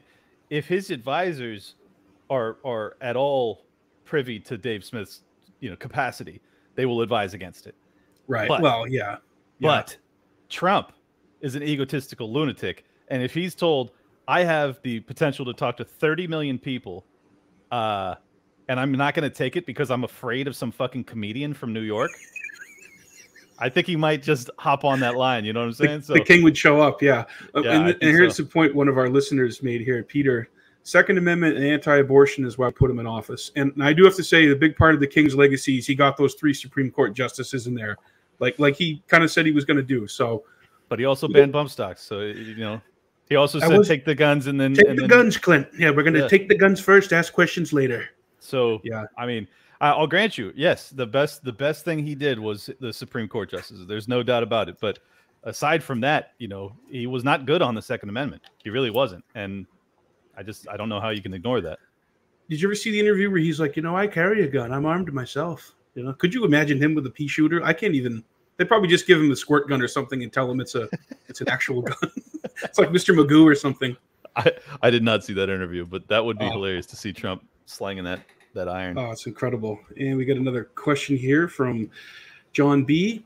if 0.51 0.67
his 0.69 0.91
advisors 0.93 1.75
are 2.31 2.59
are 2.65 2.97
at 3.01 3.17
all 3.17 3.65
privy 4.05 4.39
to 4.41 4.57
Dave 4.57 4.85
Smith's 4.85 5.23
you 5.59 5.69
know 5.71 5.75
capacity, 5.77 6.41
they 6.77 6.87
will 6.87 7.01
advise 7.03 7.35
against 7.35 7.67
it. 7.67 7.75
right 8.29 8.47
But- 8.49 8.63
well 8.63 8.87
yeah 8.87 9.17
Yeah. 9.59 9.69
But 9.71 9.97
Trump 10.49 10.93
is 11.41 11.57
an 11.57 11.63
egotistical 11.65 12.33
lunatic, 12.33 12.85
and 13.09 13.21
if 13.23 13.35
he's 13.35 13.55
told, 13.57 13.91
"I 14.29 14.45
have 14.45 14.79
the 14.83 15.01
potential 15.01 15.45
to 15.47 15.53
talk 15.53 15.77
to 15.79 15.85
30 15.85 16.29
million 16.29 16.59
people," 16.61 17.05
uh, 17.73 18.15
and 18.69 18.79
I'm 18.81 18.93
not 18.93 19.15
going 19.15 19.29
to 19.29 19.35
take 19.35 19.57
it 19.57 19.67
because 19.67 19.91
I'm 19.91 20.05
afraid 20.05 20.47
of 20.49 20.57
some 20.57 20.71
fucking 20.73 21.05
comedian 21.05 21.55
from 21.55 21.73
New 21.73 21.81
York. 21.83 22.11
I 23.59 23.69
think 23.71 23.87
he 23.87 23.97
might 23.97 24.23
just 24.23 24.51
hop 24.59 24.85
on 24.85 25.01
that 25.01 25.17
line. 25.17 25.45
You 25.45 25.53
know 25.55 25.61
what 25.61 25.67
I'm 25.69 25.73
saying? 25.73 26.01
the, 26.07 26.15
the 26.15 26.21
king 26.21 26.43
would 26.43 26.57
show 26.59 26.81
up 26.81 27.01
yeah, 27.01 27.25
Uh, 27.55 27.63
Yeah, 27.63 27.73
and, 27.73 27.89
and 27.89 28.03
here's 28.03 28.37
so. 28.37 28.43
the 28.43 28.49
point 28.51 28.75
one 28.75 28.87
of 28.89 28.99
our 28.99 29.09
listeners 29.09 29.63
made 29.63 29.81
here 29.81 30.03
peter 30.03 30.51
second 30.83 31.17
amendment 31.19 31.57
and 31.57 31.65
anti-abortion 31.65 32.45
is 32.45 32.59
why 32.59 32.67
i 32.69 32.71
put 32.71 32.91
him 32.91 32.99
in 33.01 33.07
office 33.07 33.51
and 33.57 33.73
i 33.83 33.93
do 33.93 34.05
have 34.05 34.15
to 34.15 34.23
say 34.23 34.47
the 34.47 34.55
big 34.55 34.77
part 34.77 34.95
of 34.95 35.01
the 35.01 35.07
king's 35.07 35.35
legacy 35.35 35.79
is 35.79 35.87
he 35.87 35.95
got 35.97 36.17
those 36.19 36.35
three 36.35 36.53
supreme 36.55 36.91
court 36.91 37.13
justices 37.15 37.67
in 37.67 37.75
there 37.75 37.97
like 38.39 38.57
like 38.59 38.77
he 38.77 39.03
kind 39.09 39.25
of 39.25 39.31
said 39.31 39.45
he 39.47 39.53
was 39.53 39.65
going 39.65 39.77
to 39.79 39.83
do 39.83 40.07
so 40.07 40.45
But 40.91 40.99
he 41.01 41.05
also 41.07 41.27
banned 41.27 41.53
bump 41.53 41.71
stocks, 41.71 42.03
so 42.03 42.21
you 42.21 42.55
know. 42.57 42.81
He 43.29 43.35
also 43.35 43.59
said 43.59 43.77
was- 43.77 43.89
take 43.89 44.05
the 44.05 44.15
guns 44.15 44.47
and 44.47 44.61
then 44.61 44.75
take 44.75 44.87
and 44.87 44.97
the 44.99 45.03
then, 45.03 45.11
guns 45.11 45.37
clint 45.39 45.67
yeah 45.79 45.91
we're 45.91 46.03
going 46.05 46.15
to 46.15 46.21
Yeah. 46.21 46.29
take 46.29 46.49
the 46.49 46.57
guns 46.59 46.79
first 46.79 47.13
ask 47.13 47.33
questions 47.33 47.73
later 47.73 48.09
So 48.47 48.81
Yeah. 48.85 49.05
I 49.19 49.27
mean, 49.27 49.47
I'll 49.81 50.07
grant 50.07 50.39
you, 50.39 50.53
yes, 50.57 50.89
the 50.91 51.07
best 51.07 51.45
the 51.45 51.53
best 51.53 51.85
thing 51.85 51.99
he 52.07 52.15
did 52.15 52.39
was 52.39 52.71
the 52.81 52.93
Supreme 52.93 53.29
Court 53.29 53.51
justices. 53.51 53.87
There's 53.87 54.09
no 54.09 54.23
doubt 54.23 54.43
about 54.43 54.69
it. 54.71 54.79
But 54.81 54.99
aside 55.45 55.83
from 55.83 56.01
that, 56.01 56.33
you 56.39 56.49
know, 56.49 56.73
he 56.91 57.07
was 57.07 57.25
not 57.25 57.45
good 57.45 57.61
on 57.61 57.75
the 57.75 57.83
Second 57.83 58.09
Amendment. 58.09 58.43
He 58.65 58.71
really 58.71 58.91
wasn't, 58.91 59.25
and 59.35 59.67
I 60.37 60.43
just 60.43 60.67
I 60.69 60.77
don't 60.79 60.89
know 60.89 61.01
how 61.01 61.11
you 61.11 61.21
can 61.21 61.35
ignore 61.35 61.61
that. 61.61 61.79
did 62.49 62.61
you 62.61 62.69
ever 62.69 62.75
see 62.75 62.91
the 62.91 63.01
interview 63.01 63.31
where 63.31 63.41
he's 63.41 63.59
like 63.61 63.75
you 63.77 63.83
know 63.83 63.97
i 63.97 64.07
carry 64.07 64.45
a 64.45 64.49
gun 64.49 64.71
i'm 64.73 64.87
armed 64.87 65.13
myself 65.13 65.75
you 65.97 66.03
know 66.05 66.13
could 66.13 66.33
you 66.33 66.45
imagine 66.45 66.81
him 66.81 66.95
with 66.95 67.05
a 67.07 67.11
pea 67.11 67.27
shooter 67.27 67.61
i 67.65 67.73
can't 67.73 67.95
even 67.95 68.23
they 68.57 68.65
probably 68.65 68.89
just 68.89 69.05
give 69.07 69.19
him 69.21 69.33
a 69.33 69.37
squirt 69.37 69.69
gun 69.69 69.83
or 69.83 69.89
something 69.89 70.23
and 70.23 70.33
tell 70.33 70.49
him 70.51 70.61
it's 70.61 70.75
a 70.77 70.89
it's 71.29 71.41
an 71.41 71.49
actual 71.49 71.83
gun 71.91 72.11
it's 72.63 72.79
like 72.79 72.91
mr 72.91 73.15
magoo 73.19 73.45
or 73.45 73.55
something 73.57 73.97
I 74.37 74.53
I 74.83 74.91
did 74.91 75.03
not 75.03 75.25
see 75.25 75.33
that 75.33 75.49
interview, 75.49 75.87
but 75.87 76.07
that 76.09 76.23
would 76.25 76.39
be 76.39 76.45
Oh. 76.45 76.51
hilarious 76.51 76.85
to 76.93 76.97
see 76.97 77.11
Trump 77.13 77.41
slanging 77.65 78.05
that 78.05 78.21
that 78.57 78.69
iron. 78.69 78.99
Oh, 78.99 79.13
it's 79.13 79.27
incredible. 79.27 79.79
And 79.99 80.17
we 80.17 80.25
got 80.25 80.37
another 80.37 80.65
question 80.65 81.17
here 81.17 81.49
from 81.49 81.91
John 82.53 82.85
B. 82.85 83.25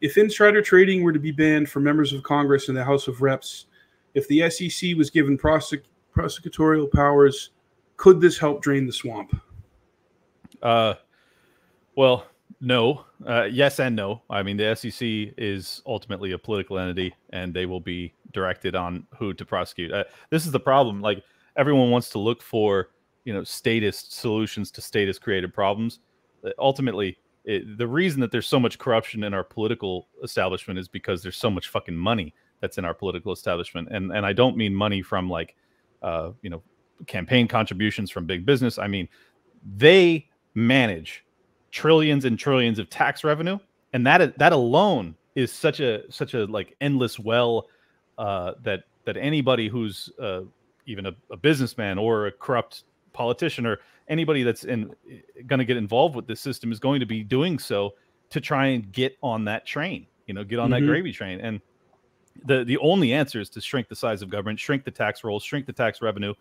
If 0.00 0.18
insider 0.18 0.62
trading 0.62 1.02
were 1.02 1.12
to 1.12 1.18
be 1.18 1.30
banned 1.30 1.68
for 1.68 1.80
members 1.80 2.12
of 2.12 2.22
Congress 2.22 2.68
and 2.68 2.76
the 2.76 2.84
House 2.84 3.06
of 3.06 3.22
Reps, 3.22 3.66
if 4.14 4.26
the 4.28 4.48
SEC 4.50 4.96
was 4.96 5.10
given 5.10 5.38
prosec- 5.38 5.84
prosecutorial 6.16 6.90
powers, 6.90 7.50
could 7.96 8.20
this 8.20 8.38
help 8.38 8.62
drain 8.62 8.86
the 8.86 8.92
swamp? 8.92 9.40
Uh, 10.62 10.94
well, 11.94 12.26
no. 12.60 13.04
Uh, 13.26 13.44
yes 13.44 13.78
and 13.78 13.94
no. 13.94 14.22
I 14.30 14.42
mean, 14.42 14.56
the 14.56 14.74
SEC 14.74 15.34
is 15.36 15.82
ultimately 15.86 16.32
a 16.32 16.38
political 16.38 16.78
entity, 16.78 17.14
and 17.30 17.52
they 17.52 17.66
will 17.66 17.80
be 17.80 18.14
directed 18.32 18.74
on 18.74 19.06
who 19.18 19.34
to 19.34 19.44
prosecute. 19.44 19.92
Uh, 19.92 20.04
this 20.30 20.46
is 20.46 20.52
the 20.52 20.60
problem. 20.60 21.00
Like 21.00 21.22
everyone 21.56 21.90
wants 21.90 22.10
to 22.10 22.18
look 22.18 22.42
for, 22.42 22.88
you 23.24 23.32
know, 23.32 23.44
statist 23.44 24.12
solutions 24.12 24.70
to 24.72 24.80
statist 24.80 25.20
created 25.20 25.52
problems. 25.52 26.00
Uh, 26.44 26.50
Ultimately, 26.58 27.18
it, 27.44 27.78
the 27.78 27.86
reason 27.86 28.20
that 28.20 28.30
there's 28.30 28.46
so 28.46 28.60
much 28.60 28.78
corruption 28.78 29.24
in 29.24 29.34
our 29.34 29.44
political 29.44 30.08
establishment 30.22 30.78
is 30.78 30.88
because 30.88 31.22
there's 31.22 31.36
so 31.36 31.50
much 31.50 31.68
fucking 31.68 31.96
money 31.96 32.34
that's 32.60 32.78
in 32.78 32.84
our 32.84 32.94
political 32.94 33.32
establishment, 33.32 33.88
and 33.90 34.12
and 34.12 34.26
I 34.26 34.32
don't 34.32 34.56
mean 34.56 34.74
money 34.74 35.02
from 35.02 35.30
like, 35.30 35.56
uh, 36.02 36.30
you 36.42 36.50
know, 36.50 36.62
campaign 37.06 37.48
contributions 37.48 38.10
from 38.10 38.26
big 38.26 38.44
business. 38.44 38.78
I 38.78 38.86
mean, 38.86 39.08
they 39.76 40.28
manage 40.54 41.24
trillions 41.70 42.24
and 42.24 42.38
trillions 42.38 42.78
of 42.78 42.90
tax 42.90 43.24
revenue, 43.24 43.58
and 43.92 44.06
that 44.06 44.38
that 44.38 44.52
alone 44.52 45.14
is 45.34 45.52
such 45.52 45.80
a 45.80 46.10
such 46.10 46.34
a 46.34 46.44
like 46.46 46.76
endless 46.80 47.18
well 47.18 47.68
uh, 48.18 48.52
that 48.62 48.84
that 49.04 49.16
anybody 49.16 49.68
who's 49.68 50.10
uh, 50.20 50.42
even 50.86 51.06
a, 51.06 51.12
a, 51.30 51.36
businessman 51.36 51.98
or 51.98 52.26
a 52.26 52.32
corrupt 52.32 52.84
politician 53.12 53.66
or 53.66 53.78
anybody 54.08 54.42
that's 54.42 54.64
in 54.64 54.94
going 55.46 55.58
to 55.58 55.64
get 55.64 55.76
involved 55.76 56.16
with 56.16 56.26
this 56.26 56.40
system 56.40 56.72
is 56.72 56.78
going 56.78 57.00
to 57.00 57.06
be 57.06 57.22
doing 57.22 57.58
so 57.58 57.94
to 58.30 58.40
try 58.40 58.66
and 58.66 58.92
get 58.92 59.16
on 59.22 59.44
that 59.44 59.66
train 59.66 60.06
you 60.30 60.34
know 60.34 60.44
get 60.44 60.60
on 60.60 60.70
mm-hmm. 60.70 60.86
that 60.86 60.86
gravy 60.86 61.12
train. 61.12 61.40
And 61.40 61.60
the 62.44 62.62
the 62.64 62.78
only 62.78 63.12
answer 63.12 63.40
is 63.40 63.50
to 63.50 63.60
shrink 63.60 63.88
the 63.88 63.96
size 63.96 64.22
of 64.22 64.30
government 64.30 64.60
shrink 64.60 64.84
the 64.84 64.90
tax 64.92 65.24
rolls 65.24 65.42
shrink 65.42 65.66
the 65.66 65.72
tax 65.72 66.00
revenue 66.00 66.34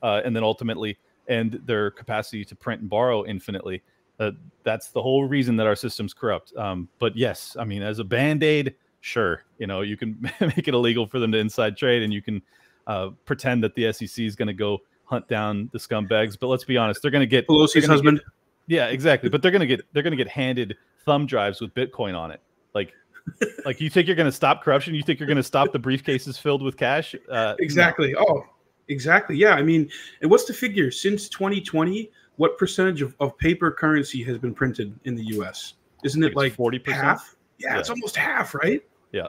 uh, 0.00 0.22
and 0.24 0.34
then 0.34 0.44
ultimately 0.44 0.96
end 1.28 1.60
their 1.66 1.90
capacity 1.90 2.44
to 2.44 2.54
print 2.54 2.82
and 2.82 2.88
borrow 2.88 3.26
infinitely. 3.26 3.82
Uh, 4.20 4.30
that's 4.62 4.90
the 4.90 5.02
whole 5.02 5.24
reason 5.24 5.56
that 5.56 5.66
our 5.66 5.74
system's 5.74 6.14
corrupt. 6.14 6.56
Um, 6.56 6.88
but 7.00 7.16
yes 7.16 7.56
i 7.58 7.64
mean 7.64 7.82
as 7.82 7.98
a 7.98 8.04
band-aid 8.04 8.76
sure 9.00 9.42
you 9.58 9.66
know 9.66 9.80
you 9.80 9.96
can 9.96 10.16
make 10.40 10.68
it 10.68 10.74
illegal 10.74 11.08
for 11.08 11.18
them 11.18 11.32
to 11.32 11.38
inside 11.38 11.76
trade 11.76 12.04
and 12.04 12.12
you 12.12 12.22
can 12.22 12.40
uh, 12.86 13.10
pretend 13.24 13.64
that 13.64 13.74
the 13.74 13.92
sec 13.92 14.20
is 14.20 14.36
going 14.36 14.46
to 14.46 14.54
go 14.54 14.78
hunt 15.12 15.28
down 15.28 15.68
the 15.72 15.78
scumbags. 15.78 16.36
But 16.40 16.46
let's 16.48 16.64
be 16.64 16.76
honest, 16.76 17.02
they're 17.02 17.10
going 17.10 17.20
to 17.20 17.26
get 17.26 17.46
Pelosi's 17.46 17.86
husband. 17.86 18.18
Get, 18.18 18.26
yeah, 18.66 18.86
exactly. 18.86 19.28
But 19.28 19.42
they're 19.42 19.50
going 19.50 19.60
to 19.60 19.66
get 19.66 19.82
they're 19.92 20.02
going 20.02 20.16
to 20.16 20.16
get 20.16 20.28
handed 20.28 20.76
thumb 21.04 21.26
drives 21.26 21.60
with 21.60 21.74
Bitcoin 21.74 22.18
on 22.18 22.30
it. 22.30 22.40
Like, 22.74 22.92
like 23.66 23.80
you 23.80 23.90
think 23.90 24.06
you're 24.06 24.16
going 24.16 24.26
to 24.28 24.32
stop 24.32 24.64
corruption? 24.64 24.94
You 24.94 25.02
think 25.02 25.20
you're 25.20 25.26
going 25.26 25.36
to 25.36 25.42
stop 25.42 25.72
the 25.72 25.78
briefcases 25.78 26.40
filled 26.40 26.62
with 26.62 26.76
cash? 26.76 27.14
Uh, 27.30 27.54
exactly. 27.58 28.14
No. 28.14 28.24
Oh, 28.26 28.44
exactly. 28.88 29.36
Yeah. 29.36 29.54
I 29.54 29.62
mean, 29.62 29.90
and 30.22 30.30
what's 30.30 30.44
the 30.44 30.54
figure 30.54 30.90
since 30.90 31.28
2020? 31.28 32.10
What 32.36 32.56
percentage 32.56 33.02
of, 33.02 33.14
of 33.20 33.36
paper 33.36 33.70
currency 33.70 34.24
has 34.24 34.38
been 34.38 34.54
printed 34.54 34.98
in 35.04 35.14
the 35.14 35.24
U.S.? 35.36 35.74
Isn't 36.02 36.24
it 36.24 36.34
like 36.34 36.54
40 36.54 36.82
half? 36.86 37.36
Yeah, 37.58 37.74
yeah, 37.74 37.78
it's 37.78 37.90
almost 37.90 38.16
half, 38.16 38.54
right? 38.54 38.82
Yeah. 39.12 39.28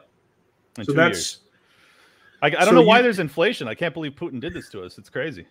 In 0.78 0.86
so 0.86 0.92
that's. 0.92 1.18
Years. 1.18 1.40
I, 2.42 2.46
I 2.46 2.50
don't 2.50 2.68
so 2.68 2.72
know 2.72 2.82
why 2.82 3.02
there's 3.02 3.18
inflation. 3.18 3.68
I 3.68 3.74
can't 3.74 3.94
believe 3.94 4.12
Putin 4.12 4.40
did 4.40 4.54
this 4.54 4.68
to 4.70 4.82
us. 4.82 4.98
It's 4.98 5.10
crazy. 5.10 5.46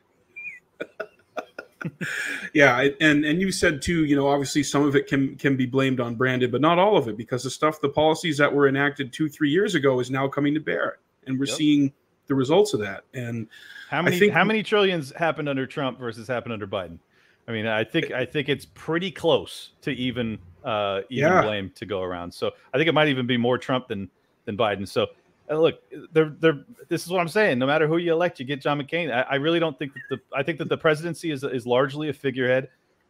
Yeah, 2.53 2.88
and 2.99 3.25
and 3.25 3.41
you 3.41 3.51
said 3.51 3.81
too, 3.81 4.05
you 4.05 4.15
know, 4.15 4.27
obviously 4.27 4.63
some 4.63 4.86
of 4.86 4.95
it 4.95 5.07
can 5.07 5.36
can 5.36 5.55
be 5.55 5.65
blamed 5.65 5.99
on 5.99 6.15
Brandon, 6.15 6.51
but 6.51 6.61
not 6.61 6.79
all 6.79 6.97
of 6.97 7.07
it 7.07 7.17
because 7.17 7.43
the 7.43 7.49
stuff, 7.49 7.81
the 7.81 7.89
policies 7.89 8.38
that 8.38 8.53
were 8.53 8.67
enacted 8.67 9.13
two, 9.13 9.29
three 9.29 9.49
years 9.49 9.75
ago 9.75 9.99
is 9.99 10.11
now 10.11 10.27
coming 10.27 10.53
to 10.53 10.59
bear, 10.59 10.99
and 11.27 11.39
we're 11.39 11.45
yep. 11.45 11.55
seeing 11.55 11.93
the 12.27 12.36
results 12.36 12.73
of 12.73 12.79
that. 12.81 13.03
And 13.13 13.47
how 13.89 14.01
many 14.01 14.19
think, 14.19 14.34
how 14.34 14.43
many 14.43 14.63
trillions 14.63 15.11
happened 15.15 15.49
under 15.49 15.65
Trump 15.65 15.99
versus 15.99 16.27
happened 16.27 16.53
under 16.53 16.67
Biden? 16.67 16.99
I 17.47 17.51
mean, 17.51 17.67
I 17.67 17.84
think 17.84 18.11
I 18.11 18.25
think 18.25 18.49
it's 18.49 18.65
pretty 18.65 19.11
close 19.11 19.71
to 19.81 19.91
even 19.91 20.39
uh, 20.63 21.01
even 21.09 21.31
yeah. 21.31 21.41
blame 21.41 21.71
to 21.75 21.86
go 21.86 22.01
around. 22.01 22.34
So 22.34 22.51
I 22.73 22.77
think 22.77 22.88
it 22.88 22.93
might 22.93 23.09
even 23.09 23.27
be 23.27 23.38
more 23.38 23.57
Trump 23.57 23.88
than 23.88 24.09
than 24.45 24.57
Biden. 24.57 24.88
So 24.88 25.07
look, 25.49 25.81
they're, 26.11 26.33
they're, 26.39 26.63
this 26.87 27.05
is 27.05 27.11
what 27.11 27.19
I'm 27.19 27.27
saying. 27.27 27.59
No 27.59 27.65
matter 27.65 27.87
who 27.87 27.97
you 27.97 28.13
elect, 28.13 28.39
you 28.39 28.45
get 28.45 28.61
John 28.61 28.81
McCain. 28.81 29.11
I, 29.13 29.21
I, 29.21 29.35
really 29.35 29.59
don't 29.59 29.77
think 29.77 29.93
that 29.93 30.01
the 30.09 30.37
I 30.37 30.43
think 30.43 30.57
that 30.59 30.69
the 30.69 30.77
presidency 30.77 31.31
is 31.31 31.43
is 31.43 31.65
largely 31.65 32.09
a 32.09 32.13
figurehead, 32.13 32.69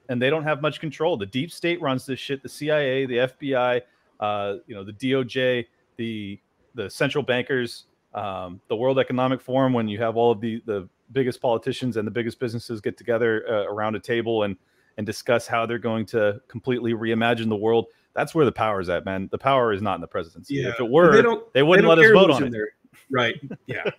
and 0.09 0.21
they 0.21 0.29
don't 0.29 0.43
have 0.43 0.61
much 0.61 0.79
control. 0.79 1.17
The 1.17 1.25
deep 1.25 1.51
state 1.51 1.81
runs 1.81 2.05
this 2.05 2.19
shit. 2.19 2.41
The 2.41 2.49
CIA, 2.49 3.05
the 3.05 3.17
FBI, 3.17 3.81
uh, 4.19 4.55
you 4.67 4.75
know, 4.75 4.84
the 4.84 4.93
DOJ, 4.93 5.67
the 5.97 6.39
the 6.75 6.89
central 6.89 7.23
bankers, 7.23 7.86
um, 8.13 8.59
the 8.67 8.75
World 8.75 8.99
Economic 8.99 9.39
Forum. 9.39 9.73
When 9.73 9.88
you 9.88 9.99
have 9.99 10.17
all 10.17 10.31
of 10.31 10.41
the 10.41 10.61
the 10.65 10.89
biggest 11.11 11.41
politicians 11.41 11.97
and 11.97 12.07
the 12.07 12.11
biggest 12.11 12.39
businesses 12.39 12.81
get 12.81 12.97
together 12.97 13.45
uh, 13.47 13.71
around 13.71 13.95
a 13.95 13.99
table 13.99 14.43
and 14.43 14.57
and 14.97 15.05
discuss 15.05 15.47
how 15.47 15.65
they're 15.65 15.79
going 15.79 16.05
to 16.05 16.41
completely 16.47 16.93
reimagine 16.93 17.49
the 17.49 17.55
world 17.55 17.88
that's 18.14 18.36
where 18.36 18.45
the 18.45 18.51
power 18.51 18.80
is 18.80 18.89
at, 18.89 19.05
man. 19.05 19.30
The 19.32 19.38
power 19.38 19.74
is 19.74 19.82
not 19.82 19.95
in 19.95 20.01
the 20.01 20.07
presidency. 20.07 20.55
Yeah. 20.55 20.70
If 20.70 20.80
it 20.80 20.89
were, 20.89 21.16
they, 21.16 21.22
don't, 21.22 21.51
they 21.53 21.64
wouldn't 21.64 21.86
they 21.86 21.95
let 21.95 21.99
us 21.99 22.11
vote 22.11 22.32
on 22.32 22.43
it. 22.43 22.51
There. 22.51 22.70
Right. 23.09 23.36
Yeah. 23.68 23.89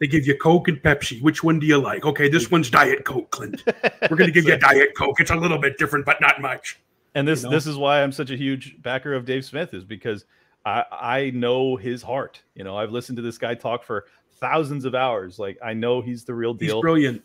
they 0.00 0.06
give 0.06 0.26
you 0.26 0.36
Coke 0.36 0.68
and 0.68 0.78
Pepsi. 0.78 1.22
Which 1.22 1.42
one 1.44 1.58
do 1.58 1.66
you 1.66 1.78
like? 1.78 2.04
Okay, 2.04 2.28
this 2.28 2.50
one's 2.50 2.70
Diet 2.70 3.04
Coke, 3.04 3.30
Clint. 3.30 3.62
We're 4.10 4.16
going 4.16 4.28
to 4.28 4.32
give 4.32 4.44
you 4.44 4.56
Diet 4.58 4.94
Coke. 4.96 5.20
It's 5.20 5.30
a 5.30 5.36
little 5.36 5.58
bit 5.58 5.78
different, 5.78 6.06
but 6.06 6.20
not 6.20 6.40
much. 6.40 6.80
And 7.14 7.26
this 7.26 7.42
you 7.42 7.48
know? 7.48 7.56
this 7.56 7.66
is 7.66 7.76
why 7.76 8.02
I'm 8.02 8.12
such 8.12 8.30
a 8.30 8.36
huge 8.36 8.80
backer 8.82 9.14
of 9.14 9.24
Dave 9.24 9.44
Smith 9.44 9.74
is 9.74 9.84
because 9.84 10.24
I 10.64 10.84
I 10.90 11.30
know 11.30 11.76
his 11.76 12.02
heart. 12.02 12.40
You 12.54 12.64
know, 12.64 12.76
I've 12.76 12.92
listened 12.92 13.16
to 13.16 13.22
this 13.22 13.36
guy 13.36 13.54
talk 13.54 13.82
for 13.82 14.06
thousands 14.36 14.84
of 14.84 14.94
hours. 14.94 15.38
Like 15.38 15.58
I 15.62 15.74
know 15.74 16.00
he's 16.00 16.24
the 16.24 16.34
real 16.34 16.54
deal. 16.54 16.76
He's 16.76 16.80
brilliant. 16.80 17.22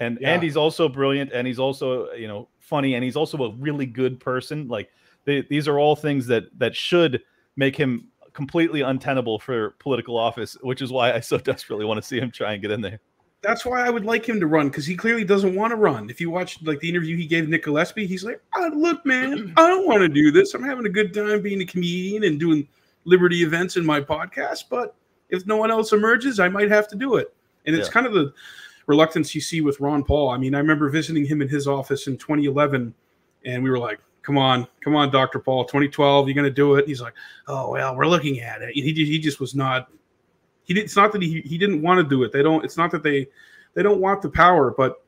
And 0.00 0.18
yeah. 0.20 0.34
and 0.34 0.42
he's 0.42 0.56
also 0.56 0.88
brilliant 0.88 1.32
and 1.32 1.46
he's 1.46 1.58
also, 1.58 2.12
you 2.12 2.28
know, 2.28 2.48
funny 2.58 2.94
and 2.94 3.04
he's 3.04 3.16
also 3.16 3.38
a 3.38 3.52
really 3.52 3.86
good 3.86 4.20
person. 4.20 4.68
Like 4.68 4.90
they, 5.24 5.42
these 5.42 5.68
are 5.68 5.78
all 5.78 5.96
things 5.96 6.26
that 6.26 6.44
that 6.58 6.74
should 6.74 7.22
make 7.56 7.76
him 7.76 8.08
completely 8.32 8.80
untenable 8.80 9.38
for 9.38 9.70
political 9.78 10.16
office, 10.16 10.56
which 10.62 10.82
is 10.82 10.90
why 10.90 11.12
I 11.12 11.20
so 11.20 11.38
desperately 11.52 11.84
want 11.84 11.98
to 12.00 12.06
see 12.06 12.18
him 12.18 12.30
try 12.30 12.52
and 12.52 12.62
get 12.62 12.70
in 12.70 12.80
there. 12.80 13.00
That's 13.42 13.64
why 13.64 13.84
I 13.84 13.90
would 13.90 14.04
like 14.04 14.24
him 14.28 14.38
to 14.38 14.46
run 14.46 14.68
because 14.68 14.86
he 14.86 14.94
clearly 14.94 15.24
doesn't 15.24 15.56
want 15.56 15.72
to 15.72 15.76
run. 15.76 16.08
If 16.08 16.20
you 16.20 16.30
watch 16.30 16.62
like 16.62 16.78
the 16.78 16.88
interview 16.88 17.16
he 17.16 17.26
gave 17.26 17.48
Nick 17.48 17.64
Gillespie, 17.64 18.06
he's 18.06 18.24
like, 18.24 18.40
oh, 18.54 18.70
"Look, 18.74 19.04
man, 19.04 19.52
I 19.56 19.66
don't 19.68 19.86
want 19.86 20.00
to 20.00 20.08
do 20.08 20.30
this. 20.30 20.54
I'm 20.54 20.62
having 20.62 20.86
a 20.86 20.90
good 20.90 21.12
time 21.12 21.42
being 21.42 21.60
a 21.60 21.66
comedian 21.66 22.24
and 22.24 22.38
doing 22.38 22.68
Liberty 23.04 23.42
events 23.42 23.76
in 23.76 23.84
my 23.84 24.00
podcast, 24.00 24.64
but 24.70 24.94
if 25.30 25.44
no 25.44 25.56
one 25.56 25.72
else 25.72 25.92
emerges, 25.92 26.38
I 26.38 26.48
might 26.48 26.70
have 26.70 26.86
to 26.88 26.96
do 26.96 27.16
it." 27.16 27.34
And 27.66 27.74
it's 27.74 27.88
yeah. 27.88 27.92
kind 27.92 28.06
of 28.06 28.12
the 28.12 28.32
reluctance 28.86 29.34
you 29.34 29.40
see 29.40 29.60
with 29.60 29.80
Ron 29.80 30.04
Paul. 30.04 30.30
I 30.30 30.38
mean, 30.38 30.54
I 30.54 30.58
remember 30.58 30.88
visiting 30.88 31.24
him 31.24 31.42
in 31.42 31.48
his 31.48 31.66
office 31.66 32.06
in 32.06 32.16
2011, 32.18 32.94
and 33.44 33.62
we 33.62 33.70
were 33.70 33.78
like, 33.78 33.98
come 34.22 34.38
on, 34.38 34.66
come 34.80 34.94
on, 34.94 35.10
Dr. 35.10 35.38
Paul, 35.38 35.64
2012, 35.64 36.28
you're 36.28 36.34
going 36.34 36.44
to 36.44 36.50
do 36.50 36.76
it. 36.76 36.86
he's 36.86 37.00
like, 37.00 37.14
oh, 37.48 37.70
well, 37.70 37.96
we're 37.96 38.06
looking 38.06 38.40
at 38.40 38.62
it. 38.62 38.72
He, 38.72 38.92
he 38.92 39.18
just 39.18 39.40
was 39.40 39.54
not, 39.54 39.88
he 40.64 40.74
did, 40.74 40.84
it's 40.84 40.96
not 40.96 41.12
that 41.12 41.22
he, 41.22 41.40
he 41.42 41.58
didn't 41.58 41.82
want 41.82 41.98
to 41.98 42.04
do 42.04 42.22
it. 42.22 42.32
They 42.32 42.42
don't, 42.42 42.64
it's 42.64 42.76
not 42.76 42.90
that 42.92 43.02
they, 43.02 43.26
they 43.74 43.82
don't 43.82 44.00
want 44.00 44.22
the 44.22 44.30
power, 44.30 44.72
but 44.76 45.04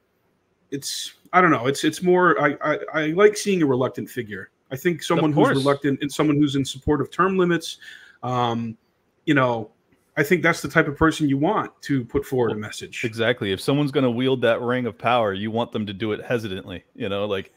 it's, 0.71 1.15
I 1.33 1.41
don't 1.41 1.51
know. 1.51 1.67
It's, 1.67 1.85
it's 1.85 2.03
more, 2.03 2.41
I, 2.41 2.57
I, 2.63 2.79
I 2.93 3.07
like 3.09 3.37
seeing 3.37 3.63
a 3.63 3.67
reluctant 3.67 4.11
figure. 4.11 4.51
I 4.71 4.77
think 4.77 5.03
someone 5.03 5.33
who's 5.33 5.51
reluctant 5.51 6.01
and 6.03 6.11
someone 6.11 6.37
who's 6.37 6.57
in 6.57 6.65
support 6.65 7.01
of 7.01 7.11
term 7.11 7.39
limits, 7.39 7.79
um, 8.23 8.77
you 9.25 9.35
know, 9.35 9.71
I 10.17 10.23
think 10.23 10.43
that's 10.43 10.61
the 10.61 10.69
type 10.69 10.87
of 10.87 10.97
person 10.97 11.29
you 11.29 11.39
want 11.39 11.71
to 11.83 12.05
put 12.05 12.25
forward 12.25 12.53
a 12.53 12.57
message. 12.57 13.05
Exactly. 13.05 13.53
If 13.53 13.61
someone's 13.61 13.91
going 13.91 14.05
to 14.05 14.11
wield 14.11 14.41
that 14.43 14.61
ring 14.61 14.87
of 14.87 14.97
power, 14.97 15.33
you 15.33 15.51
want 15.51 15.73
them 15.73 15.87
to 15.87 15.93
do 15.93 16.13
it 16.13 16.25
hesitantly. 16.25 16.85
You 16.95 17.09
know, 17.09 17.27
like 17.27 17.53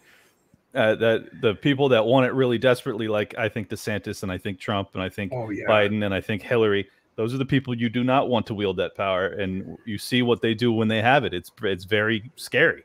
uh, 0.78 0.95
that 0.95 1.41
the 1.41 1.55
people 1.55 1.89
that 1.89 2.05
want 2.05 2.25
it 2.25 2.34
really 2.34 2.57
desperately, 2.57 3.07
like 3.07 3.38
I 3.38 3.49
think 3.49 3.69
DeSantis 3.69 4.23
and 4.23 4.32
I 4.32 4.38
think 4.38 4.59
Trump 4.59 4.89
and 4.93 5.01
I 5.01 5.09
think 5.09 5.34
oh, 5.34 5.49
yeah. 5.49 5.65
Biden 5.67 6.05
and 6.05 6.13
I 6.13 6.21
think 6.21 6.43
Hillary, 6.43 6.88
those 7.15 7.34
are 7.34 7.38
the 7.38 7.45
people 7.45 7.75
you 7.75 7.89
do 7.89 8.03
not 8.03 8.30
want 8.30 8.45
to 8.47 8.53
wield 8.53 8.78
that 8.78 8.95
power, 8.95 9.28
and 9.28 9.78
you 9.86 9.97
see 9.97 10.21
what 10.21 10.41
they 10.41 10.53
do 10.53 10.71
when 10.71 10.88
they 10.88 11.01
have 11.01 11.23
it. 11.23 11.34
It's 11.34 11.51
it's 11.63 11.84
very 11.84 12.32
scary. 12.36 12.84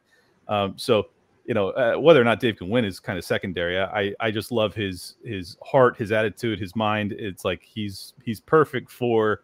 Um, 0.49 0.75
so 0.77 1.09
you 1.45 1.55
know 1.55 1.69
uh, 1.71 1.97
whether 1.97 2.21
or 2.21 2.25
not 2.25 2.41
Dave 2.41 2.57
can 2.57 2.71
win 2.71 2.85
is 2.85 2.99
kind 2.99 3.19
of 3.19 3.25
secondary. 3.25 3.79
I 3.79 4.15
I 4.21 4.31
just 4.31 4.51
love 4.51 4.75
his 4.75 5.17
his 5.23 5.59
heart, 5.63 5.99
his 5.99 6.13
attitude, 6.13 6.59
his 6.59 6.75
mind. 6.75 7.13
It's 7.13 7.45
like 7.45 7.63
he's 7.63 8.15
he's 8.25 8.41
perfect 8.41 8.91
for 8.91 9.43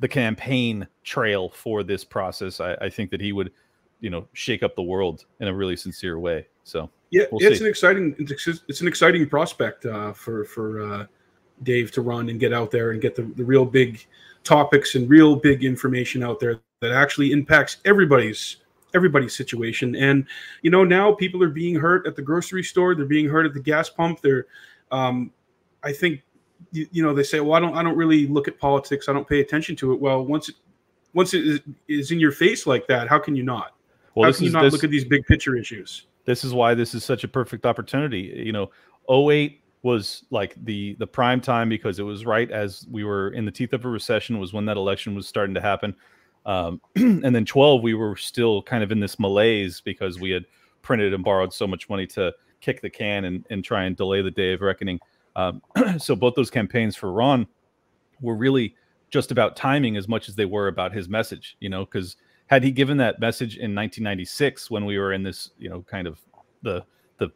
the 0.00 0.08
campaign 0.08 0.88
trail 1.04 1.50
for 1.50 1.82
this 1.82 2.02
process. 2.02 2.60
I, 2.60 2.74
I 2.80 2.88
think 2.88 3.10
that 3.10 3.20
he 3.20 3.32
would 3.32 3.52
you 4.00 4.10
know 4.10 4.26
shake 4.32 4.62
up 4.62 4.74
the 4.74 4.82
world 4.82 5.26
in 5.40 5.48
a 5.48 5.54
really 5.54 5.76
sincere 5.76 6.18
way. 6.18 6.46
So. 6.64 6.90
Yeah, 7.10 7.24
we'll 7.32 7.44
it's 7.44 7.58
see. 7.58 7.64
an 7.64 7.68
exciting 7.68 8.14
it's 8.18 8.80
an 8.80 8.86
exciting 8.86 9.28
prospect 9.28 9.84
uh, 9.84 10.12
for 10.12 10.44
for 10.44 10.80
uh, 10.80 11.06
Dave 11.64 11.90
to 11.92 12.02
run 12.02 12.28
and 12.28 12.38
get 12.38 12.52
out 12.52 12.70
there 12.70 12.92
and 12.92 13.00
get 13.00 13.16
the, 13.16 13.22
the 13.22 13.44
real 13.44 13.64
big 13.64 14.04
topics 14.44 14.94
and 14.94 15.10
real 15.10 15.36
big 15.36 15.64
information 15.64 16.22
out 16.22 16.38
there 16.38 16.60
that 16.80 16.92
actually 16.92 17.32
impacts 17.32 17.78
everybody's 17.84 18.58
everybody's 18.94 19.34
situation. 19.34 19.94
And 19.96 20.26
you 20.62 20.70
know 20.70 20.84
now 20.84 21.12
people 21.12 21.42
are 21.42 21.50
being 21.50 21.74
hurt 21.74 22.06
at 22.06 22.16
the 22.16 22.22
grocery 22.22 22.62
store, 22.62 22.94
they're 22.94 23.06
being 23.06 23.28
hurt 23.28 23.46
at 23.46 23.54
the 23.54 23.60
gas 23.60 23.88
pump. 23.90 24.20
They're, 24.20 24.46
um, 24.90 25.32
I 25.82 25.92
think, 25.92 26.22
you, 26.72 26.86
you, 26.92 27.02
know, 27.02 27.14
they 27.14 27.22
say, 27.22 27.40
well, 27.40 27.54
I 27.54 27.60
don't 27.60 27.76
I 27.76 27.82
don't 27.82 27.96
really 27.96 28.26
look 28.26 28.48
at 28.48 28.58
politics, 28.58 29.08
I 29.08 29.12
don't 29.12 29.28
pay 29.28 29.40
attention 29.40 29.76
to 29.76 29.92
it. 29.92 30.00
Well, 30.00 30.24
once 30.24 30.48
it 30.48 30.54
once 31.12 31.34
it 31.34 31.46
is, 31.46 31.60
is 31.88 32.10
in 32.12 32.20
your 32.20 32.32
face 32.32 32.66
like 32.66 32.86
that, 32.86 33.08
how 33.08 33.18
can 33.18 33.34
you 33.34 33.42
not? 33.42 33.74
Well, 34.20 34.32
how 34.32 34.36
can 34.36 34.44
you 34.46 34.52
not 34.52 34.62
this, 34.62 34.72
look 34.72 34.84
at 34.84 34.90
these 34.90 35.04
big 35.04 35.24
picture 35.26 35.56
issues? 35.56 36.06
this 36.24 36.44
is 36.44 36.54
why 36.54 36.74
this 36.74 36.94
is 36.94 37.04
such 37.04 37.24
a 37.24 37.28
perfect 37.28 37.66
opportunity. 37.66 38.42
You 38.44 38.52
know, 38.52 38.70
08 39.10 39.60
was 39.82 40.24
like 40.30 40.54
the 40.64 40.94
the 40.98 41.06
prime 41.06 41.40
time 41.40 41.68
because 41.68 41.98
it 41.98 42.02
was 42.02 42.26
right 42.26 42.50
as 42.50 42.86
we 42.90 43.02
were 43.02 43.30
in 43.30 43.44
the 43.44 43.50
teeth 43.50 43.72
of 43.72 43.84
a 43.84 43.88
recession 43.88 44.38
was 44.38 44.52
when 44.52 44.66
that 44.66 44.76
election 44.76 45.14
was 45.14 45.26
starting 45.26 45.54
to 45.54 45.60
happen. 45.60 45.94
Um, 46.46 46.80
and 46.96 47.34
then 47.34 47.44
12 47.44 47.82
we 47.82 47.94
were 47.94 48.16
still 48.16 48.62
kind 48.62 48.82
of 48.82 48.92
in 48.92 49.00
this 49.00 49.18
malaise 49.18 49.80
because 49.80 50.20
we 50.20 50.30
had 50.30 50.44
printed 50.82 51.12
and 51.12 51.24
borrowed 51.24 51.52
so 51.52 51.66
much 51.66 51.88
money 51.88 52.06
to 52.08 52.32
kick 52.60 52.80
the 52.80 52.90
can 52.90 53.24
and, 53.24 53.44
and 53.50 53.64
try 53.64 53.84
and 53.84 53.96
delay 53.96 54.22
the 54.22 54.30
day 54.30 54.52
of 54.52 54.60
reckoning. 54.60 55.00
Um, 55.36 55.62
so 55.98 56.14
both 56.14 56.34
those 56.34 56.50
campaigns 56.50 56.96
for 56.96 57.12
Ron 57.12 57.46
were 58.20 58.36
really 58.36 58.74
just 59.10 59.32
about 59.32 59.56
timing 59.56 59.96
as 59.96 60.06
much 60.06 60.28
as 60.28 60.36
they 60.36 60.44
were 60.44 60.68
about 60.68 60.92
his 60.92 61.08
message, 61.08 61.56
you 61.60 61.68
know, 61.68 61.84
because 61.84 62.16
had 62.50 62.64
he 62.64 62.72
given 62.72 62.96
that 62.96 63.20
message 63.20 63.54
in 63.54 63.76
1996 63.76 64.72
when 64.72 64.84
we 64.84 64.98
were 64.98 65.12
in 65.12 65.22
this, 65.22 65.50
you 65.56 65.70
know, 65.70 65.82
kind 65.82 66.08
of 66.08 66.18
the 66.62 66.84
the 67.18 67.30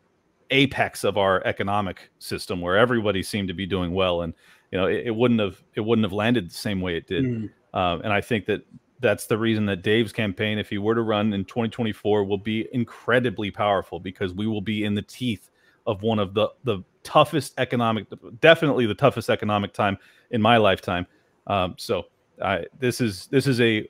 apex 0.50 1.04
of 1.04 1.16
our 1.16 1.40
economic 1.46 2.10
system 2.18 2.60
where 2.60 2.76
everybody 2.76 3.22
seemed 3.22 3.46
to 3.46 3.54
be 3.54 3.64
doing 3.64 3.94
well 3.94 4.22
and 4.22 4.34
you 4.72 4.78
know 4.78 4.86
it, 4.86 5.06
it 5.06 5.14
wouldn't 5.14 5.40
have 5.40 5.62
it 5.76 5.80
wouldn't 5.80 6.04
have 6.04 6.12
landed 6.12 6.50
the 6.50 6.54
same 6.54 6.80
way 6.80 6.96
it 6.96 7.06
did 7.06 7.24
mm. 7.24 7.50
um, 7.72 8.00
and 8.02 8.12
i 8.12 8.20
think 8.20 8.44
that 8.44 8.60
that's 9.00 9.26
the 9.26 9.38
reason 9.38 9.64
that 9.64 9.82
dave's 9.82 10.12
campaign 10.12 10.58
if 10.58 10.68
he 10.68 10.76
were 10.76 10.94
to 10.94 11.00
run 11.00 11.32
in 11.32 11.44
2024 11.44 12.24
will 12.24 12.36
be 12.36 12.68
incredibly 12.72 13.50
powerful 13.50 13.98
because 13.98 14.34
we 14.34 14.46
will 14.46 14.60
be 14.60 14.84
in 14.84 14.94
the 14.94 15.02
teeth 15.02 15.50
of 15.86 16.02
one 16.02 16.18
of 16.18 16.34
the 16.34 16.48
the 16.64 16.82
toughest 17.02 17.54
economic 17.56 18.06
definitely 18.40 18.84
the 18.84 18.94
toughest 18.94 19.30
economic 19.30 19.72
time 19.72 19.96
in 20.32 20.42
my 20.42 20.58
lifetime 20.58 21.06
um, 21.46 21.74
so 21.78 22.04
I, 22.42 22.66
this 22.78 23.00
is 23.00 23.28
this 23.28 23.46
is 23.46 23.60
a 23.60 23.88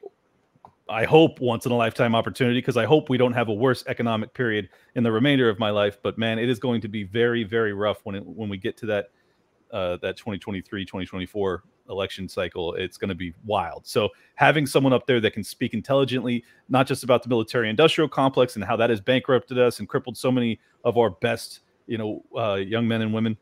I 0.88 1.04
hope 1.04 1.40
once 1.40 1.64
in 1.64 1.72
a 1.72 1.76
lifetime 1.76 2.14
opportunity 2.14 2.58
because 2.58 2.76
I 2.76 2.84
hope 2.84 3.08
we 3.08 3.16
don't 3.16 3.32
have 3.32 3.48
a 3.48 3.54
worse 3.54 3.84
economic 3.86 4.34
period 4.34 4.68
in 4.94 5.02
the 5.02 5.10
remainder 5.10 5.48
of 5.48 5.58
my 5.58 5.70
life. 5.70 5.98
But 6.02 6.18
man, 6.18 6.38
it 6.38 6.48
is 6.50 6.58
going 6.58 6.82
to 6.82 6.88
be 6.88 7.04
very, 7.04 7.42
very 7.42 7.72
rough 7.72 8.00
when 8.04 8.14
it, 8.16 8.24
when 8.24 8.48
we 8.48 8.58
get 8.58 8.76
to 8.78 8.86
that 8.86 9.10
uh, 9.70 9.96
that 10.02 10.16
2023 10.16 10.84
2024 10.84 11.64
election 11.88 12.28
cycle. 12.28 12.74
It's 12.74 12.96
going 12.96 13.08
to 13.08 13.14
be 13.14 13.34
wild. 13.44 13.86
So 13.86 14.10
having 14.34 14.66
someone 14.66 14.92
up 14.92 15.06
there 15.06 15.20
that 15.20 15.32
can 15.32 15.44
speak 15.44 15.74
intelligently, 15.74 16.44
not 16.68 16.86
just 16.86 17.02
about 17.02 17.22
the 17.22 17.28
military 17.28 17.70
industrial 17.70 18.08
complex 18.08 18.56
and 18.56 18.64
how 18.64 18.76
that 18.76 18.90
has 18.90 19.00
bankrupted 19.00 19.58
us 19.58 19.80
and 19.80 19.88
crippled 19.88 20.16
so 20.16 20.30
many 20.30 20.60
of 20.84 20.96
our 20.98 21.10
best, 21.10 21.60
you 21.86 21.98
know, 21.98 22.24
uh, 22.36 22.54
young 22.54 22.86
men 22.86 23.02
and 23.02 23.12
women, 23.12 23.36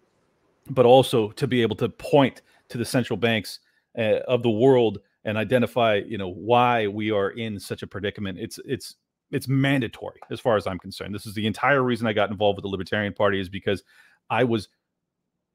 but 0.70 0.86
also 0.86 1.30
to 1.32 1.46
be 1.46 1.62
able 1.62 1.76
to 1.76 1.88
point 1.88 2.42
to 2.68 2.78
the 2.78 2.84
central 2.84 3.16
banks 3.16 3.60
uh, 3.98 4.20
of 4.26 4.42
the 4.42 4.50
world 4.50 5.00
and 5.24 5.38
identify 5.38 5.96
you 6.06 6.18
know 6.18 6.28
why 6.28 6.86
we 6.86 7.10
are 7.10 7.30
in 7.30 7.58
such 7.58 7.82
a 7.82 7.86
predicament 7.86 8.38
it's 8.38 8.58
it's 8.64 8.96
it's 9.30 9.48
mandatory 9.48 10.20
as 10.30 10.40
far 10.40 10.56
as 10.56 10.66
i'm 10.66 10.78
concerned. 10.78 11.14
This 11.14 11.26
is 11.26 11.34
the 11.34 11.46
entire 11.46 11.82
reason 11.82 12.06
i 12.06 12.12
got 12.12 12.30
involved 12.30 12.56
with 12.56 12.64
the 12.64 12.68
libertarian 12.68 13.12
party 13.12 13.40
is 13.40 13.48
because 13.48 13.82
i 14.30 14.44
was 14.44 14.68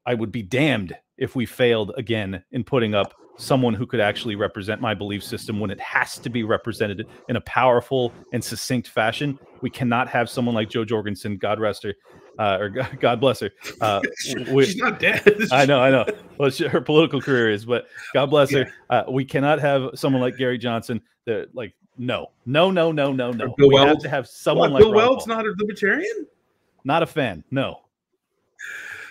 i 0.06 0.14
would 0.14 0.32
be 0.32 0.42
damned 0.42 0.96
if 1.16 1.36
we 1.36 1.46
failed 1.46 1.92
again 1.96 2.42
in 2.52 2.64
putting 2.64 2.94
up 2.94 3.14
someone 3.38 3.72
who 3.72 3.86
could 3.86 4.00
actually 4.00 4.34
represent 4.34 4.80
my 4.80 4.92
belief 4.92 5.22
system 5.22 5.60
when 5.60 5.70
it 5.70 5.80
has 5.80 6.18
to 6.18 6.28
be 6.28 6.42
represented 6.42 7.06
in 7.28 7.36
a 7.36 7.40
powerful 7.42 8.12
and 8.32 8.42
succinct 8.42 8.88
fashion. 8.88 9.38
We 9.60 9.70
cannot 9.70 10.08
have 10.08 10.28
someone 10.28 10.54
like 10.54 10.68
Jo 10.68 10.84
Jorgensen 10.84 11.38
god 11.38 11.60
rest 11.60 11.84
her 11.84 11.94
uh, 12.38 12.58
or 12.60 12.68
God 13.00 13.20
bless 13.20 13.40
her. 13.40 13.50
Uh, 13.80 14.00
we, 14.50 14.66
She's 14.66 14.76
not 14.76 15.00
dead. 15.00 15.22
I 15.52 15.66
know, 15.66 15.80
I 15.80 15.90
know. 15.90 16.06
Well, 16.38 16.50
she, 16.50 16.66
her 16.66 16.80
political 16.80 17.20
career 17.20 17.50
is, 17.50 17.64
but 17.64 17.86
God 18.14 18.26
bless 18.26 18.52
yeah. 18.52 18.64
her. 18.64 18.72
Uh, 18.90 19.02
we 19.10 19.24
cannot 19.24 19.58
have 19.60 19.90
someone 19.94 20.22
like 20.22 20.36
Gary 20.36 20.58
Johnson. 20.58 21.00
That 21.26 21.54
like, 21.54 21.74
no, 21.98 22.30
no, 22.46 22.70
no, 22.70 22.92
no, 22.92 23.12
no, 23.12 23.32
no. 23.32 23.54
Bill 23.56 23.68
we 23.68 23.74
Weld? 23.74 23.88
have 23.88 23.98
to 23.98 24.08
have 24.08 24.26
someone 24.26 24.72
what, 24.72 24.80
like 24.80 24.82
Bill 24.82 24.92
Ron 24.92 25.08
Weld's 25.08 25.26
Paul. 25.26 25.36
not 25.36 25.46
a 25.46 25.54
libertarian. 25.58 26.26
Not 26.84 27.02
a 27.02 27.06
fan. 27.06 27.44
No. 27.50 27.80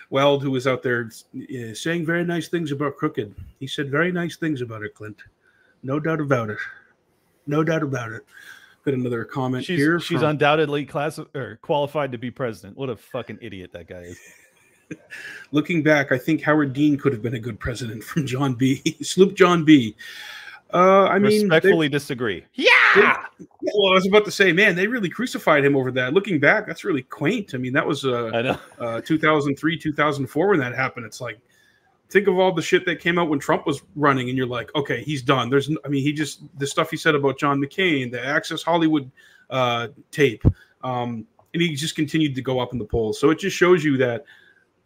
Weld, 0.09 0.41
who 0.41 0.51
was 0.51 0.67
out 0.67 0.81
there 0.83 1.09
uh, 1.35 1.73
saying 1.73 2.05
very 2.05 2.23
nice 2.23 2.47
things 2.47 2.71
about 2.71 2.95
Crooked, 2.95 3.35
he 3.59 3.67
said 3.67 3.91
very 3.91 4.11
nice 4.11 4.37
things 4.37 4.61
about 4.61 4.83
it, 4.83 4.95
Clint. 4.95 5.21
No 5.83 5.99
doubt 5.99 6.21
about 6.21 6.49
it. 6.49 6.59
No 7.45 7.63
doubt 7.63 7.83
about 7.83 8.13
it. 8.13 8.25
Got 8.87 8.93
another 8.93 9.25
comment 9.25 9.65
she's, 9.65 9.77
here. 9.77 9.99
She's 9.99 10.19
from... 10.21 10.29
undoubtedly 10.29 10.85
class 10.85 11.19
or 11.35 11.59
qualified 11.61 12.13
to 12.13 12.17
be 12.17 12.31
president. 12.31 12.77
What 12.77 12.89
a 12.89 12.95
fucking 12.95 13.39
idiot 13.41 13.71
that 13.73 13.89
guy 13.89 14.03
is. 14.03 14.19
Looking 15.51 15.83
back, 15.83 16.13
I 16.13 16.17
think 16.17 16.41
Howard 16.41 16.71
Dean 16.71 16.97
could 16.97 17.11
have 17.11 17.21
been 17.21 17.33
a 17.33 17.39
good 17.39 17.59
president 17.59 18.01
from 18.01 18.25
John 18.25 18.53
B. 18.53 18.81
Sloop 19.01 19.35
John 19.35 19.65
B. 19.65 19.93
Uh, 20.73 21.03
I 21.07 21.19
mean, 21.19 21.49
respectfully 21.49 21.89
disagree. 21.89 22.45
Yeah. 22.53 23.25
They, 23.37 23.45
well, 23.61 23.91
I 23.91 23.95
was 23.95 24.07
about 24.07 24.23
to 24.23 24.31
say, 24.31 24.53
man, 24.53 24.73
they 24.77 24.87
really 24.87 25.09
crucified 25.09 25.65
him 25.65 25.75
over 25.75 25.91
that. 25.91 26.13
Looking 26.13 26.39
back, 26.39 26.65
that's 26.65 26.85
really 26.85 27.03
quaint. 27.03 27.55
I 27.55 27.57
mean, 27.57 27.73
that 27.73 27.85
was 27.85 28.05
uh, 28.05 28.31
I 28.33 28.41
know. 28.41 28.59
uh 28.79 29.01
2003, 29.01 29.77
2004 29.77 30.47
when 30.47 30.59
that 30.61 30.73
happened. 30.73 31.05
It's 31.05 31.19
like 31.19 31.41
think 32.09 32.27
of 32.27 32.37
all 32.39 32.51
the 32.51 32.61
shit 32.61 32.85
that 32.85 32.99
came 32.99 33.17
out 33.17 33.29
when 33.29 33.39
Trump 33.39 33.65
was 33.65 33.81
running, 33.95 34.29
and 34.29 34.37
you're 34.37 34.47
like, 34.47 34.73
okay, 34.75 35.03
he's 35.03 35.21
done. 35.21 35.49
There's, 35.49 35.69
I 35.83 35.87
mean, 35.87 36.03
he 36.03 36.13
just 36.13 36.41
the 36.57 36.67
stuff 36.67 36.89
he 36.89 36.97
said 36.97 37.15
about 37.15 37.37
John 37.37 37.59
McCain, 37.59 38.11
the 38.11 38.23
Access 38.23 38.63
Hollywood 38.63 39.11
uh, 39.49 39.89
tape, 40.11 40.43
um, 40.83 41.25
and 41.53 41.61
he 41.61 41.75
just 41.75 41.95
continued 41.95 42.35
to 42.35 42.41
go 42.41 42.59
up 42.59 42.73
in 42.73 42.79
the 42.79 42.85
polls. 42.85 43.19
So 43.19 43.29
it 43.29 43.39
just 43.39 43.55
shows 43.55 43.83
you 43.83 43.97
that. 43.97 44.25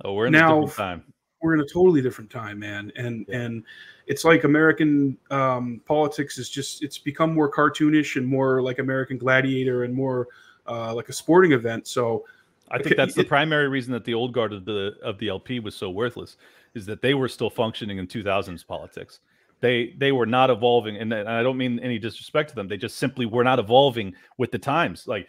Oh, 0.03 0.13
we're 0.13 0.27
in 0.27 0.31
now, 0.31 0.57
a 0.57 0.65
different 0.65 0.77
time. 0.77 1.13
We're 1.41 1.53
in 1.53 1.61
a 1.61 1.65
totally 1.65 2.01
different 2.01 2.29
time, 2.29 2.59
man, 2.59 2.91
and 2.95 3.25
yeah. 3.27 3.41
and 3.41 3.63
it's 4.07 4.25
like 4.25 4.43
American 4.43 5.17
um, 5.29 5.81
politics 5.85 6.37
is 6.37 6.49
just 6.49 6.83
it's 6.83 6.97
become 6.97 7.33
more 7.33 7.51
cartoonish 7.51 8.15
and 8.15 8.25
more 8.27 8.61
like 8.61 8.79
American 8.79 9.17
Gladiator 9.17 9.83
and 9.83 9.93
more 9.93 10.27
uh, 10.67 10.93
like 10.93 11.09
a 11.09 11.13
sporting 11.13 11.51
event. 11.51 11.87
So. 11.87 12.25
I 12.73 12.81
think 12.81 12.95
that's 12.95 13.15
the 13.15 13.25
primary 13.25 13.67
reason 13.67 13.91
that 13.91 14.05
the 14.05 14.13
old 14.13 14.31
guard 14.31 14.53
of 14.53 14.63
the 14.63 14.95
of 15.03 15.17
the 15.17 15.27
LP 15.27 15.59
was 15.59 15.75
so 15.75 15.89
worthless 15.89 16.37
is 16.73 16.85
that 16.85 17.01
they 17.01 17.13
were 17.13 17.27
still 17.27 17.49
functioning 17.49 17.97
in 17.97 18.07
2000s 18.07 18.65
politics. 18.65 19.19
They 19.59 19.93
they 19.97 20.11
were 20.11 20.25
not 20.25 20.49
evolving, 20.49 20.97
and, 20.97 21.13
and 21.13 21.29
I 21.29 21.43
don't 21.43 21.57
mean 21.57 21.79
any 21.79 21.99
disrespect 21.99 22.49
to 22.49 22.55
them. 22.55 22.67
They 22.67 22.77
just 22.77 22.97
simply 22.97 23.27
were 23.27 23.43
not 23.43 23.59
evolving 23.59 24.15
with 24.37 24.51
the 24.51 24.57
times. 24.57 25.07
Like, 25.07 25.27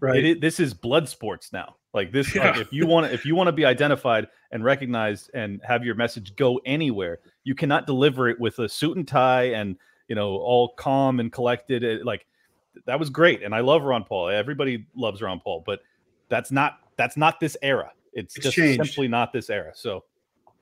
right. 0.00 0.22
It, 0.22 0.40
this 0.42 0.60
is 0.60 0.74
blood 0.74 1.08
sports 1.08 1.52
now. 1.52 1.76
Like 1.94 2.12
this, 2.12 2.34
yeah. 2.34 2.50
like 2.50 2.60
if 2.60 2.72
you 2.72 2.86
want 2.86 3.06
to, 3.06 3.12
if 3.12 3.24
you 3.24 3.34
want 3.34 3.48
to 3.48 3.52
be 3.52 3.64
identified 3.64 4.28
and 4.50 4.62
recognized 4.62 5.30
and 5.32 5.60
have 5.64 5.84
your 5.84 5.94
message 5.94 6.36
go 6.36 6.60
anywhere, 6.66 7.20
you 7.44 7.54
cannot 7.54 7.86
deliver 7.86 8.28
it 8.28 8.38
with 8.38 8.58
a 8.58 8.68
suit 8.68 8.96
and 8.98 9.08
tie 9.08 9.44
and 9.44 9.76
you 10.08 10.14
know 10.14 10.36
all 10.36 10.74
calm 10.74 11.20
and 11.20 11.32
collected. 11.32 11.82
It, 11.82 12.04
like 12.04 12.26
that 12.86 12.98
was 12.98 13.08
great, 13.08 13.42
and 13.42 13.54
I 13.54 13.60
love 13.60 13.82
Ron 13.82 14.04
Paul. 14.04 14.28
Everybody 14.28 14.86
loves 14.94 15.22
Ron 15.22 15.40
Paul, 15.40 15.62
but 15.64 15.80
that's 16.28 16.50
not 16.50 16.78
that's 16.96 17.16
not 17.16 17.40
this 17.40 17.56
era. 17.62 17.90
It's, 18.12 18.36
it's 18.36 18.44
just 18.44 18.56
changed. 18.56 18.84
simply 18.84 19.08
not 19.08 19.32
this 19.32 19.48
era. 19.48 19.72
So 19.74 20.04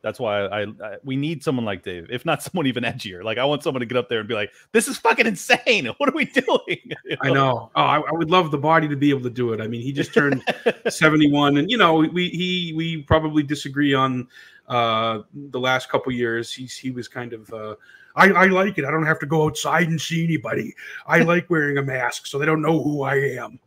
that's 0.03 0.19
why 0.19 0.47
I, 0.47 0.63
I, 0.63 0.97
we 1.05 1.17
need 1.17 1.43
someone 1.43 1.65
like 1.65 1.83
Dave, 1.83 2.09
if 2.11 2.25
not 2.25 2.43
someone 2.43 2.67
even 2.67 2.85
edgier. 2.85 3.23
Like 3.23 3.39
I 3.39 3.45
want 3.45 3.63
someone 3.63 3.81
to 3.81 3.87
get 3.87 3.97
up 3.97 4.09
there 4.09 4.21
and 4.21 4.29
be 4.29 4.35
like, 4.35 4.53
"This 4.73 4.89
is 4.89 4.99
fucking 4.99 5.27
insane. 5.27 5.89
What 5.99 6.09
are 6.09 6.15
we 6.15 6.27
doing?" 6.27 6.93
You 7.05 7.17
know? 7.17 7.19
I 7.23 7.31
know. 7.31 7.71
Oh, 7.75 7.83
I, 7.83 8.01
I, 8.01 8.13
would 8.13 8.31
love 8.31 8.51
the 8.51 8.59
body 8.59 8.89
to 8.89 8.97
be 8.97 9.11
able 9.11 9.23
to 9.23 9.31
do 9.31 9.53
it. 9.53 9.61
I 9.61 9.67
mean, 9.67 9.83
he 9.83 9.93
just 9.93 10.15
turned 10.15 10.43
seventy-one, 10.89 11.57
and 11.57 11.71
you 11.71 11.77
know, 11.77 11.97
we 11.97 12.29
he 12.31 12.73
we 12.77 13.03
probably 13.03 13.43
disagree 13.43 13.95
on 13.95 14.29
uh, 14.69 15.21
the 15.35 15.61
last 15.61 15.89
couple 15.89 16.13
years. 16.13 16.53
He's 16.53 16.77
he 16.77 16.91
was 16.91 17.09
kind 17.09 17.33
of. 17.33 17.53
Uh, 17.53 17.75
I, 18.17 18.31
I 18.31 18.47
like 18.47 18.77
it. 18.77 18.85
I 18.85 18.91
don't 18.91 19.07
have 19.07 19.21
to 19.21 19.27
go 19.27 19.47
outside 19.47 19.89
and 19.89 20.01
see 20.01 20.25
anybody. 20.25 20.75
I 21.07 21.21
like 21.21 21.49
wearing 21.49 21.79
a 21.79 21.83
mask 21.83 22.27
so 22.27 22.39
they 22.39 22.47
don't 22.47 22.61
know 22.61 22.83
who 22.83 23.03
I 23.03 23.15
am. 23.15 23.61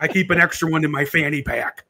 I 0.00 0.08
keep 0.08 0.30
an 0.30 0.40
extra 0.40 0.68
one 0.68 0.84
in 0.84 0.90
my 0.90 1.04
fanny 1.04 1.40
pack 1.40 1.85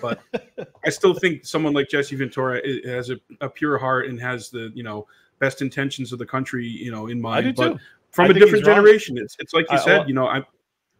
but 0.00 0.20
I 0.84 0.90
still 0.90 1.14
think 1.14 1.44
someone 1.44 1.72
like 1.72 1.88
Jesse 1.88 2.16
Ventura 2.16 2.60
has 2.86 3.10
a, 3.10 3.16
a, 3.40 3.48
pure 3.48 3.78
heart 3.78 4.08
and 4.08 4.20
has 4.20 4.50
the 4.50 4.70
you 4.74 4.82
know 4.82 5.06
best 5.38 5.62
intentions 5.62 6.12
of 6.12 6.18
the 6.18 6.26
country 6.26 6.66
you 6.66 6.90
know 6.90 7.08
in 7.08 7.20
mind. 7.20 7.56
but 7.56 7.72
too. 7.72 7.78
from 8.10 8.26
I 8.26 8.28
a 8.28 8.32
different 8.34 8.64
generation, 8.64 9.18
it's 9.18 9.36
it's 9.38 9.52
like 9.52 9.66
you 9.70 9.76
I, 9.76 9.84
said, 9.84 9.98
well, 9.98 10.08
you 10.08 10.14
know, 10.14 10.26
I 10.26 10.42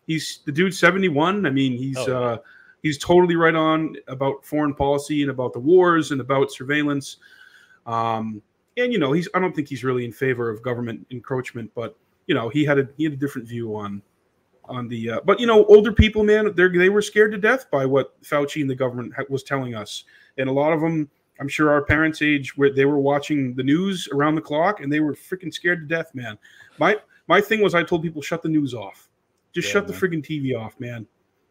he's 0.07 0.41
the 0.45 0.53
dude 0.53 0.75
seventy 0.75 1.09
one. 1.09 1.47
I 1.47 1.51
mean, 1.51 1.77
he's 1.77 1.99
oh. 1.99 2.23
uh, 2.23 2.39
he's 2.83 2.99
totally 2.99 3.37
right 3.37 3.55
on 3.55 3.97
about 4.09 4.45
foreign 4.45 4.75
policy 4.75 5.23
and 5.23 5.31
about 5.31 5.53
the 5.53 5.61
wars 5.61 6.11
and 6.11 6.21
about 6.21 6.53
surveillance. 6.53 7.19
Um, 7.87 8.43
and 8.77 8.93
you 8.93 8.99
know, 8.99 9.13
he's 9.13 9.29
I 9.35 9.41
don't 9.41 9.55
think 9.55 9.69
he's 9.69 9.85
really 9.85 10.05
in 10.05 10.13
favor 10.13 10.51
of 10.51 10.63
government 10.63 11.07
encroachment, 11.11 11.71
but 11.75 11.97
you 12.27 12.35
know, 12.35 12.49
he 12.49 12.65
had 12.65 12.79
a 12.79 12.89
he 12.97 13.05
had 13.05 13.13
a 13.13 13.17
different 13.17 13.49
view 13.49 13.77
on 13.77 14.03
on 14.69 14.89
the 14.89 15.11
uh, 15.11 15.21
but 15.25 15.39
you 15.39 15.47
know 15.47 15.65
older 15.67 15.93
people 15.93 16.25
man 16.25 16.55
they 16.55 16.69
they 16.69 16.89
were 16.89 17.03
scared 17.03 17.33
to 17.33 17.39
death 17.39 17.71
by 17.71 17.85
what 17.85 18.21
Fauci 18.23 18.61
and 18.61 18.71
the 18.71 18.75
government 18.75 19.13
was 19.29 19.43
telling 19.43 19.75
us. 19.75 20.05
And 20.39 20.49
a 20.49 20.53
lot 20.53 20.73
of 20.73 20.81
them 20.81 21.09
I'm 21.41 21.49
sure 21.49 21.71
our 21.71 21.83
parents 21.83 22.23
age 22.23 22.57
where 22.57 22.73
they 22.73 22.85
were 22.85 22.99
watching 22.99 23.55
the 23.55 23.63
news 23.63 24.09
around 24.13 24.37
the 24.37 24.41
clock 24.41 24.81
and 24.81 24.93
they 24.93 25.01
were 25.01 25.15
freaking 25.15 25.53
scared 25.53 25.81
to 25.81 25.87
death 25.87 26.15
man. 26.15 26.39
My 26.79 26.97
my 27.27 27.41
thing 27.41 27.61
was 27.61 27.75
I 27.75 27.83
told 27.83 28.03
people 28.03 28.23
shut 28.23 28.43
the 28.43 28.49
news 28.49 28.75
off. 28.75 29.09
Just 29.53 29.69
yeah, 29.69 29.75
shut 29.75 29.89
man. 29.89 29.99
the 29.99 30.07
freaking 30.07 30.25
TV 30.25 30.59
off 30.59 30.79
man. 30.79 31.07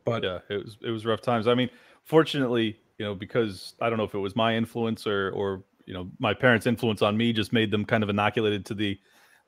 But 0.05 0.24
yeah 0.24 0.39
it 0.49 0.64
was 0.64 0.78
it 0.82 0.89
was 0.89 1.05
rough 1.05 1.22
times. 1.22 1.47
I 1.47 1.55
mean 1.55 1.70
fortunately 2.03 2.80
you 2.97 3.05
know 3.05 3.16
because 3.16 3.76
I 3.82 3.89
don't 3.89 3.97
know 3.97 4.03
if 4.05 4.14
it 4.14 4.20
was 4.20 4.36
my 4.36 4.55
influence 4.55 5.05
or 5.05 5.32
or 5.32 5.64
you 5.86 5.93
know 5.93 6.09
my 6.20 6.34
parents 6.34 6.66
influence 6.66 7.01
on 7.01 7.18
me 7.18 7.34
just 7.34 7.53
made 7.53 7.72
them 7.72 7.86
kind 7.86 8.03
of 8.03 8.09
inoculated 8.09 8.66
to 8.68 8.74
the 8.74 8.99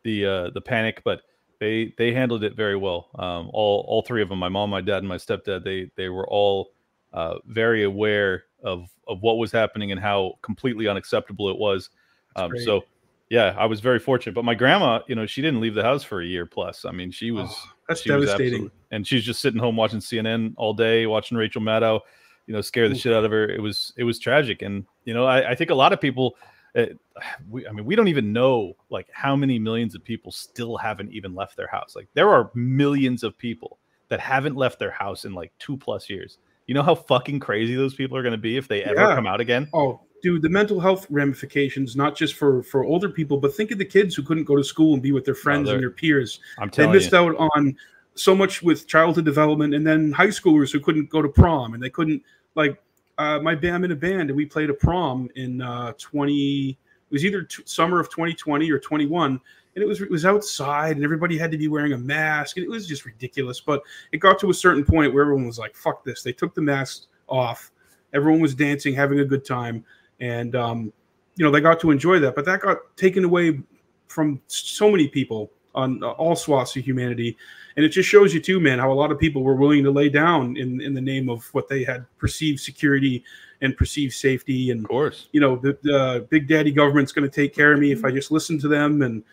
the 0.03 0.25
uh 0.25 0.49
the 0.51 0.61
panic 0.61 1.01
but 1.03 1.21
they 1.59 1.93
they 1.97 2.13
handled 2.13 2.43
it 2.43 2.55
very 2.55 2.75
well. 2.75 3.09
Um, 3.15 3.49
all 3.53 3.85
all 3.87 4.01
three 4.01 4.21
of 4.21 4.29
them, 4.29 4.39
my 4.39 4.49
mom, 4.49 4.69
my 4.69 4.81
dad, 4.81 4.99
and 4.99 5.07
my 5.07 5.17
stepdad, 5.17 5.63
they 5.63 5.91
they 5.95 6.09
were 6.09 6.27
all 6.27 6.71
uh, 7.13 7.35
very 7.45 7.83
aware 7.83 8.45
of 8.63 8.89
of 9.07 9.21
what 9.21 9.37
was 9.37 9.51
happening 9.51 9.91
and 9.91 9.99
how 9.99 10.33
completely 10.41 10.87
unacceptable 10.87 11.49
it 11.49 11.57
was. 11.57 11.89
Um, 12.35 12.51
so 12.59 12.83
yeah, 13.29 13.55
I 13.57 13.65
was 13.65 13.79
very 13.79 13.99
fortunate. 13.99 14.33
But 14.33 14.45
my 14.45 14.55
grandma, 14.55 14.99
you 15.07 15.15
know, 15.15 15.25
she 15.25 15.41
didn't 15.41 15.61
leave 15.61 15.73
the 15.73 15.83
house 15.83 16.03
for 16.03 16.21
a 16.21 16.25
year 16.25 16.45
plus. 16.45 16.85
I 16.85 16.91
mean, 16.91 17.11
she 17.11 17.31
was 17.31 17.49
oh, 17.51 17.69
that's 17.87 18.03
devastating. 18.03 18.63
Was 18.63 18.71
and 18.91 19.07
she's 19.07 19.23
just 19.23 19.41
sitting 19.41 19.59
home 19.59 19.75
watching 19.75 19.99
CNN 19.99 20.53
all 20.57 20.73
day, 20.73 21.05
watching 21.05 21.37
Rachel 21.37 21.61
Maddow. 21.61 22.01
you 22.47 22.53
know, 22.53 22.61
scare 22.61 22.87
the 22.87 22.95
shit 22.95 23.13
out 23.13 23.25
of 23.25 23.31
her. 23.31 23.49
It 23.49 23.61
was 23.61 23.93
it 23.97 24.03
was 24.03 24.19
tragic, 24.19 24.61
and 24.61 24.85
you 25.05 25.13
know, 25.13 25.25
I, 25.25 25.51
I 25.51 25.55
think 25.55 25.69
a 25.69 25.75
lot 25.75 25.93
of 25.93 26.01
people. 26.01 26.35
Uh, 26.75 26.85
we, 27.49 27.67
I 27.67 27.71
mean, 27.71 27.85
we 27.85 27.95
don't 27.95 28.07
even 28.07 28.33
know 28.33 28.73
like 28.89 29.07
how 29.11 29.35
many 29.35 29.59
millions 29.59 29.95
of 29.95 30.03
people 30.03 30.31
still 30.31 30.77
haven't 30.77 31.11
even 31.11 31.35
left 31.35 31.57
their 31.57 31.67
house. 31.67 31.95
Like, 31.95 32.07
there 32.13 32.29
are 32.29 32.51
millions 32.53 33.23
of 33.23 33.37
people 33.37 33.79
that 34.09 34.19
haven't 34.19 34.55
left 34.55 34.79
their 34.79 34.91
house 34.91 35.25
in 35.25 35.33
like 35.33 35.51
two 35.59 35.77
plus 35.77 36.09
years. 36.09 36.37
You 36.67 36.73
know 36.73 36.83
how 36.83 36.95
fucking 36.95 37.39
crazy 37.39 37.75
those 37.75 37.93
people 37.93 38.17
are 38.17 38.23
going 38.23 38.31
to 38.31 38.37
be 38.37 38.57
if 38.57 38.67
they 38.67 38.83
ever 38.83 38.95
yeah. 38.95 39.15
come 39.15 39.27
out 39.27 39.39
again? 39.39 39.67
Oh, 39.73 40.01
dude, 40.23 40.41
the 40.41 40.49
mental 40.49 40.79
health 40.79 41.05
ramifications, 41.11 41.95
not 41.95 42.15
just 42.15 42.33
for 42.33 42.63
for 42.63 42.83
older 42.83 43.09
people, 43.09 43.37
but 43.37 43.53
think 43.53 43.71
of 43.71 43.77
the 43.77 43.85
kids 43.85 44.15
who 44.15 44.23
couldn't 44.23 44.45
go 44.45 44.55
to 44.55 44.63
school 44.63 44.93
and 44.93 45.03
be 45.03 45.11
with 45.11 45.25
their 45.25 45.35
friends 45.35 45.67
no, 45.67 45.73
and 45.73 45.83
their 45.83 45.91
peers. 45.91 46.39
I'm 46.57 46.69
telling 46.69 46.91
they 46.91 46.97
missed 46.97 47.11
you. 47.11 47.17
out 47.19 47.35
on 47.35 47.75
so 48.15 48.33
much 48.33 48.63
with 48.63 48.87
childhood 48.87 49.25
development, 49.25 49.75
and 49.75 49.85
then 49.85 50.11
high 50.11 50.27
schoolers 50.27 50.71
who 50.71 50.79
couldn't 50.79 51.09
go 51.09 51.21
to 51.21 51.29
prom 51.29 51.73
and 51.73 51.83
they 51.83 51.89
couldn't 51.89 52.23
like. 52.55 52.81
Uh, 53.17 53.39
my 53.39 53.55
band 53.55 53.85
in 53.85 53.91
a 53.91 53.95
band, 53.95 54.29
and 54.29 54.35
we 54.35 54.45
played 54.45 54.69
a 54.69 54.73
prom 54.73 55.29
in 55.35 55.61
uh, 55.61 55.93
20. 55.97 56.69
It 56.69 57.13
was 57.13 57.23
either 57.23 57.43
t- 57.43 57.63
summer 57.65 57.99
of 57.99 58.09
2020 58.09 58.69
or 58.69 58.79
21, 58.79 59.31
and 59.31 59.41
it 59.75 59.87
was 59.87 60.01
it 60.01 60.11
was 60.11 60.25
outside, 60.25 60.95
and 60.97 61.05
everybody 61.05 61.37
had 61.37 61.51
to 61.51 61.57
be 61.57 61.67
wearing 61.67 61.93
a 61.93 61.97
mask, 61.97 62.57
and 62.57 62.65
it 62.65 62.69
was 62.69 62.87
just 62.87 63.05
ridiculous. 63.05 63.61
But 63.61 63.81
it 64.11 64.17
got 64.17 64.39
to 64.39 64.49
a 64.49 64.53
certain 64.53 64.83
point 64.83 65.13
where 65.13 65.23
everyone 65.23 65.45
was 65.45 65.59
like, 65.59 65.75
"Fuck 65.75 66.03
this!" 66.03 66.23
They 66.23 66.33
took 66.33 66.53
the 66.53 66.61
masks 66.61 67.07
off. 67.27 67.71
Everyone 68.13 68.41
was 68.41 68.53
dancing, 68.53 68.93
having 68.93 69.19
a 69.19 69.25
good 69.25 69.45
time, 69.45 69.85
and 70.19 70.55
um, 70.55 70.93
you 71.37 71.45
know 71.45 71.51
they 71.51 71.61
got 71.61 71.79
to 71.81 71.91
enjoy 71.91 72.19
that. 72.19 72.35
But 72.35 72.45
that 72.45 72.61
got 72.61 72.79
taken 72.97 73.23
away 73.23 73.61
from 74.07 74.41
so 74.47 74.91
many 74.91 75.07
people 75.07 75.51
on 75.75 76.01
all 76.03 76.35
swaths 76.35 76.75
of 76.75 76.83
humanity 76.83 77.37
and 77.75 77.85
it 77.85 77.89
just 77.89 78.07
shows 78.07 78.33
you 78.33 78.39
too, 78.39 78.59
man, 78.59 78.79
how 78.79 78.91
a 78.91 78.93
lot 78.93 79.11
of 79.11 79.19
people 79.19 79.43
were 79.43 79.55
willing 79.55 79.83
to 79.83 79.91
lay 79.91 80.09
down 80.09 80.55
in 80.55 80.79
in 80.79 80.93
the 80.93 81.01
name 81.01 81.29
of 81.29 81.45
what 81.53 81.67
they 81.67 81.83
had 81.83 82.05
perceived 82.17 82.59
security 82.59 83.23
and 83.61 83.75
perceived 83.75 84.13
safety. 84.13 84.71
And 84.71 84.81
of 84.81 84.87
course, 84.87 85.27
you 85.33 85.41
know, 85.41 85.57
the, 85.57 85.77
the 85.83 86.27
big 86.29 86.47
daddy 86.47 86.71
government's 86.71 87.11
going 87.11 87.29
to 87.29 87.33
take 87.33 87.53
care 87.53 87.73
of 87.73 87.79
me 87.79 87.91
if 87.91 88.05
I 88.05 88.11
just 88.11 88.31
listen 88.31 88.57
to 88.59 88.67
them. 88.67 89.01
And 89.01 89.23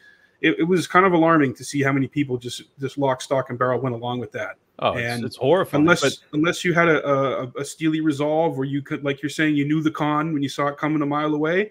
it, 0.40 0.59
it, 0.59 0.64
was 0.64 0.86
kind 0.88 1.07
of 1.07 1.12
alarming 1.12 1.55
to 1.55 1.64
see 1.64 1.82
how 1.82 1.93
many 1.93 2.09
people 2.09 2.36
just 2.36 2.62
just 2.80 2.99
lock, 2.99 3.22
stock, 3.22 3.51
and 3.51 3.59
barrel 3.59 3.80
went 3.80 3.95
along 3.95 4.18
with 4.18 4.32
that. 4.32 4.57
Oh, 4.80 4.95
and 4.95 5.24
it's, 5.24 5.34
it's 5.34 5.36
horrifying. 5.36 5.82
Unless 5.82 6.01
but... 6.01 6.18
unless 6.32 6.64
you 6.64 6.74
had 6.74 6.88
a, 6.88 7.07
a, 7.07 7.47
a 7.59 7.64
steely 7.64 8.01
resolve, 8.01 8.57
where 8.57 8.66
you 8.66 8.82
could, 8.82 9.05
like 9.05 9.22
you're 9.22 9.30
saying, 9.30 9.55
you 9.55 9.66
knew 9.66 9.82
the 9.82 9.90
con 9.90 10.32
when 10.32 10.43
you 10.43 10.49
saw 10.49 10.66
it 10.66 10.78
coming 10.78 11.03
a 11.03 11.07
mile 11.07 11.34
away, 11.34 11.70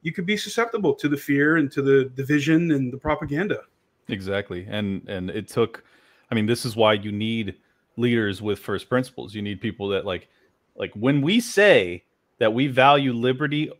you 0.00 0.12
could 0.12 0.24
be 0.24 0.38
susceptible 0.38 0.94
to 0.94 1.08
the 1.10 1.16
fear 1.16 1.56
and 1.58 1.70
to 1.72 1.82
the 1.82 2.04
division 2.14 2.70
and 2.70 2.90
the 2.90 2.96
propaganda. 2.96 3.60
Exactly, 4.08 4.66
and 4.68 5.08
and 5.08 5.30
it 5.30 5.48
took 5.48 5.84
I 6.30 6.34
mean, 6.34 6.46
this 6.46 6.64
is 6.64 6.76
why 6.76 6.94
you 6.94 7.12
need 7.12 7.56
leaders 7.96 8.42
with 8.42 8.58
first 8.58 8.88
principles. 8.88 9.34
You 9.34 9.42
need 9.42 9.60
people 9.60 9.88
that 9.88 10.04
like 10.04 10.28
like 10.76 10.92
when 10.94 11.22
we 11.22 11.40
say 11.40 12.04
that 12.38 12.52
we 12.52 12.66
value 12.66 13.12
liberty 13.12 13.70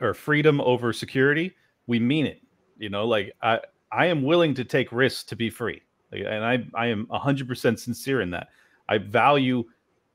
or 0.00 0.14
freedom 0.14 0.60
over 0.60 0.92
security, 0.92 1.54
we 1.86 1.98
mean 1.98 2.26
it. 2.26 2.40
You 2.78 2.90
know, 2.90 3.06
like 3.06 3.34
I 3.42 3.60
I 3.90 4.06
am 4.06 4.22
willing 4.22 4.54
to 4.54 4.64
take 4.64 4.92
risks 4.92 5.24
to 5.24 5.36
be 5.36 5.50
free. 5.50 5.82
Like, 6.12 6.22
and 6.26 6.44
I 6.44 6.64
I 6.74 6.86
am 6.86 7.06
100% 7.06 7.78
sincere 7.78 8.20
in 8.20 8.30
that. 8.30 8.48
I 8.88 8.98
value 8.98 9.64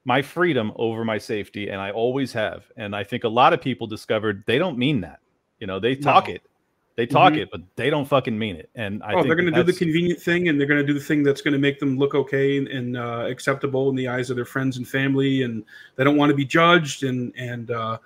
my 0.06 0.22
freedom 0.22 0.72
over 0.76 1.04
my 1.04 1.18
safety 1.18 1.70
and 1.70 1.82
I 1.82 1.92
always 1.92 2.32
have. 2.34 2.66
And 2.78 2.96
I 2.96 3.04
think 3.04 3.24
a 3.24 3.30
lot 3.30 3.54
of 3.54 3.62
people 3.62 3.88
discovered 3.88 4.44
they 4.46 4.58
don't 4.58 4.78
mean 4.78 5.02
that. 5.02 5.20
You 5.60 5.68
know, 5.68 5.80
they 5.80 5.96
talk 5.96 6.28
no. 6.28 6.36
it, 6.36 6.44
they 7.00 7.06
talk 7.06 7.32
mm-hmm. 7.32 7.44
it, 7.44 7.50
but 7.50 7.62
they 7.78 7.90
don't 7.90 8.04
fucking 8.04 8.38
mean 8.38 8.58
it. 8.58 8.70
And 8.76 9.02
I 9.04 9.14
oh, 9.14 9.24
they're 9.24 9.36
going 9.36 9.46
to 9.46 9.54
do 9.54 9.64
the 9.64 9.72
convenient 9.72 10.22
thing, 10.22 10.50
and 10.50 10.60
they're 10.60 10.68
going 10.68 10.82
to 10.82 10.86
do 10.86 10.94
the 10.94 11.00
thing 11.00 11.24
that's 11.24 11.40
going 11.40 11.54
to 11.54 11.58
make 11.58 11.80
them 11.80 11.98
look 11.98 12.14
okay 12.14 12.58
and, 12.58 12.68
and 12.68 12.98
uh, 12.98 13.26
acceptable 13.26 13.90
in 13.90 13.96
the 13.96 14.10
eyes 14.10 14.30
of 14.30 14.36
their 14.36 14.44
friends 14.44 14.76
and 14.76 14.86
family, 14.86 15.44
and 15.44 15.64
they 15.96 16.04
don't 16.04 16.18
want 16.18 16.30
to 16.30 16.36
be 16.36 16.44
judged. 16.44 17.04
And 17.04 17.34
and 17.38 17.72
uh, 17.72 18.00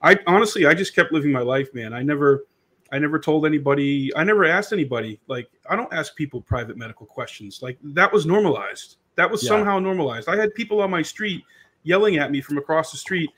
I 0.00 0.20
honestly, 0.28 0.64
I 0.64 0.74
just 0.74 0.94
kept 0.94 1.10
living 1.10 1.32
my 1.32 1.40
life, 1.40 1.74
man. 1.74 1.92
I 1.92 2.02
never, 2.02 2.44
I 2.92 3.00
never 3.00 3.18
told 3.18 3.46
anybody. 3.46 4.14
I 4.14 4.22
never 4.22 4.44
asked 4.44 4.72
anybody. 4.72 5.18
Like 5.26 5.50
I 5.68 5.74
don't 5.74 5.92
ask 5.92 6.14
people 6.14 6.40
private 6.40 6.76
medical 6.76 7.04
questions. 7.04 7.62
Like 7.62 7.78
that 7.82 8.12
was 8.12 8.26
normalized. 8.26 8.98
That 9.16 9.28
was 9.28 9.42
yeah. 9.42 9.48
somehow 9.48 9.80
normalized. 9.80 10.28
I 10.28 10.36
had 10.36 10.54
people 10.54 10.80
on 10.82 10.90
my 10.92 11.02
street 11.02 11.42
yelling 11.82 12.18
at 12.18 12.30
me 12.30 12.40
from 12.40 12.58
across 12.58 12.92
the 12.92 12.98
street 12.98 13.28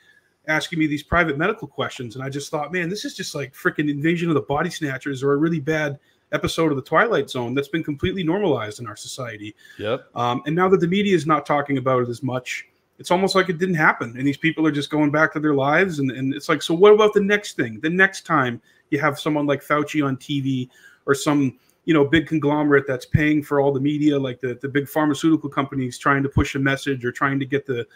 asking 0.48 0.78
me 0.78 0.86
these 0.86 1.02
private 1.02 1.38
medical 1.38 1.68
questions. 1.68 2.16
And 2.16 2.24
I 2.24 2.28
just 2.28 2.50
thought, 2.50 2.72
man, 2.72 2.88
this 2.88 3.04
is 3.04 3.14
just 3.14 3.34
like 3.34 3.52
freaking 3.52 3.90
invasion 3.90 4.28
of 4.28 4.34
the 4.34 4.42
body 4.42 4.70
snatchers 4.70 5.22
or 5.22 5.32
a 5.32 5.36
really 5.36 5.60
bad 5.60 5.98
episode 6.32 6.72
of 6.72 6.76
the 6.76 6.82
Twilight 6.82 7.30
Zone 7.30 7.54
that's 7.54 7.68
been 7.68 7.84
completely 7.84 8.24
normalized 8.24 8.80
in 8.80 8.86
our 8.86 8.96
society. 8.96 9.54
Yep. 9.78 10.08
Um, 10.14 10.42
and 10.46 10.56
now 10.56 10.68
that 10.68 10.80
the 10.80 10.88
media 10.88 11.14
is 11.14 11.26
not 11.26 11.46
talking 11.46 11.78
about 11.78 12.02
it 12.02 12.08
as 12.08 12.22
much, 12.22 12.66
it's 12.98 13.10
almost 13.10 13.34
like 13.34 13.48
it 13.48 13.58
didn't 13.58 13.76
happen. 13.76 14.16
And 14.16 14.26
these 14.26 14.36
people 14.36 14.66
are 14.66 14.72
just 14.72 14.90
going 14.90 15.10
back 15.10 15.32
to 15.34 15.40
their 15.40 15.54
lives. 15.54 16.00
And, 16.00 16.10
and 16.10 16.34
it's 16.34 16.48
like, 16.48 16.62
so 16.62 16.74
what 16.74 16.92
about 16.92 17.14
the 17.14 17.20
next 17.20 17.56
thing? 17.56 17.78
The 17.80 17.90
next 17.90 18.26
time 18.26 18.60
you 18.90 18.98
have 18.98 19.20
someone 19.20 19.46
like 19.46 19.62
Fauci 19.62 20.04
on 20.04 20.16
TV 20.16 20.68
or 21.06 21.14
some 21.14 21.58
you 21.84 21.94
know 21.94 22.04
big 22.04 22.26
conglomerate 22.26 22.86
that's 22.86 23.06
paying 23.06 23.42
for 23.42 23.60
all 23.60 23.72
the 23.72 23.80
media 23.80 24.18
like 24.18 24.40
the, 24.40 24.58
the 24.60 24.68
big 24.68 24.86
pharmaceutical 24.86 25.48
companies 25.48 25.96
trying 25.96 26.22
to 26.22 26.28
push 26.28 26.54
a 26.54 26.58
message 26.58 27.02
or 27.02 27.10
trying 27.10 27.38
to 27.38 27.46
get 27.46 27.64
the 27.64 27.86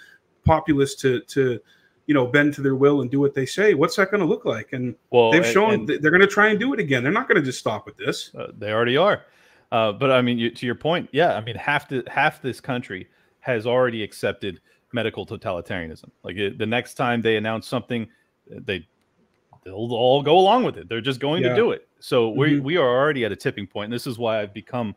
populace 0.46 0.94
to 0.94 1.20
to 1.22 1.60
you 2.06 2.14
know 2.14 2.26
bend 2.26 2.54
to 2.54 2.60
their 2.60 2.74
will 2.74 3.00
and 3.02 3.10
do 3.10 3.20
what 3.20 3.34
they 3.34 3.46
say 3.46 3.74
what's 3.74 3.96
that 3.96 4.10
going 4.10 4.20
to 4.20 4.26
look 4.26 4.44
like? 4.44 4.72
And 4.72 4.94
well, 5.10 5.30
they've 5.30 5.44
and, 5.44 5.52
shown 5.52 5.74
and 5.74 5.88
they're 5.88 6.10
going 6.10 6.20
to 6.20 6.26
try 6.26 6.48
and 6.48 6.58
do 6.58 6.72
it 6.72 6.80
again. 6.80 7.02
They're 7.02 7.12
not 7.12 7.28
going 7.28 7.40
to 7.40 7.44
just 7.44 7.58
stop 7.58 7.86
with 7.86 7.96
this. 7.96 8.30
Uh, 8.38 8.48
they 8.58 8.72
already 8.72 8.96
are. 8.96 9.24
Uh, 9.70 9.90
but 9.90 10.10
i 10.10 10.20
mean 10.20 10.36
you, 10.36 10.50
to 10.50 10.66
your 10.66 10.74
point 10.74 11.08
yeah 11.12 11.34
i 11.34 11.40
mean 11.40 11.56
half 11.56 11.88
the 11.88 12.04
half 12.06 12.42
this 12.42 12.60
country 12.60 13.08
has 13.40 13.66
already 13.66 14.02
accepted 14.02 14.60
medical 14.92 15.26
totalitarianism. 15.26 16.10
Like 16.22 16.36
it, 16.36 16.58
the 16.58 16.66
next 16.66 16.94
time 16.94 17.22
they 17.22 17.36
announce 17.36 17.66
something 17.66 18.06
they 18.50 18.86
they'll 19.64 19.74
all 19.74 20.22
go 20.22 20.36
along 20.38 20.64
with 20.64 20.76
it. 20.76 20.88
They're 20.88 21.00
just 21.00 21.20
going 21.20 21.42
yeah. 21.42 21.50
to 21.50 21.56
do 21.56 21.70
it. 21.70 21.88
So 22.00 22.30
mm-hmm. 22.30 22.38
we 22.38 22.60
we 22.60 22.76
are 22.76 22.88
already 22.88 23.24
at 23.24 23.32
a 23.32 23.36
tipping 23.36 23.66
point 23.66 23.86
and 23.86 23.92
this 23.92 24.06
is 24.06 24.18
why 24.18 24.40
i've 24.40 24.52
become 24.52 24.94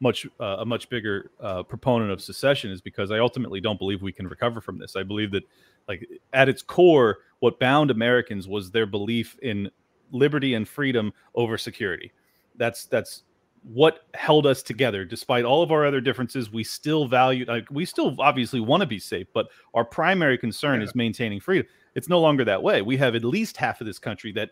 much 0.00 0.26
uh, 0.40 0.56
a 0.58 0.64
much 0.64 0.88
bigger 0.88 1.30
uh, 1.40 1.62
proponent 1.62 2.10
of 2.10 2.20
secession 2.20 2.70
is 2.70 2.80
because 2.80 3.10
I 3.10 3.18
ultimately 3.18 3.60
don't 3.60 3.78
believe 3.78 4.02
we 4.02 4.12
can 4.12 4.28
recover 4.28 4.60
from 4.60 4.78
this. 4.78 4.94
I 4.96 5.02
believe 5.02 5.30
that 5.30 5.44
like 5.88 6.08
at 6.32 6.48
its 6.48 6.62
core, 6.62 7.18
what 7.40 7.60
bound 7.60 7.90
Americans 7.90 8.48
was 8.48 8.70
their 8.70 8.86
belief 8.86 9.38
in 9.42 9.70
liberty 10.10 10.54
and 10.54 10.68
freedom 10.68 11.12
over 11.34 11.58
security. 11.58 12.12
That's 12.56 12.86
that's 12.86 13.22
what 13.62 14.06
held 14.14 14.46
us 14.46 14.62
together 14.62 15.04
despite 15.04 15.44
all 15.44 15.60
of 15.60 15.72
our 15.72 15.84
other 15.84 16.00
differences 16.00 16.52
we 16.52 16.62
still 16.62 17.08
value 17.08 17.44
like 17.46 17.66
we 17.68 17.84
still 17.84 18.14
obviously 18.20 18.60
want 18.60 18.80
to 18.80 18.86
be 18.86 18.98
safe 19.00 19.26
but 19.34 19.48
our 19.74 19.84
primary 19.84 20.38
concern 20.38 20.78
yeah. 20.78 20.86
is 20.86 20.94
maintaining 20.94 21.40
freedom 21.40 21.66
it's 21.96 22.08
no 22.08 22.20
longer 22.20 22.44
that 22.44 22.62
way 22.62 22.80
we 22.80 22.96
have 22.96 23.16
at 23.16 23.24
least 23.24 23.56
half 23.56 23.80
of 23.80 23.86
this 23.86 23.98
country 23.98 24.30
that 24.30 24.50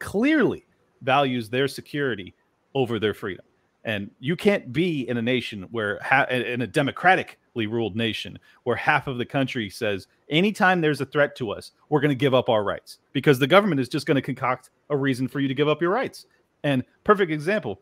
clearly 0.00 0.66
values 1.02 1.48
their 1.48 1.68
security 1.68 2.34
over 2.74 2.98
their 2.98 3.14
freedom 3.14 3.44
and 3.86 4.10
you 4.18 4.34
can't 4.34 4.72
be 4.72 5.08
in 5.08 5.16
a 5.16 5.22
nation 5.22 5.62
where 5.70 6.00
ha- 6.02 6.26
in 6.28 6.60
a 6.60 6.66
democratically 6.66 7.68
ruled 7.68 7.94
nation 7.94 8.36
where 8.64 8.74
half 8.74 9.06
of 9.06 9.16
the 9.16 9.24
country 9.24 9.70
says 9.70 10.08
anytime 10.28 10.80
there's 10.80 11.00
a 11.00 11.06
threat 11.06 11.36
to 11.36 11.52
us, 11.52 11.70
we're 11.88 12.00
going 12.00 12.10
to 12.10 12.16
give 12.16 12.34
up 12.34 12.48
our 12.48 12.64
rights 12.64 12.98
because 13.12 13.38
the 13.38 13.46
government 13.46 13.80
is 13.80 13.88
just 13.88 14.04
going 14.04 14.16
to 14.16 14.22
concoct 14.22 14.70
a 14.90 14.96
reason 14.96 15.28
for 15.28 15.38
you 15.38 15.46
to 15.46 15.54
give 15.54 15.68
up 15.68 15.80
your 15.80 15.92
rights. 15.92 16.26
And 16.64 16.84
perfect 17.04 17.30
example, 17.30 17.80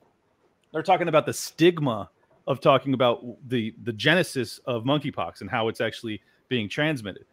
they're 0.72 0.82
talking 0.82 1.08
about 1.08 1.24
the 1.24 1.32
stigma 1.32 2.10
of 2.46 2.60
talking 2.60 2.92
about 2.92 3.24
the 3.48 3.74
the 3.84 3.92
genesis 3.92 4.60
of 4.66 4.84
monkeypox 4.84 5.40
and 5.40 5.48
how 5.48 5.68
it's 5.68 5.80
actually 5.80 6.20
being 6.48 6.68
transmitted 6.68 7.24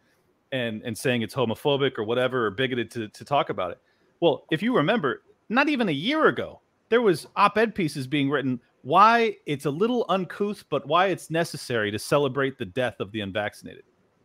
and 0.52 0.80
and 0.82 0.96
saying 0.96 1.20
it's 1.20 1.34
homophobic 1.34 1.98
or 1.98 2.04
whatever 2.04 2.46
or 2.46 2.50
bigoted 2.50 2.90
to, 2.92 3.08
to 3.08 3.22
talk 3.22 3.50
about 3.50 3.70
it. 3.70 3.78
Well, 4.20 4.46
if 4.50 4.62
you 4.62 4.74
remember, 4.74 5.22
not 5.50 5.68
even 5.68 5.90
a 5.90 5.92
year 5.92 6.28
ago, 6.28 6.62
there 6.92 7.00
was 7.00 7.26
op-ed 7.36 7.74
pieces 7.74 8.06
being 8.06 8.28
written 8.28 8.60
why 8.82 9.34
it's 9.46 9.64
a 9.64 9.70
little 9.70 10.04
uncouth, 10.10 10.62
but 10.68 10.86
why 10.86 11.06
it's 11.06 11.30
necessary 11.30 11.90
to 11.90 11.98
celebrate 11.98 12.58
the 12.58 12.66
death 12.66 12.96
of 13.00 13.10
the 13.12 13.20
unvaccinated. 13.22 13.84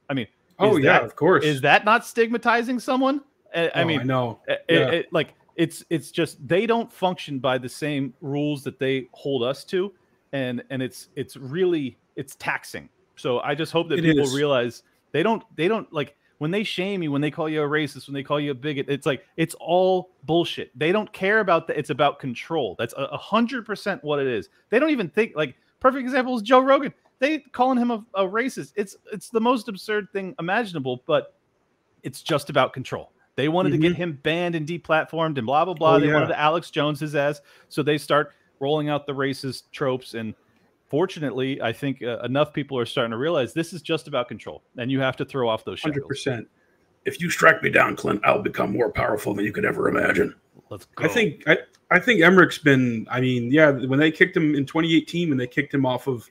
I 0.10 0.14
mean, 0.14 0.28
oh 0.60 0.76
yeah, 0.76 1.00
of 1.00 1.16
course. 1.16 1.46
Is 1.46 1.62
that 1.62 1.86
not 1.86 2.06
stigmatizing 2.06 2.82
someone? 2.82 3.22
I, 3.56 3.68
I 3.70 3.72
oh, 3.84 3.86
mean, 3.86 4.02
I 4.02 4.04
know. 4.04 4.40
It, 4.50 4.66
yeah. 4.68 4.90
it, 4.90 5.14
like 5.14 5.34
it's 5.56 5.86
it's 5.90 6.12
just 6.12 6.46
they 6.46 6.66
don't 6.66 6.92
function 6.92 7.40
by 7.40 7.58
the 7.58 7.70
same 7.70 8.14
rules 8.20 8.66
that 8.66 8.80
they 8.80 9.08
hold 9.14 9.44
us 9.44 9.64
to, 9.66 9.94
and 10.34 10.62
and 10.70 10.82
it's 10.82 11.08
it's 11.16 11.38
really 11.38 11.98
it's 12.18 12.36
taxing. 12.36 12.90
So 13.16 13.40
I 13.40 13.56
just 13.56 13.72
hope 13.72 13.88
that 13.88 14.00
it 14.00 14.04
people 14.04 14.26
is. 14.26 14.36
realize 14.36 14.84
they 15.14 15.24
don't 15.24 15.42
they 15.56 15.70
don't 15.70 15.92
like 15.94 16.18
when 16.38 16.52
they 16.52 16.64
shame 16.64 17.02
you, 17.02 17.12
when 17.12 17.22
they 17.22 17.32
call 17.32 17.50
you 17.50 17.64
a 17.64 17.68
racist, 17.68 18.08
when 18.08 18.14
they 18.14 18.24
call 18.24 18.40
you 18.40 18.52
a 18.52 18.56
bigot, 18.56 18.88
it's 18.90 19.06
like 19.06 19.26
it's 19.38 19.56
all 19.60 20.12
bullshit. 20.24 20.78
They 20.78 20.92
don't 20.92 21.12
care 21.12 21.40
about 21.40 21.68
that. 21.68 21.78
It's 21.78 21.90
about 21.90 22.20
control. 22.20 22.76
That's 22.78 22.94
a 22.98 23.18
hundred 23.18 23.66
percent 23.66 24.04
what 24.04 24.20
it 24.20 24.28
is. 24.28 24.50
They 24.70 24.80
don't 24.80 24.92
even 24.92 25.10
think 25.10 25.34
like 25.36 25.56
perfect 25.80 26.02
example 26.02 26.36
is 26.36 26.42
Joe 26.42 26.60
Rogan. 26.60 26.94
They 27.20 27.40
calling 27.40 27.80
him 27.80 27.92
a, 27.92 28.06
a 28.14 28.24
racist. 28.24 28.74
It's 28.76 28.96
it's 29.12 29.30
the 29.30 29.42
most 29.42 29.68
absurd 29.68 30.12
thing 30.14 30.36
imaginable, 30.40 31.04
but 31.08 31.36
it's 32.04 32.22
just 32.22 32.50
about 32.50 32.74
control. 32.74 33.12
They 33.36 33.50
wanted 33.50 33.70
mm-hmm. 33.70 33.82
to 33.82 33.88
get 33.88 33.94
mm-hmm. 33.94 34.04
him 34.04 34.20
banned 34.24 34.56
and 34.56 34.68
deplatformed 34.68 35.38
and 35.38 35.46
blah 35.46 35.66
blah 35.66 35.74
blah. 35.74 35.96
Oh, 35.96 36.00
they 36.00 36.08
yeah. 36.08 36.14
wanted 36.14 36.32
Alex 36.32 36.70
Jones 36.70 37.00
his 37.00 37.16
ass, 37.16 37.42
so 37.70 37.82
they 37.82 37.98
start 37.98 38.34
rolling 38.60 38.90
out 38.90 39.06
the 39.08 39.14
racist 39.14 39.64
tropes 39.72 40.14
and 40.14 40.34
fortunately, 40.90 41.62
I 41.62 41.74
think 41.74 42.02
uh, 42.02 42.20
enough 42.20 42.54
people 42.54 42.78
are 42.78 42.86
starting 42.86 43.12
to 43.12 43.18
realize 43.18 43.54
this 43.54 43.74
is 43.74 43.82
just 43.82 44.08
about 44.08 44.28
control, 44.28 44.64
and 44.78 44.92
you 44.92 45.00
have 45.00 45.16
to 45.18 45.26
throw 45.26 45.50
off 45.50 45.64
those 45.66 45.80
shackles. 45.80 45.96
Hundred 45.96 46.08
percent. 46.08 46.48
if 47.06 47.22
you 47.22 47.30
strike 47.30 47.62
me 47.64 47.70
down, 47.70 47.96
Clint, 47.96 48.22
I'll 48.24 48.42
become 48.42 48.74
more 48.74 48.92
powerful 48.92 49.34
than 49.34 49.46
you 49.46 49.54
could 49.54 49.66
ever 49.66 49.90
imagine. 49.90 50.36
Let's 50.70 50.86
go. 50.86 51.06
I 51.06 51.08
think 51.08 51.44
I, 51.48 51.58
I 51.92 52.00
think 52.00 52.22
Emmerich's 52.22 52.58
been. 52.58 53.08
I 53.10 53.22
mean, 53.22 53.52
yeah, 53.52 53.72
when 53.72 54.00
they 54.00 54.12
kicked 54.12 54.36
him 54.36 54.56
in 54.56 54.66
2018, 54.66 55.30
when 55.30 55.38
they 55.38 55.48
kicked 55.48 55.74
him 55.74 55.86
off 55.86 56.08
of 56.08 56.30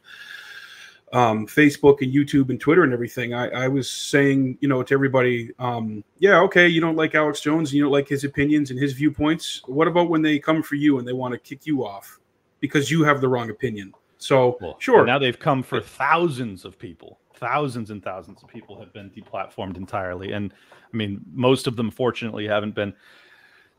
um, 1.12 1.46
Facebook 1.46 2.02
and 2.02 2.12
YouTube 2.12 2.50
and 2.50 2.60
Twitter 2.60 2.82
and 2.82 2.92
everything, 2.92 3.32
I, 3.32 3.48
I 3.48 3.68
was 3.68 3.88
saying, 3.88 4.58
you 4.60 4.68
know, 4.68 4.82
to 4.82 4.92
everybody, 4.92 5.50
um, 5.58 6.04
yeah, 6.18 6.40
okay, 6.40 6.66
you 6.68 6.80
don't 6.80 6.96
like 6.96 7.14
Alex 7.14 7.40
Jones, 7.40 7.72
you 7.72 7.82
don't 7.82 7.92
like 7.92 8.08
his 8.08 8.24
opinions 8.24 8.70
and 8.70 8.78
his 8.78 8.92
viewpoints. 8.92 9.62
What 9.66 9.88
about 9.88 10.10
when 10.10 10.20
they 10.20 10.38
come 10.38 10.62
for 10.62 10.74
you 10.74 10.98
and 10.98 11.06
they 11.06 11.12
want 11.12 11.32
to 11.32 11.38
kick 11.38 11.64
you 11.64 11.86
off 11.86 12.18
because 12.60 12.90
you 12.90 13.04
have 13.04 13.20
the 13.20 13.28
wrong 13.28 13.50
opinion? 13.50 13.94
So 14.18 14.58
Well, 14.60 14.76
sure, 14.78 15.04
Now 15.04 15.18
they've 15.18 15.38
come 15.38 15.62
for 15.62 15.80
thousands 15.80 16.64
of 16.64 16.78
people. 16.78 17.18
Thousands 17.34 17.90
and 17.90 18.02
thousands 18.02 18.42
of 18.42 18.48
people 18.48 18.80
have 18.80 18.92
been 18.94 19.10
deplatformed 19.10 19.76
entirely, 19.76 20.32
and 20.32 20.54
I 20.92 20.96
mean, 20.96 21.20
most 21.32 21.66
of 21.66 21.76
them, 21.76 21.90
fortunately, 21.90 22.46
haven't 22.48 22.74
been 22.74 22.94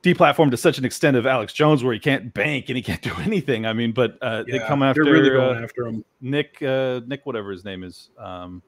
deplatformed 0.04 0.52
to 0.52 0.58
such 0.58 0.78
an 0.78 0.86
extent 0.86 1.18
of 1.18 1.26
Alex 1.26 1.54
Jones 1.54 1.84
where 1.84 1.94
he 1.94 2.00
can't 2.00 2.34
bank 2.34 2.70
and 2.70 2.76
he 2.76 2.84
can't 2.84 3.02
do 3.02 3.14
anything. 3.20 3.66
I 3.66 3.74
mean, 3.74 3.92
but 3.92 4.18
uh, 4.22 4.44
they 4.44 4.60
come 4.60 4.84
after 4.84 5.04
really 5.04 5.30
going 5.30 5.58
uh, 5.58 5.62
after 5.64 5.88
him. 5.88 6.06
Nick, 6.22 6.62
uh, 6.62 7.02
Nick, 7.08 7.26
whatever 7.26 7.52
his 7.52 7.66
name 7.66 7.84
is, 7.84 8.10
um, 8.18 8.62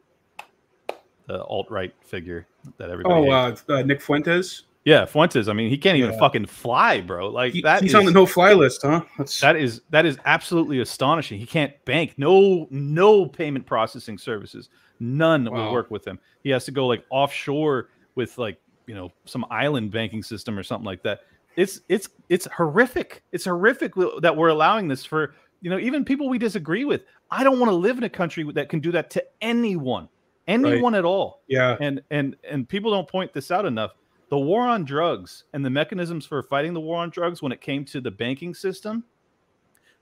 the 1.28 1.44
alt 1.44 1.70
right 1.70 1.94
figure 2.02 2.48
that 2.78 2.90
everybody. 2.90 3.30
Oh, 3.30 3.32
uh, 3.32 3.56
uh, 3.70 3.82
Nick 3.84 4.02
Fuentes. 4.02 4.64
Yeah, 4.86 5.06
Fuentes. 5.06 5.48
I 5.48 5.54
mean, 5.54 5.70
he 5.70 5.78
can't 5.78 5.98
even 5.98 6.12
Yeah. 6.14 6.20
fucking 6.20 6.46
fly, 6.46 7.02
bro. 7.02 7.30
Like 7.30 7.54
He- 7.54 7.62
that 7.62 7.82
he's 7.82 7.92
is- 7.92 7.96
on 7.96 8.06
the 8.06 8.12
no-fly 8.12 8.54
list, 8.54 8.82
huh? 8.84 9.02
That's 9.18 9.40
that 9.42 9.56
is 9.56 9.82
that 9.90 10.06
is 10.06 10.18
absolutely 10.26 10.80
astonishing. 10.80 11.40
He 11.40 11.46
can't 11.46 11.74
bank. 11.86 12.14
No 12.18 12.68
no 12.72 13.26
payment 13.26 13.66
processing 13.66 14.18
services. 14.18 14.70
None 15.00 15.50
will 15.52 15.72
work 15.72 15.90
with 15.92 16.06
him. 16.06 16.20
He 16.44 16.50
has 16.50 16.66
to 16.66 16.72
go 16.72 16.88
like 16.88 17.06
offshore 17.10 17.90
with 18.16 18.38
like, 18.38 18.60
you 18.88 18.96
know, 18.96 19.12
some 19.26 19.46
island 19.50 19.92
banking 19.92 20.24
system 20.24 20.58
or 20.58 20.64
something 20.64 20.86
like 20.86 21.04
that. 21.04 21.22
It's 21.56 21.82
it's 21.90 22.10
it's 22.30 22.48
horrific. 22.56 23.24
It's 23.32 23.46
horrific 23.46 23.94
that 24.22 24.36
we're 24.36 24.50
allowing 24.50 24.88
this 24.88 25.06
for, 25.06 25.36
you 25.62 25.70
know, 25.70 25.80
even 25.80 26.04
people 26.06 26.28
we 26.30 26.38
disagree 26.38 26.86
with. 26.86 27.04
I 27.32 27.44
don't 27.44 27.60
want 27.60 27.70
to 27.70 27.76
live 27.76 27.98
in 27.98 28.04
a 28.04 28.10
country 28.10 28.44
that 28.54 28.70
can 28.70 28.80
do 28.80 28.92
that 28.94 29.10
to 29.12 29.24
anyone. 29.42 30.10
Anyone 30.48 30.96
at 30.96 31.06
all 31.06 31.44
yeah, 31.48 31.78
and 31.80 32.02
and 32.10 32.36
and 32.50 32.68
people 32.68 32.90
don't 32.92 33.08
point 33.08 33.34
this 33.34 33.52
out 33.52 33.66
enough 33.66 33.92
the 34.30 34.38
war 34.38 34.62
on 34.68 34.84
drugs 34.86 35.44
and 35.54 35.66
the 35.66 35.70
mechanisms 35.70 36.26
for 36.26 36.42
fighting 36.44 36.74
the 36.74 36.80
war 36.80 36.98
on 37.02 37.10
drugs 37.10 37.42
when 37.42 37.52
it 37.52 37.62
came 37.62 37.84
to 37.86 38.00
the 38.02 38.12
banking 38.12 38.54
system 38.54 39.04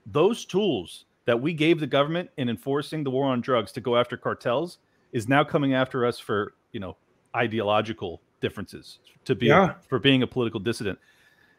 those 0.06 0.44
tools 0.44 1.04
that 1.26 1.38
we 1.40 1.52
gave 1.52 1.80
the 1.80 1.86
government 1.86 2.30
in 2.38 2.48
enforcing 2.48 3.04
the 3.04 3.10
war 3.10 3.26
on 3.26 3.40
drugs 3.40 3.72
to 3.72 3.80
go 3.80 3.96
after 3.96 4.16
cartels 4.16 4.78
is 5.12 5.28
now 5.28 5.44
coming 5.44 5.74
after 5.74 6.06
us 6.06 6.18
for 6.18 6.54
you 6.72 6.80
know 6.80 6.96
ideological 7.36 8.20
differences 8.40 8.98
to 9.24 9.34
be 9.34 9.46
Yeah. 9.46 9.74
for 9.88 9.98
being 9.98 10.22
a 10.22 10.26
political 10.26 10.60
dissident 10.60 10.98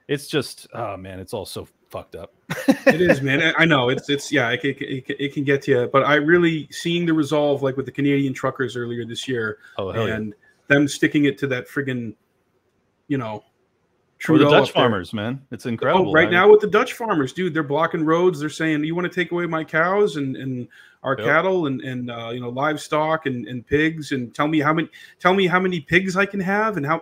it's 0.08 0.28
just 0.28 0.68
oh 0.74 0.98
man 0.98 1.20
it's 1.20 1.34
all 1.34 1.46
so 1.46 1.68
fucked 1.90 2.16
up 2.16 2.34
it 2.88 3.02
is, 3.02 3.22
man. 3.22 3.54
I- 3.58 3.66
know 3.66 3.90
it's 3.90 4.10
it's 4.10 4.32
yeah, 4.32 4.50
it, 4.50 4.64
it, 4.64 4.82
it, 4.82 5.16
it 5.20 5.34
can 5.34 5.44
get 5.44 5.62
to 5.64 5.72
you, 5.72 5.90
but 5.92 6.04
I 6.04 6.16
really 6.16 6.68
seeing 6.72 7.06
the 7.06 7.14
resolve 7.14 7.62
like 7.62 7.78
with 7.78 7.86
the 7.86 7.92
Canadian 7.92 8.34
truckers 8.34 8.76
earlier 8.76 9.06
this 9.06 9.28
year, 9.28 9.60
oh 9.78 9.92
hell 9.92 10.08
yeah. 10.08 10.16
and 10.16 10.34
them 10.68 10.88
sticking 10.88 11.26
it 11.26 11.38
to 11.40 11.48
that 11.48 11.68
friggin', 11.68 12.14
you 13.10 13.18
know, 13.18 13.44
Or 14.30 14.38
the 14.38 14.50
Dutch 14.50 14.72
farmers, 14.72 15.14
man. 15.14 15.46
It's 15.52 15.66
incredible. 15.66 16.10
Oh, 16.10 16.14
right 16.14 16.28
I- 16.28 16.32
now 16.32 16.50
with 16.50 16.62
the 16.62 16.68
Dutch 16.68 16.94
farmers, 16.94 17.34
dude, 17.34 17.54
they're 17.54 17.64
blocking 17.64 18.06
roads. 18.06 18.40
They're 18.40 18.50
saying, 18.50 18.84
"You 18.86 18.96
want 18.96 19.12
to 19.12 19.14
take 19.14 19.34
away 19.34 19.46
my 19.46 19.64
cows 19.66 20.16
and 20.16 20.38
and 20.38 20.68
our 21.04 21.16
Yep. 21.18 21.26
cattle 21.26 21.68
and 21.68 21.82
and 21.82 22.10
uh, 22.12 22.30
you 22.30 22.40
know 22.40 22.50
livestock 22.50 23.26
and 23.26 23.48
and 23.48 23.66
pigs 23.66 24.14
and 24.14 24.34
tell 24.34 24.48
me 24.48 24.60
how 24.60 24.74
many 24.74 24.90
tell 25.20 25.34
me 25.34 25.48
how 25.48 25.60
many 25.60 25.82
pigs 25.82 26.16
I 26.16 26.26
can 26.26 26.40
have 26.40 26.78
and 26.78 26.86
how." 26.86 27.02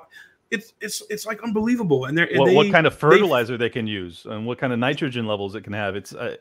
It's 0.50 0.72
it's 0.80 1.04
it's 1.10 1.26
like 1.26 1.44
unbelievable, 1.44 2.06
and 2.06 2.18
they're 2.18 2.30
and 2.30 2.40
what, 2.40 2.54
what 2.54 2.72
kind 2.72 2.88
of 2.88 2.96
fertilizer 2.96 3.58
they, 3.58 3.70
can 3.70 3.86
use 3.86 4.26
and 4.26 4.46
what 4.46 4.58
kind 4.58 4.72
of 4.72 4.80
nitrogen 4.80 5.28
levels 5.28 5.56
it 5.56 5.66
can 5.66 5.74
have. 5.74 5.98
It's 5.98 6.14
uh, 6.16 6.38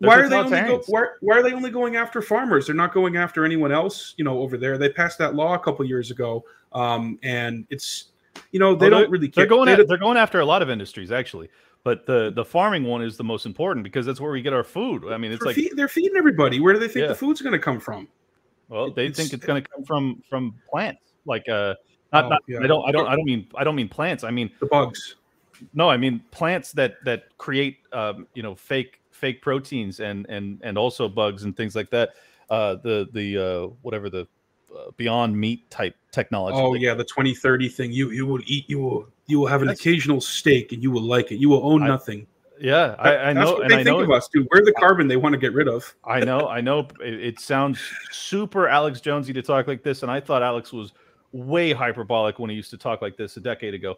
why 0.00 0.20
are 0.20 0.28
they 0.28 0.36
only 0.36 0.60
go, 0.60 0.82
why, 0.86 1.06
why 1.20 1.38
are 1.38 1.42
they 1.42 1.52
only 1.52 1.70
going 1.70 1.96
after 1.96 2.20
farmers? 2.20 2.66
They're 2.66 2.76
not 2.76 2.92
going 2.92 3.16
after 3.16 3.44
anyone 3.46 3.72
else, 3.72 4.14
you 4.18 4.24
know, 4.24 4.40
over 4.40 4.58
there. 4.58 4.76
They 4.76 4.90
passed 4.90 5.18
that 5.18 5.34
law 5.34 5.54
a 5.54 5.58
couple 5.58 5.84
years 5.86 6.10
ago, 6.10 6.44
um, 6.72 7.18
and 7.22 7.66
it's 7.70 8.11
you 8.52 8.60
know 8.60 8.74
they 8.74 8.88
Well, 8.88 9.00
don't 9.00 9.10
really 9.10 9.28
care. 9.28 9.42
They're 9.42 9.48
going 9.48 9.66
they 9.66 9.72
at, 9.82 9.88
they're 9.88 9.98
going 9.98 10.16
after 10.16 10.40
a 10.40 10.44
lot 10.44 10.62
of 10.62 10.70
industries 10.70 11.10
actually, 11.10 11.48
but 11.84 12.06
the 12.06 12.30
the 12.34 12.44
farming 12.44 12.84
one 12.84 13.02
is 13.02 13.16
the 13.16 13.24
most 13.24 13.44
important 13.46 13.82
because 13.84 14.06
that's 14.06 14.20
where 14.20 14.30
we 14.30 14.40
get 14.42 14.52
our 14.52 14.62
food. 14.64 15.10
I 15.12 15.16
mean, 15.18 15.32
it's 15.32 15.40
they're, 15.40 15.48
like 15.48 15.56
feed- 15.56 15.72
they're 15.74 15.88
feeding 15.88 16.16
everybody. 16.16 16.60
Where 16.60 16.72
do 16.72 16.78
they 16.78 16.86
think 16.88 17.02
Yeah. 17.02 17.08
the 17.08 17.14
food's 17.14 17.40
going 17.42 17.52
to 17.54 17.58
come 17.58 17.80
from? 17.80 18.06
well, 18.68 18.90
they 18.90 19.06
it's- 19.06 19.16
think 19.16 19.32
it's 19.32 19.44
going 19.44 19.62
to 19.62 19.68
come 19.68 19.84
from 19.84 20.22
from 20.30 20.54
plants. 20.70 21.00
Like 21.26 21.48
uh, 21.48 21.74
not, 22.12 22.24
Oh, 22.24 22.28
not 22.28 22.42
yeah. 22.46 22.60
I 22.62 22.66
don't 22.66 22.86
I 22.88 22.92
don't 22.92 23.06
I 23.08 23.16
don't 23.16 23.24
mean 23.24 23.46
I 23.54 23.64
don't 23.64 23.74
mean 23.76 23.88
plants. 23.88 24.22
I 24.24 24.30
mean 24.30 24.50
The 24.60 24.66
bugs. 24.66 25.16
no, 25.74 25.88
I 25.88 25.96
mean 25.96 26.20
plants 26.30 26.72
that 26.72 26.96
that 27.04 27.36
create 27.38 27.78
um, 27.92 28.26
you 28.34 28.42
know 28.42 28.54
fake 28.54 29.00
fake 29.10 29.40
proteins 29.40 30.00
and 30.00 30.26
and 30.28 30.60
and 30.64 30.76
also 30.76 31.08
bugs 31.08 31.44
and 31.44 31.56
things 31.56 31.74
like 31.76 31.90
that. 31.90 32.10
Uh, 32.50 32.74
the 32.82 33.08
the 33.12 33.38
uh, 33.38 33.66
whatever 33.82 34.10
the 34.10 34.26
uh, 34.76 34.90
beyond 34.96 35.36
meat 35.38 35.68
type 35.70 35.94
technology. 36.12 36.56
Oh 36.58 36.74
yeah, 36.74 36.94
the 36.94 37.04
2030 37.04 37.68
thing. 37.68 37.92
You 37.92 38.10
you 38.10 38.26
will 38.26 38.40
eat. 38.46 38.68
You 38.68 38.78
will 38.80 39.06
you 39.26 39.38
will 39.40 39.46
have 39.46 39.62
an 39.62 39.68
That's- 39.68 39.80
occasional 39.80 40.20
steak, 40.20 40.72
and 40.72 40.82
you 40.82 40.90
will 40.90 41.02
like 41.02 41.32
it. 41.32 41.36
You 41.36 41.48
will 41.48 41.64
own 41.66 41.82
I- 41.82 41.88
nothing. 41.88 42.26
yeah, 42.60 42.94
I, 42.98 43.10
I 43.30 43.32
That's 43.32 43.36
know, 43.36 43.52
what 43.54 43.62
and 43.62 43.70
they 43.70 43.74
I 43.76 43.84
think 43.84 43.86
know 43.98 44.00
of 44.00 44.10
us, 44.10 44.28
dude. 44.28 44.46
We're 44.52 44.64
the 44.64 44.72
carbon 44.72 45.08
they 45.08 45.16
want 45.16 45.32
to 45.34 45.38
get 45.38 45.52
rid 45.52 45.68
of. 45.68 45.94
I 46.04 46.20
know, 46.20 46.48
I 46.48 46.60
know. 46.60 46.88
It, 47.00 47.14
it 47.14 47.40
sounds 47.40 47.80
super 48.10 48.68
Alex 48.68 49.00
Jonesy 49.00 49.32
to 49.32 49.42
talk 49.42 49.66
like 49.66 49.82
this, 49.82 50.02
and 50.02 50.10
I 50.10 50.20
thought 50.20 50.42
Alex 50.42 50.72
was 50.72 50.92
way 51.32 51.72
hyperbolic 51.72 52.38
when 52.38 52.50
he 52.50 52.56
used 52.56 52.70
to 52.70 52.76
talk 52.78 53.00
like 53.02 53.16
this 53.16 53.36
a 53.36 53.40
decade 53.40 53.74
ago. 53.74 53.96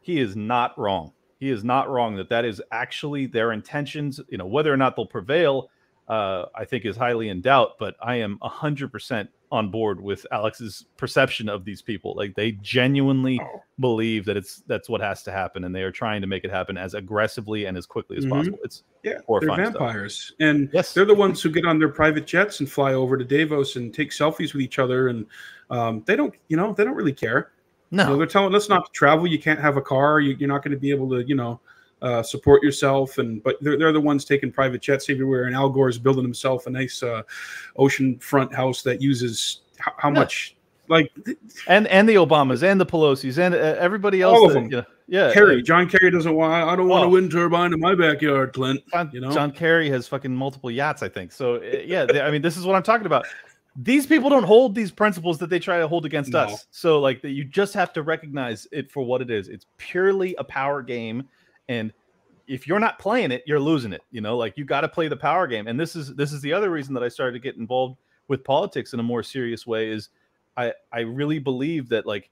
He 0.00 0.20
is 0.20 0.36
not 0.36 0.78
wrong. 0.78 1.12
He 1.40 1.50
is 1.50 1.64
not 1.64 1.90
wrong 1.90 2.16
that 2.16 2.28
that 2.30 2.44
is 2.44 2.62
actually 2.70 3.26
their 3.26 3.52
intentions. 3.52 4.20
You 4.28 4.38
know, 4.38 4.46
whether 4.46 4.72
or 4.72 4.76
not 4.76 4.94
they'll 4.96 5.04
prevail, 5.04 5.68
uh, 6.08 6.44
I 6.54 6.64
think 6.64 6.84
is 6.86 6.96
highly 6.96 7.28
in 7.28 7.40
doubt. 7.40 7.72
But 7.78 7.96
I 8.00 8.16
am 8.16 8.38
hundred 8.40 8.92
percent 8.92 9.28
on 9.52 9.70
board 9.70 10.00
with 10.00 10.26
Alex's 10.32 10.86
perception 10.96 11.48
of 11.48 11.64
these 11.64 11.80
people. 11.80 12.14
Like 12.16 12.34
they 12.34 12.52
genuinely 12.52 13.40
Oh. 13.40 13.62
believe 13.78 14.24
that 14.24 14.36
it's 14.36 14.62
that's 14.66 14.88
what 14.88 15.00
has 15.00 15.22
to 15.24 15.30
happen, 15.32 15.64
and 15.64 15.74
they 15.74 15.82
are 15.82 15.92
trying 15.92 16.20
to 16.20 16.26
make 16.26 16.44
it 16.44 16.50
happen 16.50 16.76
as 16.76 16.94
aggressively 16.94 17.66
and 17.66 17.76
as 17.76 17.86
quickly 17.86 18.16
as 18.16 18.24
Mhm. 18.26 18.30
possible. 18.30 18.58
It's 18.64 18.82
Yeah, 19.04 19.12
they're 19.12 19.22
Horrifying 19.26 19.66
stuff. 19.70 19.78
vampires, 19.78 20.32
and 20.40 20.68
yes, 20.72 20.92
they're 20.92 21.04
the 21.04 21.14
ones 21.14 21.40
who 21.40 21.48
get 21.50 21.64
on 21.64 21.78
their 21.78 21.88
private 21.90 22.26
jets 22.26 22.58
and 22.58 22.68
fly 22.68 22.94
over 22.94 23.16
to 23.16 23.24
Davos 23.24 23.76
and 23.76 23.94
take 23.94 24.10
selfies 24.10 24.52
with 24.52 24.62
each 24.62 24.78
other, 24.80 25.08
and 25.08 25.26
um, 25.70 26.02
they 26.06 26.16
don't, 26.16 26.34
you 26.48 26.56
know, 26.56 26.72
they 26.72 26.82
don't 26.84 26.96
really 26.96 27.12
care. 27.12 27.52
You 27.90 27.98
know, 27.98 28.08
no, 28.08 28.16
they're 28.18 28.26
telling 28.26 28.54
us 28.56 28.68
not 28.68 28.86
to 28.86 28.92
travel. 28.92 29.28
You 29.28 29.38
can't 29.38 29.60
have 29.60 29.76
a 29.76 29.80
car. 29.82 30.18
You, 30.20 30.34
you're 30.40 30.48
not 30.48 30.64
going 30.64 30.72
to 30.72 30.80
be 30.80 30.90
able 30.90 31.08
to, 31.10 31.24
you 31.26 31.36
know, 31.36 31.60
uh, 32.02 32.22
support 32.22 32.62
yourself. 32.62 33.18
And 33.18 33.42
but 33.42 33.56
they're, 33.60 33.78
they're 33.78 33.92
the 33.92 34.00
ones 34.00 34.24
taking 34.24 34.52
private 34.52 34.82
jets 34.82 35.08
everywhere. 35.10 35.44
And 35.44 35.54
Al 35.56 35.68
Gore's 35.70 35.98
building 35.98 36.22
himself 36.24 36.66
a 36.66 36.70
nice 36.70 37.02
uh, 37.02 37.22
ocean 37.76 38.18
front 38.18 38.54
house 38.54 38.82
that 38.82 39.00
uses 39.00 39.62
how, 39.78 39.92
how 39.98 40.08
Yeah. 40.10 40.14
much, 40.20 40.56
like 40.88 41.10
and 41.66 41.86
and 41.88 42.08
the 42.08 42.14
Obamas 42.14 42.62
and 42.62 42.80
the 42.80 42.86
Pelosi's 42.86 43.38
and 43.38 43.54
uh, 43.54 43.58
everybody 43.58 44.22
else. 44.22 44.38
All 44.38 44.46
of 44.46 44.52
that, 44.54 44.60
them. 44.60 44.70
you 44.70 44.76
know, 44.78 44.84
yeah, 45.08 45.32
Kerry. 45.32 45.60
John 45.62 45.88
Kerry 45.88 46.10
doesn't 46.12 46.34
want. 46.34 46.52
I 46.52 46.76
don't 46.76 46.88
want 46.88 47.04
Oh. 47.04 47.08
a 47.08 47.10
wind 47.10 47.30
turbine 47.32 47.72
in 47.72 47.80
my 47.80 47.94
backyard, 47.94 48.52
Clint. 48.52 48.80
John, 48.92 49.10
you 49.12 49.20
know? 49.20 49.32
John 49.32 49.50
Kerry 49.50 49.88
has 49.90 50.06
fucking 50.06 50.34
multiple 50.34 50.70
yachts, 50.70 51.02
I 51.02 51.08
think. 51.08 51.32
So 51.32 51.56
uh, 51.56 51.60
yeah, 51.84 52.04
they- 52.04 52.20
I 52.20 52.30
mean, 52.30 52.40
this 52.42 52.56
is 52.56 52.64
what 52.66 52.76
I'm 52.76 52.82
talking 52.84 53.06
about. 53.06 53.26
These 53.78 54.06
people 54.06 54.30
don't 54.30 54.44
hold 54.44 54.74
these 54.74 54.90
principles 54.90 55.38
that 55.38 55.50
they 55.50 55.58
try 55.58 55.78
to 55.78 55.86
hold 55.88 56.06
against 56.06 56.32
No. 56.32 56.38
us. 56.40 56.66
So 56.70 56.98
like, 57.00 57.20
that 57.22 57.30
you 57.32 57.44
just 57.44 57.74
have 57.74 57.92
to 57.92 58.02
recognize 58.02 58.66
it 58.72 58.90
for 58.90 59.04
what 59.04 59.20
it 59.20 59.30
is. 59.30 59.48
It's 59.48 59.66
purely 59.76 60.34
a 60.38 60.44
power 60.44 60.82
game, 60.82 61.24
and 61.68 61.92
if 62.46 62.66
you're 62.66 62.78
not 62.78 62.98
playing 62.98 63.32
it, 63.32 63.42
you're 63.46 63.60
losing 63.60 63.92
it. 63.92 64.02
You 64.10 64.20
know, 64.20 64.36
like 64.36 64.56
you 64.56 64.64
got 64.64 64.82
to 64.82 64.88
play 64.88 65.08
the 65.08 65.16
power 65.16 65.46
game. 65.46 65.66
And 65.66 65.78
this 65.78 65.96
is 65.96 66.14
this 66.14 66.32
is 66.32 66.40
the 66.40 66.52
other 66.52 66.70
reason 66.70 66.94
that 66.94 67.02
I 67.02 67.08
started 67.08 67.32
to 67.32 67.40
get 67.40 67.56
involved 67.56 67.98
with 68.28 68.44
politics 68.44 68.92
in 68.92 69.00
a 69.00 69.02
more 69.02 69.22
serious 69.22 69.66
way. 69.66 69.90
Is 69.90 70.10
I 70.56 70.72
I 70.92 71.00
really 71.00 71.38
believe 71.38 71.88
that 71.88 72.06
like, 72.06 72.30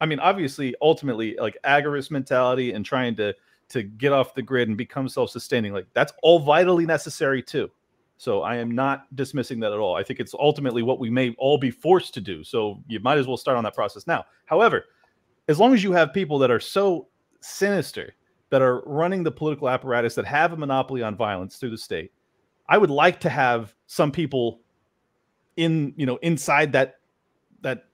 I 0.00 0.06
mean, 0.06 0.20
obviously, 0.20 0.74
ultimately, 0.80 1.36
like 1.40 1.56
agorist 1.64 2.10
mentality 2.10 2.72
and 2.72 2.84
trying 2.84 3.16
to 3.16 3.34
to 3.68 3.82
get 3.82 4.12
off 4.12 4.34
the 4.34 4.42
grid 4.42 4.68
and 4.68 4.76
become 4.76 5.08
self-sustaining 5.08 5.72
like 5.72 5.86
that's 5.92 6.12
all 6.22 6.38
vitally 6.38 6.86
necessary 6.86 7.42
too 7.42 7.70
so 8.16 8.42
i 8.42 8.56
am 8.56 8.70
not 8.70 9.14
dismissing 9.14 9.60
that 9.60 9.72
at 9.72 9.78
all 9.78 9.94
i 9.94 10.02
think 10.02 10.20
it's 10.20 10.34
ultimately 10.34 10.82
what 10.82 10.98
we 10.98 11.10
may 11.10 11.34
all 11.38 11.58
be 11.58 11.70
forced 11.70 12.14
to 12.14 12.20
do 12.20 12.42
so 12.42 12.82
you 12.88 12.98
might 13.00 13.18
as 13.18 13.26
well 13.26 13.36
start 13.36 13.56
on 13.56 13.64
that 13.64 13.74
process 13.74 14.06
now 14.06 14.24
however 14.46 14.86
as 15.48 15.58
long 15.58 15.74
as 15.74 15.82
you 15.82 15.92
have 15.92 16.12
people 16.12 16.38
that 16.38 16.50
are 16.50 16.60
so 16.60 17.06
sinister 17.40 18.14
that 18.50 18.62
are 18.62 18.82
running 18.86 19.22
the 19.22 19.30
political 19.30 19.68
apparatus 19.68 20.14
that 20.14 20.24
have 20.24 20.52
a 20.52 20.56
monopoly 20.56 21.02
on 21.02 21.16
violence 21.16 21.56
through 21.56 21.70
the 21.70 21.78
state 21.78 22.12
i 22.68 22.78
would 22.78 22.90
like 22.90 23.20
to 23.20 23.28
have 23.28 23.74
some 23.86 24.10
people 24.10 24.60
in 25.56 25.92
you 25.96 26.06
know 26.06 26.16
inside 26.22 26.72
that 26.72 26.96
that 27.60 27.86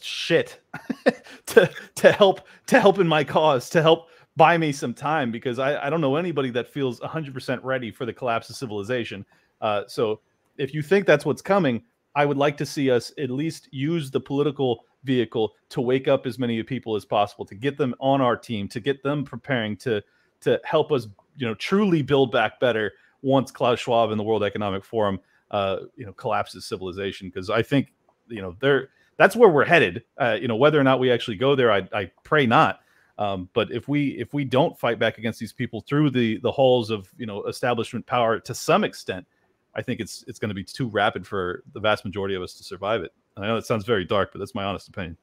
shit 0.00 0.60
to 1.46 1.70
to 1.94 2.12
help 2.12 2.42
to 2.66 2.80
help 2.80 2.98
in 2.98 3.08
my 3.08 3.24
cause 3.24 3.68
to 3.68 3.82
help 3.82 4.08
buy 4.36 4.56
me 4.56 4.72
some 4.72 4.94
time 4.94 5.30
because 5.30 5.58
I, 5.58 5.86
I 5.86 5.90
don't 5.90 6.00
know 6.00 6.16
anybody 6.16 6.50
that 6.50 6.68
feels 6.68 7.00
100% 7.00 7.60
ready 7.62 7.90
for 7.90 8.06
the 8.06 8.12
collapse 8.12 8.48
of 8.48 8.56
civilization. 8.56 9.26
Uh, 9.60 9.82
so 9.86 10.20
if 10.56 10.72
you 10.72 10.82
think 10.82 11.06
that's 11.06 11.26
what's 11.26 11.42
coming, 11.42 11.82
I 12.14 12.24
would 12.24 12.36
like 12.36 12.56
to 12.58 12.64
see 12.64 12.90
us 12.90 13.12
at 13.18 13.28
least 13.28 13.68
use 13.70 14.10
the 14.10 14.20
political 14.20 14.84
vehicle 15.04 15.54
to 15.70 15.80
wake 15.80 16.08
up 16.08 16.26
as 16.26 16.38
many 16.38 16.62
people 16.62 16.96
as 16.96 17.04
possible, 17.04 17.44
to 17.46 17.54
get 17.54 17.76
them 17.76 17.94
on 18.00 18.20
our 18.20 18.36
team, 18.36 18.68
to 18.68 18.80
get 18.80 19.02
them 19.02 19.24
preparing 19.24 19.76
to 19.78 20.02
to 20.40 20.60
help 20.64 20.90
us, 20.90 21.06
you 21.36 21.46
know, 21.46 21.54
truly 21.54 22.02
build 22.02 22.32
back 22.32 22.60
better 22.60 22.92
once 23.22 23.50
Klaus 23.50 23.78
Schwab 23.80 24.10
and 24.10 24.18
the 24.18 24.24
World 24.24 24.42
Economic 24.42 24.84
Forum, 24.84 25.20
uh, 25.50 25.80
you 25.96 26.06
know, 26.06 26.12
collapses 26.12 26.64
civilization. 26.64 27.28
Because 27.28 27.50
I 27.50 27.62
think, 27.62 27.92
you 28.28 28.40
know, 28.40 28.56
they're 28.60 28.88
that's 29.16 29.36
where 29.36 29.50
we're 29.50 29.66
headed. 29.66 30.02
Uh, 30.16 30.38
you 30.40 30.48
know, 30.48 30.56
whether 30.56 30.80
or 30.80 30.84
not 30.84 30.98
we 30.98 31.10
actually 31.10 31.36
go 31.36 31.54
there, 31.54 31.70
I, 31.70 31.86
I 31.92 32.10
pray 32.24 32.46
not. 32.46 32.80
Um, 33.18 33.50
but 33.52 33.70
if 33.70 33.86
we 33.86 34.18
if 34.18 34.32
we 34.32 34.44
don't 34.44 34.78
fight 34.78 34.98
back 34.98 35.18
against 35.18 35.38
these 35.38 35.52
people 35.52 35.82
through 35.82 36.08
the 36.08 36.38
the 36.38 36.50
halls 36.50 36.88
of 36.88 37.12
you 37.18 37.26
know 37.26 37.44
establishment 37.44 38.06
power 38.06 38.40
to 38.40 38.54
some 38.54 38.82
extent, 38.82 39.26
I 39.74 39.82
think 39.82 40.00
it's 40.00 40.24
it's 40.26 40.38
going 40.38 40.48
to 40.48 40.54
be 40.54 40.64
too 40.64 40.88
rapid 40.88 41.26
for 41.26 41.62
the 41.74 41.80
vast 41.80 42.06
majority 42.06 42.34
of 42.34 42.42
us 42.42 42.54
to 42.54 42.64
survive 42.64 43.02
it. 43.02 43.12
I 43.36 43.46
know 43.46 43.56
it 43.56 43.66
sounds 43.66 43.84
very 43.84 44.04
dark, 44.04 44.30
but 44.32 44.38
that's 44.38 44.54
my 44.54 44.64
honest 44.64 44.88
opinion. 44.88 45.16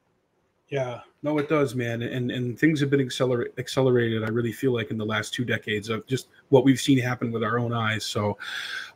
Yeah, 0.69 0.99
no, 1.23 1.37
it 1.37 1.47
does, 1.47 1.75
man, 1.75 2.01
and 2.01 2.29
and 2.29 2.59
things 2.59 2.81
have 2.81 2.89
been 2.89 2.99
acceler- 2.99 3.57
accelerated. 3.57 4.25
I 4.25 4.27
really 4.27 4.51
feel 4.51 4.73
like 4.73 4.91
in 4.91 4.97
the 4.97 5.05
last 5.05 5.33
two 5.33 5.45
decades 5.45 5.87
of 5.87 6.05
just 6.07 6.27
what 6.49 6.65
we've 6.65 6.79
seen 6.79 6.99
happen 6.99 7.31
with 7.31 7.41
our 7.41 7.57
own 7.57 7.71
eyes. 7.71 8.03
So, 8.03 8.37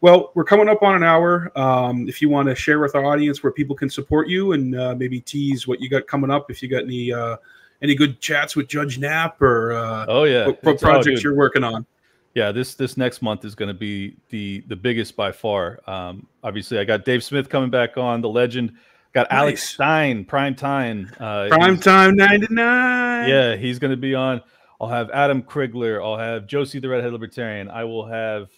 well, 0.01 0.31
we're 0.35 0.43
coming 0.43 0.67
up 0.67 0.83
on 0.83 0.95
an 0.95 1.03
hour. 1.03 1.49
Um, 1.57 2.09
if 2.09 2.21
you 2.21 2.27
want 2.27 2.49
to 2.49 2.55
share 2.55 2.79
with 2.79 2.93
our 2.93 3.05
audience 3.05 3.41
where 3.41 3.53
people 3.53 3.73
can 3.73 3.89
support 3.89 4.27
you 4.27 4.51
and 4.51 4.77
uh, 4.77 4.95
maybe 4.95 5.21
tease 5.21 5.65
what 5.65 5.79
you 5.79 5.89
got 5.89 6.07
coming 6.07 6.29
up, 6.29 6.51
if 6.51 6.61
you 6.61 6.67
got 6.67 6.83
any 6.83 7.13
uh, 7.13 7.37
any 7.81 7.95
good 7.95 8.19
chats 8.19 8.57
with 8.57 8.67
Judge 8.67 8.99
Nap 8.99 9.41
or 9.41 9.71
uh, 9.71 10.05
oh 10.09 10.25
yeah, 10.25 10.47
what, 10.47 10.63
what 10.65 10.81
projects 10.81 11.23
you're 11.23 11.35
working 11.35 11.63
on. 11.63 11.85
Yeah, 12.33 12.51
this 12.51 12.75
this 12.75 12.97
next 12.97 13.21
month 13.21 13.45
is 13.45 13.55
going 13.55 13.67
to 13.67 13.73
be 13.73 14.17
the 14.29 14.61
the 14.67 14.75
biggest 14.75 15.15
by 15.15 15.31
far. 15.31 15.79
Um, 15.87 16.27
obviously, 16.43 16.79
I 16.79 16.83
got 16.83 17.05
Dave 17.05 17.23
Smith 17.23 17.47
coming 17.47 17.69
back 17.69 17.97
on, 17.97 18.19
the 18.19 18.29
legend 18.29 18.73
Got 19.13 19.29
nice. 19.29 19.39
Alex 19.39 19.69
Stein, 19.69 20.23
prime 20.23 20.55
time. 20.55 21.11
Uh, 21.19 21.47
prime 21.49 21.77
time 21.77 22.15
99. 22.15 23.29
Yeah, 23.29 23.55
he's 23.55 23.77
going 23.77 23.91
to 23.91 23.97
be 23.97 24.15
on. 24.15 24.41
I'll 24.79 24.87
have 24.87 25.09
Adam 25.11 25.43
Krigler. 25.43 26.01
I'll 26.01 26.17
have 26.17 26.47
Josie 26.47 26.79
the 26.79 26.87
Redhead 26.87 27.11
Libertarian. 27.11 27.69
I 27.69 27.83
will 27.83 28.05
have 28.05 28.49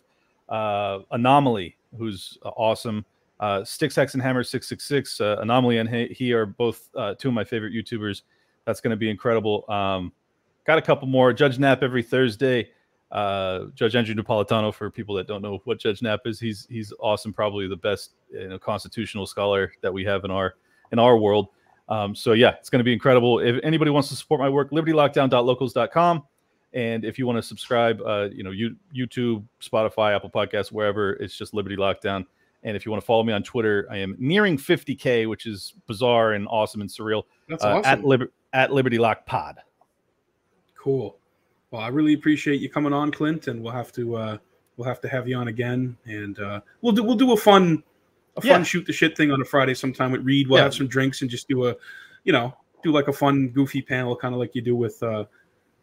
uh, 0.50 1.00
Anomaly, 1.12 1.76
who's 1.98 2.38
uh, 2.46 2.50
awesome. 2.50 3.04
Uh, 3.40 3.62
Styxhexenhammer666. 3.62 5.20
Uh, 5.20 5.42
Anomaly 5.42 5.80
and 5.80 5.90
he, 5.90 6.06
he 6.08 6.34
are 6.34 6.46
both 6.46 6.88
uh, 6.96 7.16
two 7.16 7.30
of 7.30 7.34
my 7.34 7.44
favorite 7.44 7.74
YouTubers. 7.74 8.22
That's 8.66 8.80
going 8.80 8.92
to 8.92 8.98
be 8.98 9.10
incredible. 9.10 9.66
Um, 9.70 10.14
got 10.66 10.78
a 10.78 10.82
couple 10.82 11.08
more. 11.08 11.34
Judge 11.34 11.58
Nap 11.58 11.82
every 11.82 12.04
Thursday 12.04 12.70
uh, 13.14 13.66
Judge 13.76 13.96
Andrew 13.96 14.16
Napolitano. 14.16 14.74
For 14.74 14.90
people 14.90 15.16
that 15.16 15.28
don't 15.28 15.42
know 15.42 15.62
what 15.64 15.80
Judge 15.80 16.02
Nap 16.02 16.22
is, 16.26 16.40
he's 16.40 16.68
he's 16.70 16.92
awesome, 17.00 17.32
probably 17.32 17.68
the 17.68 17.78
best 17.78 18.12
you 18.32 18.50
know, 18.50 18.60
constitutional 18.60 19.26
scholar 19.26 19.72
that 19.82 19.94
we 19.94 20.04
have 20.04 20.26
in 20.26 20.32
our 20.32 20.56
in 20.92 21.00
our 21.00 21.18
world. 21.18 21.48
Um, 21.90 22.16
so 22.16 22.34
yeah, 22.34 22.56
it's 22.60 22.70
going 22.70 22.80
to 22.80 22.84
be 22.84 22.94
incredible. 22.94 23.40
If 23.40 23.64
anybody 23.64 23.92
wants 23.92 24.10
to 24.10 24.16
support 24.16 24.42
my 24.42 24.50
work, 24.50 24.72
libertylockdown.locals.com. 24.72 26.24
And 26.74 27.06
if 27.06 27.20
you 27.20 27.28
want 27.28 27.38
to 27.38 27.44
subscribe, 27.44 28.02
uh, 28.02 28.30
you 28.34 28.44
know, 28.44 28.50
you, 28.50 28.76
YouTube, 28.96 29.44
Spotify, 29.62 30.16
Apple 30.16 30.32
Podcasts, 30.32 30.72
wherever, 30.72 31.14
it's 31.14 31.38
just 31.38 31.54
Liberty 31.54 31.76
Lockdown. 31.76 32.26
And 32.64 32.76
if 32.76 32.84
you 32.84 32.92
want 32.92 33.04
to 33.04 33.06
follow 33.06 33.24
me 33.24 33.32
on 33.32 33.44
Twitter, 33.44 33.86
I 33.92 33.98
am 33.98 34.16
nearing 34.18 34.58
50k, 34.58 35.30
which 35.30 35.46
is 35.46 35.74
bizarre 35.86 36.34
and 36.34 36.48
awesome 36.48 36.82
and 36.82 36.90
surreal. 36.90 37.24
That's 37.48 37.64
uh, 37.64 37.76
awesome. 37.76 37.86
At, 37.86 38.04
Liber- 38.04 38.32
at 38.54 38.74
Liberty 38.74 38.98
Lock 38.98 39.26
Pod. 39.28 39.60
Cool. 40.76 41.18
Well, 41.74 41.82
I 41.82 41.88
really 41.88 42.14
appreciate 42.14 42.62
you 42.62 42.70
coming 42.70 42.94
on, 42.94 43.12
Clint, 43.12 43.48
and 43.48 43.64
we'll 43.64 43.74
have 43.74 43.92
to 43.94 44.16
uh, 44.16 44.38
we'll 44.78 44.88
have 44.88 45.02
to 45.02 45.10
have 45.10 45.28
you 45.28 45.36
on 45.36 45.48
again, 45.48 45.98
and 46.06 46.38
uh, 46.38 46.62
we'll 46.84 46.94
do 46.94 47.02
we'll 47.02 47.16
do 47.16 47.32
a 47.32 47.36
fun 47.38 47.82
a 48.38 48.42
fun 48.42 48.60
yeah. 48.60 48.64
shoot 48.64 48.86
the 48.86 48.94
shit 48.94 49.18
thing 49.18 49.32
on 49.32 49.42
a 49.42 49.46
Friday 49.46 49.74
sometime 49.74 50.12
with 50.12 50.22
Reed. 50.22 50.48
We'll 50.48 50.60
yeah. 50.60 50.66
have 50.66 50.76
some 50.76 50.88
drinks 50.88 51.24
and 51.24 51.32
just 51.32 51.48
do 51.48 51.66
a, 51.66 51.76
you 52.26 52.32
know, 52.32 52.56
do 52.84 52.92
like 52.92 53.08
a 53.08 53.14
fun 53.14 53.50
goofy 53.50 53.82
panel, 53.82 54.16
kind 54.16 54.36
of 54.36 54.40
like 54.40 54.54
you 54.54 54.62
do 54.62 54.76
with 54.76 55.02
uh, 55.02 55.26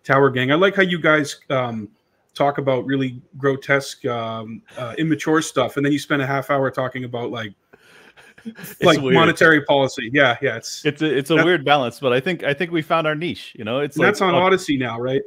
Tower 0.04 0.30
Gang. 0.30 0.52
I 0.52 0.54
like 0.54 0.76
how 0.76 0.82
you 0.82 1.00
guys 1.00 1.40
um, 1.50 1.88
talk 2.34 2.58
about 2.58 2.86
really 2.86 3.20
grotesque, 3.36 4.06
um, 4.06 4.62
uh, 4.78 4.94
immature 4.96 5.42
stuff, 5.42 5.76
and 5.76 5.84
then 5.84 5.92
you 5.92 5.98
spend 5.98 6.22
a 6.22 6.26
half 6.26 6.50
hour 6.50 6.70
talking 6.70 7.02
about 7.02 7.32
like 7.32 7.52
like 8.80 9.00
weird. 9.00 9.14
monetary 9.14 9.64
policy. 9.64 10.08
Yeah, 10.12 10.36
yeah. 10.40 10.54
It's 10.54 10.84
it's 10.84 11.02
a, 11.02 11.18
it's 11.18 11.30
a 11.30 11.34
that, 11.34 11.44
weird 11.44 11.64
balance, 11.64 11.98
but 11.98 12.12
I 12.12 12.20
think 12.20 12.44
I 12.44 12.54
think 12.54 12.70
we 12.70 12.80
found 12.80 13.08
our 13.08 13.16
niche. 13.16 13.56
You 13.58 13.64
know, 13.64 13.80
it's 13.80 13.96
like, 13.96 14.06
that's 14.06 14.20
on 14.20 14.36
Odysee 14.36 14.78
now, 14.78 15.00
right? 15.00 15.22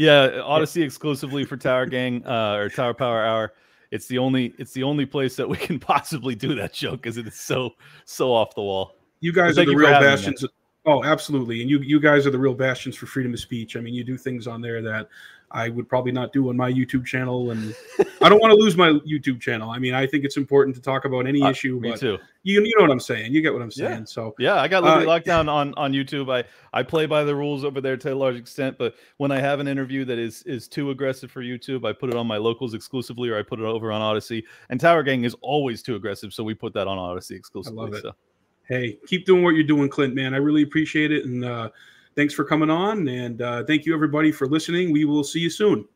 Yeah, 0.00 0.40
Odysee 0.46 0.82
exclusively 0.82 1.44
for 1.44 1.58
Tower 1.58 1.84
Gang 1.84 2.24
uh, 2.24 2.54
or 2.54 2.70
Tower 2.70 2.94
Power 2.94 3.22
Hour. 3.22 3.52
It's 3.90 4.06
the 4.06 4.16
only 4.16 4.54
it's 4.56 4.72
the 4.72 4.82
only 4.82 5.04
place 5.04 5.36
that 5.36 5.46
we 5.46 5.58
can 5.58 5.78
possibly 5.78 6.34
do 6.34 6.54
that 6.54 6.74
show 6.74 6.92
because 6.92 7.18
it 7.18 7.26
is 7.26 7.34
so 7.34 7.74
so 8.06 8.32
off 8.32 8.54
the 8.54 8.62
wall. 8.62 8.96
You 9.20 9.30
guys 9.30 9.58
are 9.58 9.66
the 9.66 9.76
real 9.76 9.90
bastions. 9.90 10.42
Oh, 10.86 11.04
absolutely. 11.04 11.60
And 11.60 11.68
you 11.68 11.80
you 11.80 12.00
guys 12.00 12.26
are 12.26 12.30
the 12.30 12.38
real 12.38 12.54
bastions 12.54 12.96
for 12.96 13.04
freedom 13.04 13.34
of 13.34 13.40
speech. 13.40 13.76
I 13.76 13.80
mean, 13.80 13.92
you 13.92 14.02
do 14.02 14.16
things 14.16 14.46
on 14.46 14.62
there 14.62 14.80
that 14.80 15.10
I 15.52 15.68
would 15.68 15.88
probably 15.88 16.12
not 16.12 16.32
do 16.32 16.48
on 16.48 16.56
my 16.56 16.70
YouTube 16.70 17.04
channel, 17.04 17.50
and 17.50 17.74
I 18.20 18.28
don't 18.28 18.40
want 18.40 18.52
to 18.52 18.56
lose 18.56 18.76
my 18.76 18.90
YouTube 18.90 19.40
channel. 19.40 19.70
I 19.70 19.78
mean, 19.78 19.94
I 19.94 20.06
think 20.06 20.24
it's 20.24 20.36
important 20.36 20.76
to 20.76 20.82
talk 20.82 21.04
about 21.04 21.26
any 21.26 21.42
uh, 21.42 21.50
issue. 21.50 21.80
Me 21.80 21.96
too. 21.96 22.18
You 22.44 22.62
you 22.62 22.72
know 22.78 22.84
what 22.84 22.90
I'm 22.90 23.00
saying? 23.00 23.32
You 23.32 23.42
get 23.42 23.52
what 23.52 23.60
I'm 23.60 23.70
saying? 23.70 23.98
Yeah. 24.00 24.04
So 24.04 24.34
yeah, 24.38 24.60
I 24.60 24.68
got 24.68 24.84
Liberty 24.84 25.06
uh, 25.06 25.18
Lockdown 25.18 25.48
on 25.48 25.74
on 25.74 25.92
YouTube. 25.92 26.32
I 26.32 26.44
I 26.72 26.84
play 26.84 27.06
by 27.06 27.24
the 27.24 27.34
rules 27.34 27.64
over 27.64 27.80
there 27.80 27.96
to 27.96 28.12
a 28.12 28.14
large 28.14 28.36
extent, 28.36 28.78
but 28.78 28.94
when 29.16 29.32
I 29.32 29.40
have 29.40 29.58
an 29.58 29.66
interview 29.66 30.04
that 30.04 30.18
is 30.18 30.44
is 30.44 30.68
too 30.68 30.90
aggressive 30.90 31.30
for 31.32 31.42
YouTube, 31.42 31.84
I 31.84 31.92
put 31.92 32.10
it 32.10 32.16
on 32.16 32.26
my 32.26 32.36
locals 32.36 32.74
exclusively, 32.74 33.28
or 33.28 33.38
I 33.38 33.42
put 33.42 33.58
it 33.58 33.64
over 33.64 33.90
on 33.90 34.00
Odysee. 34.00 34.44
And 34.68 34.80
Tower 34.80 35.02
Gang 35.02 35.24
is 35.24 35.34
always 35.40 35.82
too 35.82 35.96
aggressive, 35.96 36.32
so 36.32 36.44
we 36.44 36.54
put 36.54 36.72
that 36.74 36.86
on 36.86 36.96
Odysee 36.96 37.34
exclusively. 37.34 37.80
I 37.80 37.82
love 37.82 37.94
it. 37.94 38.02
So. 38.02 38.12
Hey, 38.68 38.98
keep 39.08 39.26
doing 39.26 39.42
what 39.42 39.56
you're 39.56 39.64
doing, 39.64 39.88
Clint. 39.88 40.14
Man, 40.14 40.32
I 40.32 40.36
really 40.36 40.62
appreciate 40.62 41.10
it, 41.10 41.24
and. 41.24 41.44
uh 41.44 41.70
thanks 42.16 42.34
for 42.34 42.44
coming 42.44 42.70
on. 42.70 43.08
And 43.08 43.42
uh, 43.42 43.64
thank 43.64 43.86
you, 43.86 43.94
everybody, 43.94 44.32
for 44.32 44.46
listening. 44.46 44.92
We 44.92 45.04
will 45.04 45.24
see 45.24 45.40
you 45.40 45.50
soon. 45.50 45.86